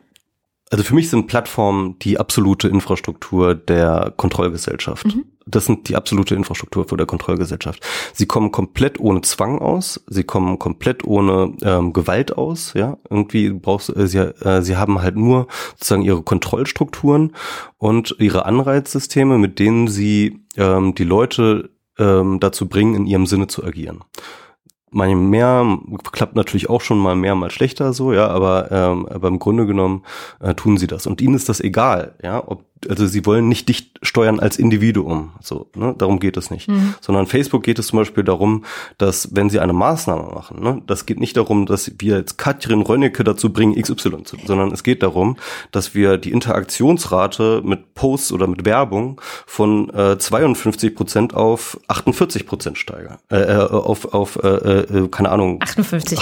Also 0.72 0.84
für 0.84 0.94
mich 0.94 1.10
sind 1.10 1.26
Plattformen 1.26 1.98
die 1.98 2.18
absolute 2.18 2.68
Infrastruktur 2.68 3.56
der 3.56 4.12
Kontrollgesellschaft. 4.16 5.06
Mhm. 5.06 5.24
Das 5.50 5.66
sind 5.66 5.88
die 5.88 5.96
absolute 5.96 6.34
Infrastruktur 6.34 6.86
für 6.88 6.96
der 6.96 7.06
Kontrollgesellschaft. 7.06 7.84
Sie 8.12 8.26
kommen 8.26 8.52
komplett 8.52 9.00
ohne 9.00 9.22
Zwang 9.22 9.58
aus, 9.58 10.02
sie 10.06 10.24
kommen 10.24 10.58
komplett 10.58 11.04
ohne 11.04 11.54
ähm, 11.62 11.92
Gewalt 11.92 12.36
aus, 12.36 12.74
ja. 12.74 12.98
Irgendwie 13.08 13.50
brauchst 13.50 13.94
äh, 13.96 14.06
sie, 14.06 14.18
äh, 14.18 14.62
sie 14.62 14.76
haben 14.76 15.00
halt 15.02 15.16
nur 15.16 15.46
sozusagen 15.72 16.02
ihre 16.02 16.22
Kontrollstrukturen 16.22 17.32
und 17.78 18.16
ihre 18.18 18.46
Anreizsysteme, 18.46 19.38
mit 19.38 19.58
denen 19.58 19.88
sie 19.88 20.44
ähm, 20.56 20.94
die 20.94 21.04
Leute 21.04 21.70
ähm, 21.98 22.40
dazu 22.40 22.68
bringen, 22.68 22.94
in 22.94 23.06
ihrem 23.06 23.26
Sinne 23.26 23.46
zu 23.46 23.64
agieren 23.64 24.04
mal 24.90 25.14
mehr, 25.14 25.78
klappt 26.12 26.36
natürlich 26.36 26.68
auch 26.68 26.80
schon 26.80 26.98
mal 26.98 27.14
mehr, 27.14 27.34
mal 27.34 27.50
schlechter 27.50 27.92
so, 27.92 28.12
ja, 28.12 28.28
aber, 28.28 28.70
ähm, 28.70 29.06
aber 29.06 29.28
im 29.28 29.38
Grunde 29.38 29.66
genommen 29.66 30.02
äh, 30.40 30.54
tun 30.54 30.76
sie 30.76 30.86
das. 30.86 31.06
Und 31.06 31.20
ihnen 31.20 31.34
ist 31.34 31.48
das 31.48 31.60
egal, 31.60 32.16
ja, 32.22 32.42
ob 32.46 32.64
also 32.88 33.06
sie 33.06 33.26
wollen 33.26 33.48
nicht 33.48 33.68
dich 33.68 33.92
steuern 34.02 34.40
als 34.40 34.58
Individuum, 34.58 35.32
so, 35.40 35.68
ne? 35.74 35.94
darum 35.98 36.18
geht 36.18 36.36
es 36.36 36.50
nicht. 36.50 36.68
Mhm. 36.68 36.94
Sondern 37.00 37.26
Facebook 37.26 37.62
geht 37.62 37.78
es 37.78 37.88
zum 37.88 37.98
Beispiel 37.98 38.24
darum, 38.24 38.64
dass 38.98 39.34
wenn 39.34 39.50
sie 39.50 39.60
eine 39.60 39.72
Maßnahme 39.72 40.32
machen, 40.34 40.62
ne? 40.62 40.82
das 40.86 41.06
geht 41.06 41.20
nicht 41.20 41.36
darum, 41.36 41.66
dass 41.66 41.92
wir 41.98 42.16
jetzt 42.16 42.38
Katrin 42.38 42.82
Rönnecke 42.82 43.24
dazu 43.24 43.52
bringen, 43.52 43.80
XY 43.80 44.24
zu, 44.24 44.36
sondern 44.46 44.72
es 44.72 44.82
geht 44.82 45.02
darum, 45.02 45.36
dass 45.72 45.94
wir 45.94 46.16
die 46.16 46.32
Interaktionsrate 46.32 47.62
mit 47.64 47.94
Posts 47.94 48.32
oder 48.32 48.46
mit 48.46 48.64
Werbung 48.64 49.20
von 49.46 49.90
äh, 49.90 50.18
52 50.18 50.94
Prozent 50.94 51.34
auf 51.34 51.78
48 51.88 52.46
Prozent 52.46 52.78
steigern, 52.78 53.18
äh, 53.30 53.40
äh, 53.40 53.56
auf, 53.56 54.14
auf 54.14 54.36
äh, 54.42 54.48
äh, 54.48 55.08
keine 55.08 55.30
Ahnung, 55.30 55.60
58 55.60 56.18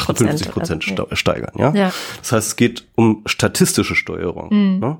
Prozent 0.51 0.85
steigern, 1.13 1.53
ja? 1.57 1.73
ja? 1.73 1.93
Das 2.21 2.33
heißt, 2.33 2.49
es 2.49 2.57
geht 2.57 2.87
um 2.97 3.23
statistische 3.27 3.95
Steuerung. 3.95 4.49
Mhm. 4.51 4.79
Ne? 4.81 4.97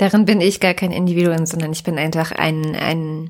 Darin 0.00 0.24
bin 0.24 0.40
ich 0.40 0.60
gar 0.60 0.72
kein 0.72 0.92
Individuum, 0.92 1.44
sondern 1.44 1.72
ich 1.72 1.84
bin 1.84 1.98
einfach 1.98 2.32
ein, 2.32 2.74
ein 2.74 3.28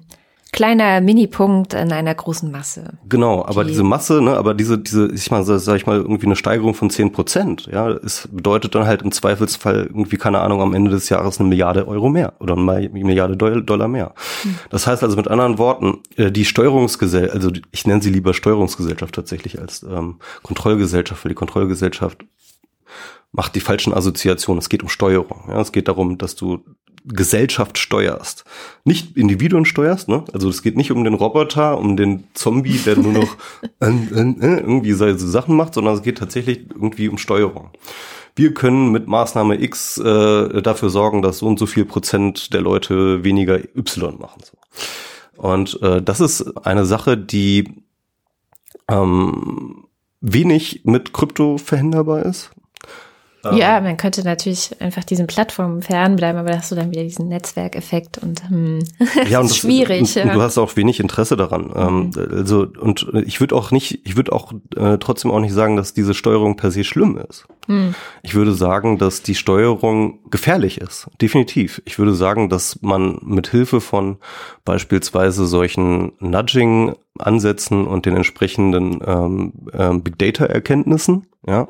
kleiner 0.52 1.00
Minipunkt 1.00 1.74
in 1.74 1.90
einer 1.90 2.14
großen 2.14 2.48
Masse. 2.48 2.92
Genau, 3.08 3.44
aber 3.44 3.64
die 3.64 3.70
diese 3.70 3.82
Masse, 3.82 4.22
ne, 4.22 4.36
aber 4.36 4.54
diese, 4.54 4.78
diese, 4.78 5.08
ich 5.12 5.32
mal, 5.32 5.42
sag 5.42 5.74
ich 5.74 5.86
mal, 5.86 5.96
irgendwie 5.96 6.26
eine 6.26 6.36
Steigerung 6.36 6.74
von 6.74 6.88
zehn 6.88 7.10
Prozent, 7.10 7.68
ja, 7.72 7.90
es 7.90 8.28
bedeutet 8.30 8.76
dann 8.76 8.86
halt 8.86 9.02
im 9.02 9.10
Zweifelsfall 9.10 9.86
irgendwie, 9.86 10.16
keine 10.16 10.38
Ahnung, 10.38 10.62
am 10.62 10.72
Ende 10.72 10.92
des 10.92 11.08
Jahres 11.08 11.40
eine 11.40 11.48
Milliarde 11.48 11.88
Euro 11.88 12.08
mehr 12.08 12.34
oder 12.38 12.56
eine 12.56 12.88
Milliarde 12.90 13.36
Dollar 13.36 13.88
mehr. 13.88 14.14
Hm. 14.42 14.54
Das 14.70 14.86
heißt 14.86 15.02
also 15.02 15.16
mit 15.16 15.26
anderen 15.26 15.58
Worten, 15.58 15.98
äh, 16.14 16.30
die 16.30 16.44
Steuerungsgesellschaft, 16.44 17.34
also 17.34 17.50
ich 17.72 17.84
nenne 17.84 18.00
sie 18.00 18.10
lieber 18.10 18.32
Steuerungsgesellschaft 18.32 19.12
tatsächlich 19.12 19.60
als 19.60 19.82
ähm, 19.82 20.20
Kontrollgesellschaft, 20.44 21.24
weil 21.24 21.30
die 21.30 21.34
Kontrollgesellschaft 21.34 22.24
macht 23.32 23.54
die 23.54 23.60
falschen 23.60 23.94
Assoziationen. 23.94 24.58
Es 24.58 24.68
geht 24.68 24.82
um 24.82 24.88
Steuerung. 24.88 25.44
Ja, 25.48 25.60
es 25.60 25.72
geht 25.72 25.88
darum, 25.88 26.18
dass 26.18 26.34
du 26.36 26.64
Gesellschaft 27.04 27.78
steuerst. 27.78 28.44
Nicht 28.84 29.16
Individuen 29.16 29.64
steuerst, 29.64 30.08
ne? 30.08 30.24
Also 30.32 30.48
es 30.48 30.62
geht 30.62 30.76
nicht 30.76 30.90
um 30.90 31.04
den 31.04 31.14
Roboter, 31.14 31.78
um 31.78 31.96
den 31.96 32.24
Zombie, 32.34 32.78
der 32.78 32.96
nur 32.96 33.12
noch 33.12 33.36
äh, 33.80 33.86
äh, 33.86 34.60
irgendwie 34.60 34.92
so 34.92 35.16
Sachen 35.16 35.56
macht, 35.56 35.74
sondern 35.74 35.94
es 35.94 36.02
geht 36.02 36.18
tatsächlich 36.18 36.66
irgendwie 36.70 37.08
um 37.08 37.18
Steuerung. 37.18 37.70
Wir 38.36 38.54
können 38.54 38.92
mit 38.92 39.08
Maßnahme 39.08 39.60
X 39.60 39.98
äh, 39.98 40.62
dafür 40.62 40.90
sorgen, 40.90 41.22
dass 41.22 41.38
so 41.38 41.46
und 41.46 41.58
so 41.58 41.66
viel 41.66 41.84
Prozent 41.84 42.52
der 42.52 42.60
Leute 42.60 43.24
weniger 43.24 43.58
Y 43.76 44.18
machen. 44.18 44.42
So. 44.42 45.42
Und 45.42 45.82
äh, 45.82 46.02
das 46.02 46.20
ist 46.20 46.66
eine 46.66 46.84
Sache, 46.84 47.16
die 47.16 47.82
ähm, 48.88 49.84
wenig 50.20 50.82
mit 50.84 51.12
Krypto 51.12 51.56
verhinderbar 51.58 52.24
ist. 52.24 52.50
Ja, 53.42 53.80
man 53.80 53.96
könnte 53.96 54.22
natürlich 54.22 54.70
einfach 54.80 55.04
diesen 55.04 55.26
Plattformen 55.26 55.80
fernbleiben, 55.80 56.38
aber 56.38 56.50
da 56.50 56.58
hast 56.58 56.70
du 56.70 56.74
dann 56.74 56.90
wieder 56.90 57.02
diesen 57.02 57.28
Netzwerkeffekt 57.28 58.18
und 58.18 58.48
hm, 58.48 58.80
ja, 59.28 59.40
und 59.40 59.44
das 59.46 59.52
ist 59.52 59.56
schwierig. 59.58 60.00
Und, 60.00 60.14
ja. 60.14 60.34
du 60.34 60.42
hast 60.42 60.58
auch 60.58 60.76
wenig 60.76 61.00
Interesse 61.00 61.36
daran. 61.36 61.72
Ähm, 61.74 62.10
mhm. 62.14 62.36
Also 62.36 62.66
und 62.78 63.06
ich 63.24 63.40
würde 63.40 63.54
auch 63.54 63.70
nicht, 63.70 64.00
ich 64.04 64.16
würde 64.16 64.32
auch 64.32 64.52
äh, 64.76 64.98
trotzdem 64.98 65.30
auch 65.30 65.40
nicht 65.40 65.54
sagen, 65.54 65.76
dass 65.76 65.94
diese 65.94 66.12
Steuerung 66.12 66.56
per 66.56 66.70
se 66.70 66.84
schlimm 66.84 67.18
ist. 67.28 67.46
Mhm. 67.66 67.94
Ich 68.22 68.34
würde 68.34 68.52
sagen, 68.52 68.98
dass 68.98 69.22
die 69.22 69.34
Steuerung 69.34 70.18
gefährlich 70.30 70.78
ist, 70.78 71.08
definitiv. 71.20 71.80
Ich 71.86 71.98
würde 71.98 72.14
sagen, 72.14 72.50
dass 72.50 72.82
man 72.82 73.18
mit 73.22 73.48
Hilfe 73.48 73.80
von 73.80 74.18
beispielsweise 74.64 75.46
solchen 75.46 76.12
Nudging-Ansätzen 76.18 77.86
und 77.86 78.04
den 78.04 78.16
entsprechenden 78.16 79.00
ähm, 79.06 79.52
ähm, 79.72 80.02
Big 80.02 80.18
Data-Erkenntnissen 80.18 81.26
ja, 81.46 81.68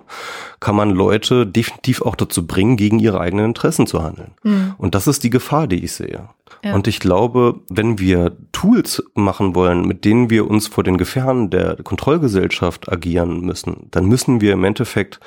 kann 0.58 0.74
man 0.74 0.90
Leute 0.90 1.46
definitiv 1.46 2.02
auch 2.02 2.16
dazu 2.16 2.46
bringen, 2.46 2.76
gegen 2.76 2.98
ihre 2.98 3.20
eigenen 3.20 3.46
Interessen 3.46 3.86
zu 3.86 4.02
handeln. 4.02 4.32
Mhm. 4.42 4.74
Und 4.78 4.94
das 4.94 5.06
ist 5.06 5.22
die 5.22 5.30
Gefahr, 5.30 5.66
die 5.66 5.84
ich 5.84 5.92
sehe. 5.92 6.28
Ja. 6.64 6.74
Und 6.74 6.88
ich 6.88 7.00
glaube, 7.00 7.60
wenn 7.68 7.98
wir 7.98 8.36
Tools 8.52 9.02
machen 9.14 9.54
wollen, 9.54 9.86
mit 9.86 10.04
denen 10.04 10.28
wir 10.28 10.50
uns 10.50 10.66
vor 10.66 10.84
den 10.84 10.98
Gefahren 10.98 11.50
der 11.50 11.76
Kontrollgesellschaft 11.76 12.90
agieren 12.90 13.40
müssen, 13.40 13.86
dann 13.92 14.06
müssen 14.06 14.40
wir 14.40 14.52
im 14.52 14.64
Endeffekt 14.64 15.20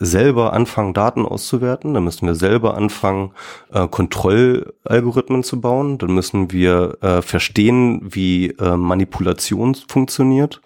selber 0.00 0.54
anfangen, 0.54 0.94
Daten 0.94 1.26
auszuwerten, 1.26 1.92
dann 1.92 2.04
müssen 2.04 2.26
wir 2.26 2.34
selber 2.34 2.74
anfangen, 2.76 3.32
äh, 3.70 3.86
Kontrollalgorithmen 3.86 5.42
zu 5.42 5.60
bauen, 5.60 5.98
dann 5.98 6.14
müssen 6.14 6.52
wir 6.52 6.96
äh, 7.02 7.20
verstehen, 7.20 8.00
wie 8.02 8.52
äh, 8.52 8.76
Manipulation 8.76 9.74
funktioniert 9.74 10.62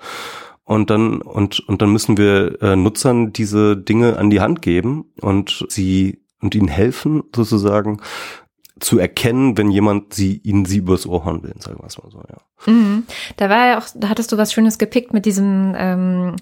und 0.65 0.91
dann, 0.91 1.21
und, 1.21 1.61
und 1.61 1.83
dann 1.83 1.93
müssen 1.93 2.17
wir 2.17 2.61
äh, 2.63 2.77
Nutzern 2.77 3.33
diese 3.33 3.77
Dinge 3.77 4.19
an 4.19 4.31
die 4.31 4.41
Hand 4.41 4.63
geben 4.63 5.13
und 5.21 5.67
sie 5.69 6.23
und 6.41 6.55
ihnen 6.55 6.69
helfen, 6.69 7.23
sozusagen, 7.35 8.01
zu 8.81 8.99
erkennen, 8.99 9.57
wenn 9.57 9.71
jemand 9.71 10.15
sie 10.15 10.39
ihnen 10.39 10.65
sie 10.65 10.79
übers 10.79 11.07
Ohr 11.07 11.25
hauen 11.25 11.43
will, 11.43 11.55
sagen 11.61 11.79
wir 11.81 11.87
es 11.87 11.97
mal 11.97 12.11
so, 12.11 12.23
ja. 12.29 12.73
Mhm. 12.73 13.05
Da 13.37 13.49
war 13.49 13.67
ja 13.67 13.79
auch, 13.79 13.87
da 13.95 14.09
hattest 14.09 14.33
du 14.33 14.37
was 14.37 14.53
Schönes 14.53 14.79
gepickt 14.79 15.13
mit 15.13 15.27
diesem 15.27 15.75
ähm, 15.77 16.37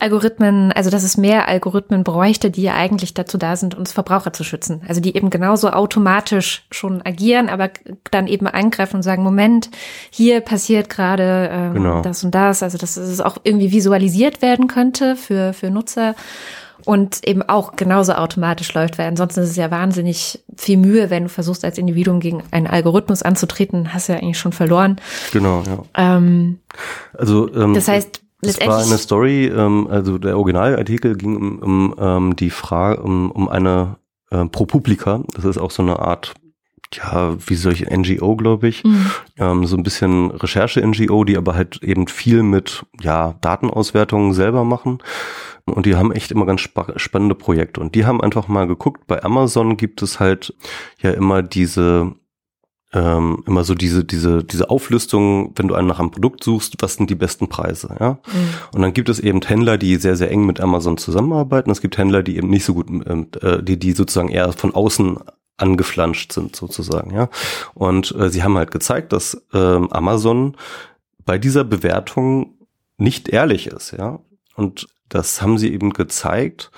Algorithmen, 0.00 0.70
also 0.72 0.90
dass 0.90 1.02
es 1.02 1.16
mehr 1.16 1.48
Algorithmen 1.48 2.04
bräuchte, 2.04 2.50
die 2.50 2.62
ja 2.62 2.74
eigentlich 2.74 3.14
dazu 3.14 3.36
da 3.36 3.56
sind, 3.56 3.74
uns 3.74 3.92
Verbraucher 3.92 4.32
zu 4.32 4.44
schützen. 4.44 4.82
Also 4.86 5.00
die 5.00 5.16
eben 5.16 5.28
genauso 5.28 5.70
automatisch 5.70 6.66
schon 6.70 7.02
agieren, 7.04 7.48
aber 7.48 7.70
dann 8.12 8.28
eben 8.28 8.46
eingreifen 8.46 8.96
und 8.96 9.02
sagen, 9.02 9.24
Moment, 9.24 9.70
hier 10.10 10.40
passiert 10.40 10.88
gerade 10.88 11.50
ähm, 11.52 11.74
genau. 11.74 12.02
das 12.02 12.22
und 12.22 12.32
das. 12.34 12.62
Also 12.62 12.78
dass 12.78 12.96
es 12.96 13.20
auch 13.20 13.38
irgendwie 13.42 13.72
visualisiert 13.72 14.40
werden 14.40 14.68
könnte 14.68 15.16
für, 15.16 15.52
für 15.52 15.70
Nutzer 15.70 16.14
und 16.84 17.26
eben 17.26 17.42
auch 17.42 17.74
genauso 17.74 18.12
automatisch 18.12 18.72
läuft, 18.74 18.98
weil 18.98 19.08
ansonsten 19.08 19.40
ist 19.40 19.50
es 19.50 19.56
ja 19.56 19.70
wahnsinnig 19.70 20.42
viel 20.56 20.76
Mühe, 20.76 21.10
wenn 21.10 21.24
du 21.24 21.28
versuchst, 21.28 21.64
als 21.64 21.76
Individuum 21.76 22.20
gegen 22.20 22.42
einen 22.52 22.68
Algorithmus 22.68 23.22
anzutreten, 23.22 23.92
hast 23.92 24.08
du 24.08 24.12
ja 24.12 24.20
eigentlich 24.20 24.38
schon 24.38 24.52
verloren. 24.52 24.96
Genau, 25.32 25.64
ja. 25.66 25.82
Ähm, 26.16 26.60
also 27.14 27.52
ähm, 27.52 27.74
das 27.74 27.88
heißt, 27.88 28.22
es 28.40 28.60
war 28.60 28.78
eine 28.78 28.98
Story, 28.98 29.46
ähm, 29.46 29.88
also 29.90 30.18
der 30.18 30.38
Originalartikel 30.38 31.16
ging 31.16 31.36
um, 31.36 31.58
um 31.58 31.94
ähm, 31.98 32.36
die 32.36 32.50
Frage, 32.50 33.02
um, 33.02 33.30
um 33.30 33.48
eine 33.48 33.96
äh, 34.30 34.44
ProPublica, 34.44 35.22
das 35.34 35.44
ist 35.44 35.58
auch 35.58 35.70
so 35.70 35.82
eine 35.82 35.98
Art, 35.98 36.34
ja, 36.92 37.36
wie 37.46 37.54
solche 37.54 37.86
NGO, 37.86 38.36
glaube 38.36 38.68
ich, 38.68 38.84
mhm. 38.84 39.10
ähm, 39.38 39.66
so 39.66 39.76
ein 39.76 39.82
bisschen 39.82 40.30
Recherche-NGO, 40.30 41.24
die 41.24 41.36
aber 41.36 41.54
halt 41.54 41.82
eben 41.82 42.06
viel 42.06 42.42
mit, 42.42 42.86
ja, 43.00 43.34
Datenauswertungen 43.40 44.32
selber 44.32 44.64
machen. 44.64 44.98
Und 45.66 45.84
die 45.84 45.96
haben 45.96 46.12
echt 46.12 46.30
immer 46.30 46.46
ganz 46.46 46.62
spa 46.62 46.86
spannende 46.96 47.34
Projekte. 47.34 47.80
Und 47.80 47.94
die 47.94 48.06
haben 48.06 48.22
einfach 48.22 48.48
mal 48.48 48.66
geguckt, 48.66 49.06
bei 49.06 49.22
Amazon 49.22 49.76
gibt 49.76 50.00
es 50.00 50.18
halt 50.18 50.54
ja 51.00 51.10
immer 51.10 51.42
diese 51.42 52.14
ähm, 52.92 53.42
immer 53.46 53.64
so 53.64 53.74
diese, 53.74 54.04
diese, 54.04 54.42
diese 54.42 54.70
Auflistung, 54.70 55.52
wenn 55.56 55.68
du 55.68 55.74
einen 55.74 55.88
nach 55.88 56.00
einem 56.00 56.10
Produkt 56.10 56.42
suchst, 56.42 56.76
was 56.80 56.94
sind 56.94 57.10
die 57.10 57.14
besten 57.14 57.48
Preise, 57.48 57.94
ja? 58.00 58.12
Mhm. 58.12 58.48
Und 58.74 58.82
dann 58.82 58.94
gibt 58.94 59.08
es 59.10 59.20
eben 59.20 59.42
Händler, 59.42 59.76
die 59.76 59.96
sehr, 59.96 60.16
sehr 60.16 60.30
eng 60.30 60.46
mit 60.46 60.60
Amazon 60.60 60.96
zusammenarbeiten. 60.96 61.70
Es 61.70 61.82
gibt 61.82 61.98
Händler, 61.98 62.22
die 62.22 62.36
eben 62.36 62.48
nicht 62.48 62.64
so 62.64 62.74
gut, 62.74 62.88
ähm, 62.88 63.28
äh, 63.42 63.62
die, 63.62 63.78
die 63.78 63.92
sozusagen 63.92 64.30
eher 64.30 64.52
von 64.52 64.74
außen 64.74 65.18
angeflanscht 65.58 66.32
sind, 66.32 66.56
sozusagen, 66.56 67.12
ja. 67.14 67.28
Und 67.74 68.14
äh, 68.14 68.30
sie 68.30 68.42
haben 68.42 68.56
halt 68.56 68.70
gezeigt, 68.70 69.12
dass 69.12 69.42
ähm, 69.52 69.92
Amazon 69.92 70.56
bei 71.24 71.36
dieser 71.36 71.64
Bewertung 71.64 72.54
nicht 72.96 73.28
ehrlich 73.28 73.66
ist, 73.66 73.90
ja. 73.92 74.20
Und 74.56 74.88
das 75.08 75.42
haben 75.42 75.58
sie 75.58 75.72
eben 75.72 75.92
gezeigt. 75.92 76.70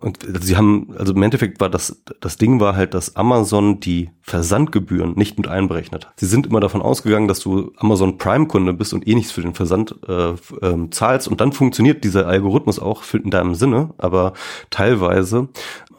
Und 0.00 0.18
sie 0.40 0.56
haben, 0.56 0.94
also 0.98 1.14
im 1.14 1.22
Endeffekt 1.22 1.60
war 1.60 1.68
das, 1.68 2.02
das 2.20 2.36
Ding 2.36 2.60
war 2.60 2.76
halt, 2.76 2.94
dass 2.94 3.16
Amazon 3.16 3.80
die 3.80 4.10
Versandgebühren 4.22 5.14
nicht 5.14 5.36
mit 5.38 5.48
einberechnet. 5.48 6.08
Sie 6.16 6.26
sind 6.26 6.46
immer 6.46 6.60
davon 6.60 6.82
ausgegangen, 6.82 7.28
dass 7.28 7.40
du 7.40 7.72
Amazon 7.76 8.18
Prime-Kunde 8.18 8.72
bist 8.72 8.92
und 8.92 9.06
eh 9.06 9.14
nichts 9.14 9.32
für 9.32 9.42
den 9.42 9.54
Versand 9.54 9.94
äh, 10.08 10.30
äh, 10.30 10.90
zahlst. 10.90 11.28
Und 11.28 11.40
dann 11.40 11.52
funktioniert 11.52 12.04
dieser 12.04 12.26
Algorithmus 12.26 12.78
auch 12.78 13.02
in 13.12 13.30
deinem 13.30 13.54
Sinne. 13.54 13.94
Aber 13.98 14.32
teilweise 14.70 15.48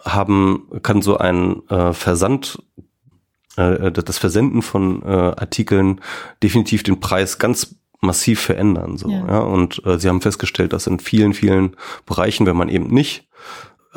haben, 0.06 0.68
kann 0.84 1.02
so 1.02 1.18
ein 1.18 1.68
äh, 1.70 1.94
Versand 1.94 2.60
äh, 3.58 3.92
das 3.92 4.18
Versenden 4.18 4.62
von 4.62 5.04
äh, 5.04 5.08
Artikeln 5.08 6.02
definitiv 6.42 6.84
den 6.84 7.00
Preis 7.00 7.40
ganz 7.40 7.76
massiv 8.00 8.40
verändern. 8.40 8.98
So, 8.98 9.10
ja. 9.10 9.26
ja? 9.28 9.40
Und 9.40 9.84
äh, 9.86 9.98
sie 10.00 10.08
haben 10.08 10.22
festgestellt, 10.22 10.74
dass 10.74 10.88
in 10.88 11.00
vielen, 11.00 11.34
vielen 11.34 11.76
Bereichen, 12.06 12.46
wenn 12.46 12.56
man 12.56 12.70
eben 12.70 12.88
nicht 12.88 13.27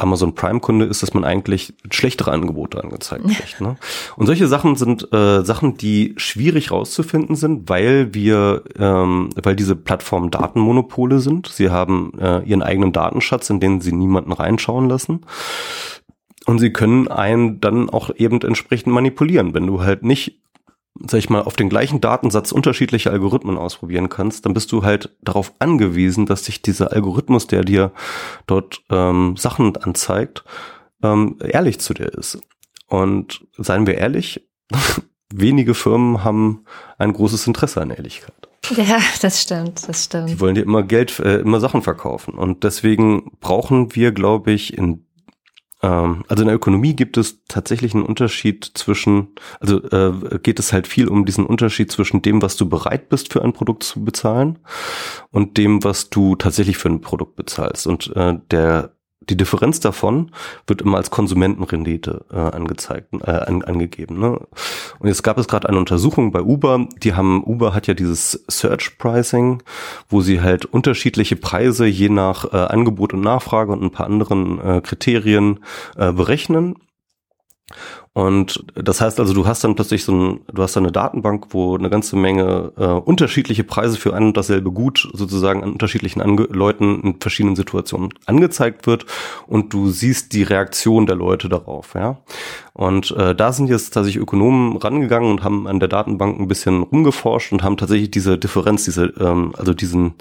Amazon 0.00 0.34
Prime-Kunde 0.34 0.86
ist, 0.86 1.02
dass 1.02 1.14
man 1.14 1.24
eigentlich 1.24 1.74
schlechtere 1.90 2.32
Angebote 2.32 2.82
angezeigt 2.82 3.24
kriegt. 3.24 3.60
Ne? 3.60 3.76
Und 4.16 4.26
solche 4.26 4.48
Sachen 4.48 4.76
sind 4.76 5.12
äh, 5.12 5.42
Sachen, 5.44 5.76
die 5.76 6.14
schwierig 6.16 6.70
rauszufinden 6.70 7.36
sind, 7.36 7.68
weil 7.68 8.14
wir, 8.14 8.64
ähm, 8.78 9.30
weil 9.42 9.56
diese 9.56 9.76
Plattformen 9.76 10.30
Datenmonopole 10.30 11.20
sind. 11.20 11.48
Sie 11.48 11.70
haben 11.70 12.12
äh, 12.18 12.40
ihren 12.40 12.62
eigenen 12.62 12.92
Datenschatz, 12.92 13.50
in 13.50 13.60
den 13.60 13.80
sie 13.80 13.92
niemanden 13.92 14.32
reinschauen 14.32 14.88
lassen. 14.88 15.20
Und 16.46 16.58
sie 16.58 16.72
können 16.72 17.08
einen 17.08 17.60
dann 17.60 17.90
auch 17.90 18.10
eben 18.16 18.40
entsprechend 18.40 18.92
manipulieren. 18.92 19.54
Wenn 19.54 19.66
du 19.66 19.82
halt 19.82 20.02
nicht 20.02 20.40
sag 20.94 21.18
ich 21.18 21.30
mal, 21.30 21.42
auf 21.42 21.56
den 21.56 21.68
gleichen 21.68 22.00
Datensatz 22.00 22.52
unterschiedliche 22.52 23.10
Algorithmen 23.10 23.56
ausprobieren 23.56 24.08
kannst, 24.08 24.44
dann 24.44 24.54
bist 24.54 24.72
du 24.72 24.82
halt 24.82 25.16
darauf 25.22 25.52
angewiesen, 25.58 26.26
dass 26.26 26.44
sich 26.44 26.62
dieser 26.62 26.92
Algorithmus, 26.92 27.46
der 27.46 27.62
dir 27.62 27.92
dort 28.46 28.82
ähm, 28.90 29.36
Sachen 29.36 29.76
anzeigt, 29.76 30.44
ähm, 31.02 31.38
ehrlich 31.40 31.80
zu 31.80 31.94
dir 31.94 32.12
ist. 32.12 32.38
Und 32.86 33.46
seien 33.56 33.86
wir 33.86 33.98
ehrlich, 33.98 34.48
wenige 35.32 35.74
Firmen 35.74 36.24
haben 36.24 36.64
ein 36.98 37.12
großes 37.12 37.46
Interesse 37.46 37.80
an 37.80 37.90
Ehrlichkeit. 37.90 38.34
Ja, 38.76 38.98
das 39.22 39.40
stimmt, 39.40 39.88
das 39.88 40.04
stimmt. 40.04 40.28
Die 40.28 40.40
wollen 40.40 40.54
dir 40.54 40.62
immer 40.62 40.82
Geld, 40.82 41.18
äh, 41.20 41.38
immer 41.38 41.60
Sachen 41.60 41.82
verkaufen. 41.82 42.34
Und 42.34 42.62
deswegen 42.62 43.32
brauchen 43.40 43.94
wir, 43.94 44.12
glaube 44.12 44.52
ich, 44.52 44.76
in 44.76 45.06
also 45.86 46.42
in 46.42 46.46
der 46.46 46.54
Ökonomie 46.54 46.94
gibt 46.94 47.16
es 47.16 47.44
tatsächlich 47.48 47.94
einen 47.94 48.04
Unterschied 48.04 48.70
zwischen, 48.74 49.28
also 49.60 49.82
äh, 49.90 50.38
geht 50.42 50.58
es 50.58 50.72
halt 50.72 50.86
viel 50.86 51.08
um 51.08 51.24
diesen 51.24 51.46
Unterschied 51.46 51.90
zwischen 51.90 52.22
dem, 52.22 52.42
was 52.42 52.56
du 52.56 52.68
bereit 52.68 53.08
bist 53.08 53.32
für 53.32 53.42
ein 53.42 53.52
Produkt 53.52 53.84
zu 53.84 54.04
bezahlen 54.04 54.58
und 55.30 55.56
dem, 55.56 55.82
was 55.82 56.10
du 56.10 56.36
tatsächlich 56.36 56.76
für 56.76 56.90
ein 56.90 57.00
Produkt 57.00 57.36
bezahlst. 57.36 57.86
Und 57.86 58.14
äh, 58.14 58.38
der 58.50 58.94
die 59.20 59.36
Differenz 59.36 59.80
davon 59.80 60.30
wird 60.66 60.80
immer 60.80 60.96
als 60.96 61.10
Konsumentenrendite 61.10 62.24
äh, 62.32 62.36
angezeigt, 62.36 63.12
äh, 63.22 63.30
an, 63.30 63.62
angegeben. 63.62 64.18
Ne? 64.18 64.40
Und 64.98 65.08
jetzt 65.08 65.22
gab 65.22 65.36
es 65.38 65.46
gerade 65.46 65.68
eine 65.68 65.78
Untersuchung 65.78 66.32
bei 66.32 66.40
Uber. 66.40 66.86
Die 67.02 67.14
haben 67.14 67.44
Uber 67.44 67.74
hat 67.74 67.86
ja 67.86 67.94
dieses 67.94 68.44
Search 68.48 68.96
Pricing, 68.98 69.62
wo 70.08 70.22
sie 70.22 70.40
halt 70.40 70.64
unterschiedliche 70.64 71.36
Preise 71.36 71.86
je 71.86 72.08
nach 72.08 72.52
äh, 72.52 72.56
Angebot 72.56 73.12
und 73.12 73.20
Nachfrage 73.20 73.72
und 73.72 73.82
ein 73.82 73.92
paar 73.92 74.06
anderen 74.06 74.60
äh, 74.60 74.80
Kriterien 74.80 75.60
äh, 75.96 76.12
berechnen. 76.12 76.76
Und 78.12 78.64
das 78.74 79.00
heißt 79.00 79.20
also, 79.20 79.32
du 79.32 79.46
hast 79.46 79.62
dann 79.62 79.76
plötzlich 79.76 80.04
so 80.04 80.12
ein, 80.12 80.40
du 80.52 80.62
hast 80.62 80.76
eine 80.76 80.90
Datenbank, 80.90 81.46
wo 81.50 81.76
eine 81.76 81.90
ganze 81.90 82.16
Menge 82.16 82.72
äh, 82.76 82.84
unterschiedliche 82.84 83.62
Preise 83.62 83.96
für 83.96 84.14
ein 84.14 84.24
und 84.24 84.36
dasselbe 84.36 84.72
Gut 84.72 85.08
sozusagen 85.12 85.62
an 85.62 85.72
unterschiedlichen 85.72 86.20
Ange 86.20 86.48
Leuten 86.50 87.02
in 87.02 87.20
verschiedenen 87.20 87.54
Situationen 87.54 88.12
angezeigt 88.26 88.88
wird 88.88 89.06
und 89.46 89.72
du 89.72 89.90
siehst 89.90 90.32
die 90.32 90.42
Reaktion 90.42 91.06
der 91.06 91.14
Leute 91.14 91.48
darauf, 91.48 91.94
ja. 91.94 92.18
Und 92.72 93.12
äh, 93.12 93.34
da 93.34 93.52
sind 93.52 93.68
jetzt 93.68 93.90
tatsächlich 93.94 94.22
Ökonomen 94.22 94.76
rangegangen 94.76 95.30
und 95.30 95.44
haben 95.44 95.68
an 95.68 95.80
der 95.80 95.88
Datenbank 95.88 96.40
ein 96.40 96.48
bisschen 96.48 96.82
rumgeforscht 96.82 97.52
und 97.52 97.62
haben 97.62 97.76
tatsächlich 97.76 98.10
diese 98.10 98.38
Differenz, 98.38 98.84
diese, 98.84 99.06
ähm, 99.20 99.52
also 99.56 99.74
diesen, 99.74 100.14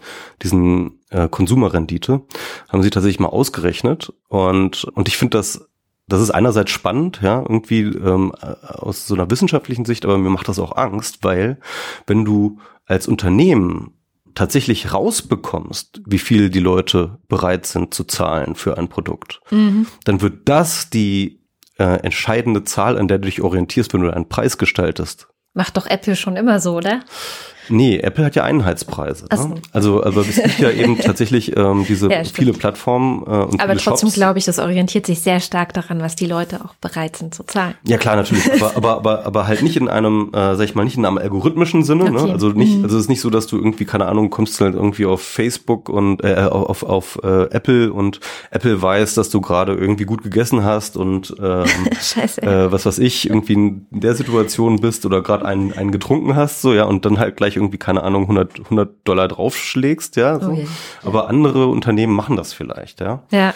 diesen 0.44 1.00
äh, 1.10 1.28
Konsumerrendite, 1.28 2.22
haben 2.68 2.84
sie 2.84 2.90
tatsächlich 2.90 3.20
mal 3.20 3.30
ausgerechnet. 3.30 4.14
Und, 4.28 4.84
und 4.84 5.08
ich 5.08 5.18
finde 5.18 5.38
das 5.38 5.69
das 6.10 6.22
ist 6.22 6.32
einerseits 6.32 6.72
spannend, 6.72 7.20
ja, 7.22 7.40
irgendwie 7.40 7.82
ähm, 7.82 8.34
aus 8.34 9.08
so 9.08 9.16
einer 9.16 9.30
wissenschaftlichen 9.30 9.86
Sicht, 9.86 10.06
aber 10.06 10.18
mir 10.18 10.30
macht 10.30 10.48
das 10.48 10.60
auch 10.60 10.76
Angst, 10.76 11.20
weil 11.22 11.60
wenn 12.08 12.26
du 12.26 12.60
als 12.86 13.08
Unternehmen 13.08 13.94
tatsächlich 14.36 14.94
rausbekommst, 14.94 16.02
wie 16.06 16.18
viel 16.18 16.50
die 16.50 16.60
Leute 16.60 17.20
bereit 17.28 17.66
sind 17.66 17.94
zu 17.94 18.04
zahlen 18.04 18.56
für 18.56 18.78
ein 18.78 18.88
Produkt, 18.88 19.42
mhm. 19.52 19.86
dann 20.04 20.22
wird 20.22 20.50
das 20.50 20.90
die 20.90 21.42
äh, 21.78 22.02
entscheidende 22.02 22.64
Zahl, 22.64 22.98
an 22.98 23.08
der 23.08 23.20
du 23.20 23.26
dich 23.26 23.42
orientierst, 23.42 23.94
wenn 23.94 24.02
du 24.02 24.14
einen 24.14 24.30
Preis 24.30 24.58
gestaltest. 24.58 25.28
Macht 25.54 25.78
doch 25.78 25.88
Apple 25.88 26.16
schon 26.16 26.36
immer 26.36 26.60
so, 26.60 26.76
oder? 26.76 27.02
Nee, 27.70 28.00
Apple 28.00 28.26
hat 28.26 28.36
ja 28.36 28.44
Einheitspreise. 28.44 29.26
Ne? 29.32 29.38
So. 29.38 29.56
Also, 29.72 30.04
aber 30.04 30.22
es 30.22 30.36
gibt 30.36 30.60
ja 30.60 30.72
eben 30.72 30.98
tatsächlich 30.98 31.56
ähm, 31.58 31.86
diese 31.88 32.12
ja, 32.12 32.24
viele 32.24 32.54
Plattformen 32.54 33.24
äh, 33.24 33.46
und 33.46 33.62
Aber 33.62 33.76
trotzdem 33.78 34.10
glaube 34.10 34.40
ich, 34.40 34.46
das 34.46 34.60
orientiert 34.60 35.06
sich 35.06 35.22
sehr 35.22 35.40
stark 35.40 35.74
daran, 35.74 36.02
was 36.02 36.16
die 36.16 36.26
Leute 36.26 36.62
auch 36.64 36.74
bereit 36.76 37.16
sind 37.16 37.34
zu 37.34 37.44
zahlen. 37.44 37.76
Ja 37.88 37.98
klar, 37.98 38.16
natürlich, 38.16 38.52
aber, 38.52 38.76
aber, 38.76 38.98
aber, 38.98 39.26
aber 39.26 39.48
halt 39.48 39.62
nicht 39.62 39.78
in 39.78 39.88
einem, 39.88 40.30
äh, 40.34 40.56
sag 40.56 40.66
ich 40.66 40.76
mal, 40.76 40.84
nicht 40.84 40.98
in 40.98 41.06
einem 41.06 41.18
algorithmischen 41.18 41.84
Sinne. 41.84 42.06
Ne? 42.06 42.18
Okay. 42.18 42.28
Ne? 42.28 42.34
Also 42.34 42.50
nicht, 42.50 42.78
mhm. 42.78 42.84
also 42.84 42.98
es 42.98 43.04
ist 43.04 43.10
nicht 43.10 43.22
so, 43.22 43.30
dass 43.30 43.48
du 43.48 43.58
irgendwie, 43.58 43.86
keine 43.86 44.08
Ahnung, 44.08 44.30
kommst 44.30 44.60
halt 44.62 44.76
irgendwie 44.76 45.06
auf 45.06 45.22
Facebook 45.22 45.90
und 45.90 46.24
äh, 46.24 46.36
auf, 46.50 46.84
auf 46.84 47.20
äh, 47.24 47.44
Apple 47.52 47.92
und 47.94 48.20
Apple 48.52 48.82
weiß, 48.82 49.16
dass 49.16 49.30
du 49.30 49.42
gerade 49.42 49.74
irgendwie 49.74 50.06
gut 50.06 50.24
gegessen 50.24 50.64
hast 50.64 50.98
und 50.98 51.36
ähm, 51.42 51.66
Scheiße. 52.02 52.42
Äh, 52.42 52.72
was 52.72 52.86
weiß 52.86 53.00
ich, 53.00 53.30
irgendwie 53.30 53.54
in 53.54 53.88
der 53.92 54.16
Situation 54.16 54.80
bist 54.80 55.06
oder 55.06 55.22
gerade 55.22 55.46
einen, 55.46 55.74
einen 55.74 55.92
getrunken 55.92 56.36
hast, 56.36 56.62
so 56.62 56.74
ja, 56.74 56.86
und 56.86 57.06
dann 57.06 57.20
halt 57.20 57.38
gleich 57.38 57.56
irgendwie, 57.60 57.78
keine 57.78 58.04
Ahnung, 58.04 58.24
100, 58.24 58.60
100 58.66 58.90
Dollar 59.04 59.28
draufschlägst, 59.28 60.16
ja. 60.16 60.40
So. 60.40 60.52
Okay. 60.52 60.68
Aber 61.04 61.30
andere 61.30 61.68
Unternehmen 61.68 62.14
machen 62.14 62.36
das 62.36 62.54
vielleicht, 62.54 63.02
ja. 63.02 63.24
Ja. 63.32 63.54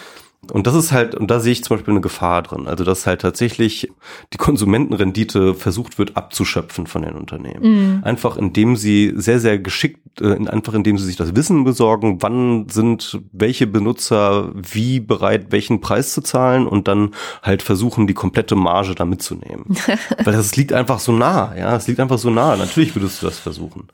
Und 0.52 0.66
das 0.66 0.74
ist 0.74 0.92
halt, 0.92 1.14
und 1.14 1.30
da 1.30 1.40
sehe 1.40 1.52
ich 1.52 1.64
zum 1.64 1.76
Beispiel 1.76 1.92
eine 1.92 2.00
Gefahr 2.00 2.42
drin. 2.42 2.66
Also, 2.66 2.84
dass 2.84 3.06
halt 3.06 3.20
tatsächlich 3.20 3.90
die 4.32 4.38
Konsumentenrendite 4.38 5.54
versucht 5.54 5.98
wird 5.98 6.16
abzuschöpfen 6.16 6.86
von 6.86 7.02
den 7.02 7.14
Unternehmen. 7.14 7.62
Mhm. 7.62 8.04
Einfach 8.04 8.36
indem 8.36 8.76
sie 8.76 9.12
sehr, 9.16 9.40
sehr 9.40 9.58
geschickt, 9.58 10.20
äh, 10.20 10.34
einfach 10.48 10.74
indem 10.74 10.98
sie 10.98 11.06
sich 11.06 11.16
das 11.16 11.34
Wissen 11.34 11.64
besorgen, 11.64 12.18
wann 12.20 12.68
sind 12.68 13.20
welche 13.32 13.66
Benutzer 13.66 14.50
wie 14.54 15.00
bereit, 15.00 15.46
welchen 15.50 15.80
Preis 15.80 16.12
zu 16.12 16.20
zahlen 16.22 16.66
und 16.66 16.88
dann 16.88 17.10
halt 17.42 17.62
versuchen, 17.62 18.06
die 18.06 18.14
komplette 18.14 18.56
Marge 18.56 18.94
da 18.94 19.04
mitzunehmen. 19.04 19.64
Weil 20.24 20.34
das 20.34 20.56
liegt 20.56 20.72
einfach 20.72 20.98
so 20.98 21.12
nah, 21.12 21.54
ja. 21.56 21.76
Es 21.76 21.86
liegt 21.86 22.00
einfach 22.00 22.18
so 22.18 22.30
nah. 22.30 22.56
Natürlich 22.56 22.94
würdest 22.94 23.22
du 23.22 23.26
das 23.26 23.38
versuchen. 23.38 23.88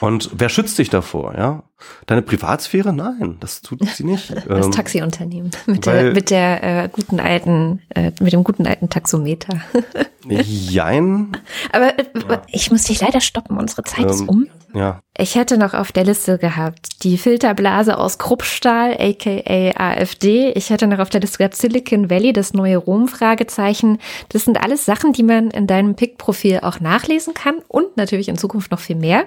Und 0.00 0.30
wer 0.32 0.48
schützt 0.48 0.78
dich 0.78 0.90
davor, 0.90 1.34
ja? 1.36 1.62
Deine 2.06 2.22
Privatsphäre? 2.22 2.92
Nein, 2.92 3.36
das 3.40 3.62
tut 3.62 3.86
sie 3.86 4.04
nicht. 4.04 4.30
Das 4.48 4.66
ähm, 4.66 4.72
Taxiunternehmen 4.72 5.50
mit 5.66 5.86
der, 5.86 6.12
mit 6.12 6.30
der 6.30 6.84
äh, 6.84 6.88
guten 6.90 7.20
alten, 7.20 7.82
äh, 7.90 8.12
mit 8.20 8.32
dem 8.32 8.42
guten 8.42 8.66
alten 8.66 8.88
Taxometer. 8.88 9.60
Jein. 10.24 11.36
Aber 11.72 11.98
äh, 11.98 12.04
ja. 12.28 12.42
ich 12.48 12.70
muss 12.70 12.84
dich 12.84 13.00
leider 13.00 13.20
stoppen, 13.20 13.56
unsere 13.58 13.82
Zeit 13.84 14.04
ähm, 14.04 14.10
ist 14.10 14.20
um. 14.22 14.46
Ja. 14.74 15.02
Ich 15.16 15.34
hätte 15.34 15.58
noch 15.58 15.74
auf 15.74 15.92
der 15.92 16.04
Liste 16.04 16.38
gehabt 16.38 16.89
die 17.02 17.16
Filterblase 17.18 17.98
aus 17.98 18.18
Kruppstahl, 18.18 18.96
aka 18.98 19.72
AfD. 19.76 20.52
Ich 20.52 20.70
hätte 20.70 20.86
noch 20.86 20.98
auf 20.98 21.10
der 21.10 21.20
Liste 21.20 21.50
Silicon 21.52 22.10
Valley, 22.10 22.32
das 22.32 22.52
neue 22.52 22.76
Rom, 22.76 23.08
Fragezeichen. 23.08 23.98
Das 24.28 24.44
sind 24.44 24.62
alles 24.62 24.84
Sachen, 24.84 25.12
die 25.12 25.22
man 25.22 25.50
in 25.50 25.66
deinem 25.66 25.96
PIC-Profil 25.96 26.60
auch 26.62 26.80
nachlesen 26.80 27.34
kann 27.34 27.60
und 27.68 27.96
natürlich 27.96 28.28
in 28.28 28.36
Zukunft 28.36 28.70
noch 28.70 28.80
viel 28.80 28.96
mehr. 28.96 29.24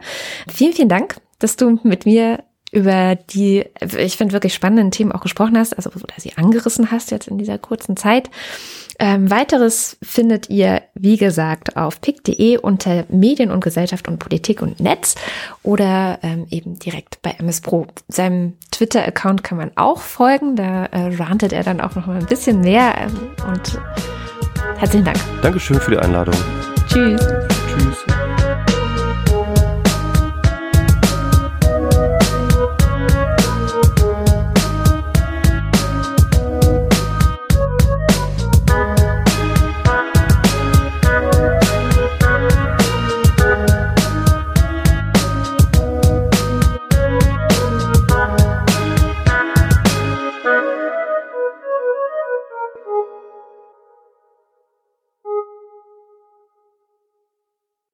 Vielen, 0.54 0.74
vielen 0.74 0.90
Dank, 0.90 1.18
dass 1.40 1.56
du 1.56 1.80
mit 1.84 2.06
mir 2.06 2.44
über 2.74 3.16
die, 3.16 3.66
ich 3.98 4.18
finde, 4.18 4.34
wirklich 4.34 4.54
spannenden 4.54 4.90
Themen 4.90 5.12
auch 5.12 5.22
gesprochen 5.22 5.58
hast, 5.58 5.74
also 5.76 5.92
oder 5.92 6.16
sie 6.18 6.34
angerissen 6.36 6.92
hast 6.92 7.12
jetzt 7.12 7.28
in 7.28 7.38
dieser 7.38 7.60
kurzen 7.60 7.96
Zeit. 7.96 8.32
Ähm, 9.00 9.30
weiteres 9.30 9.98
findet 10.02 10.50
ihr, 10.50 10.82
wie 10.94 11.18
gesagt, 11.18 11.78
auf 11.78 12.02
pick.de 12.02 12.58
unter 12.58 13.06
Medien 13.10 13.52
und 13.52 13.64
Gesellschaft 13.64 14.08
und 14.08 14.18
Politik 14.20 14.62
und 14.62 14.80
Netz 14.80 15.16
oder 15.62 16.20
ähm, 16.24 16.48
eben 16.50 16.78
direkt 16.80 17.22
bei 17.22 17.32
MS 17.32 17.62
Pro. 17.62 17.88
Seinem 18.08 18.54
Twitter-Account 18.72 19.44
kann 19.44 19.58
man 19.58 19.72
auch 19.76 20.00
folgen, 20.00 20.56
da 20.56 20.86
äh, 20.86 21.16
rantet 21.16 21.54
er 21.54 21.64
dann 21.64 21.82
auch 21.82 21.96
noch 21.96 22.08
mal 22.08 22.18
ein 22.18 22.26
bisschen 22.26 22.62
mehr 22.62 22.96
ähm, 22.98 23.30
und 23.48 23.80
herzlichen 24.78 25.06
Dank. 25.06 25.18
Dankeschön 25.42 25.80
für 25.80 25.92
die 25.92 25.98
Einladung. 25.98 26.36
Tschüss. 26.88 27.53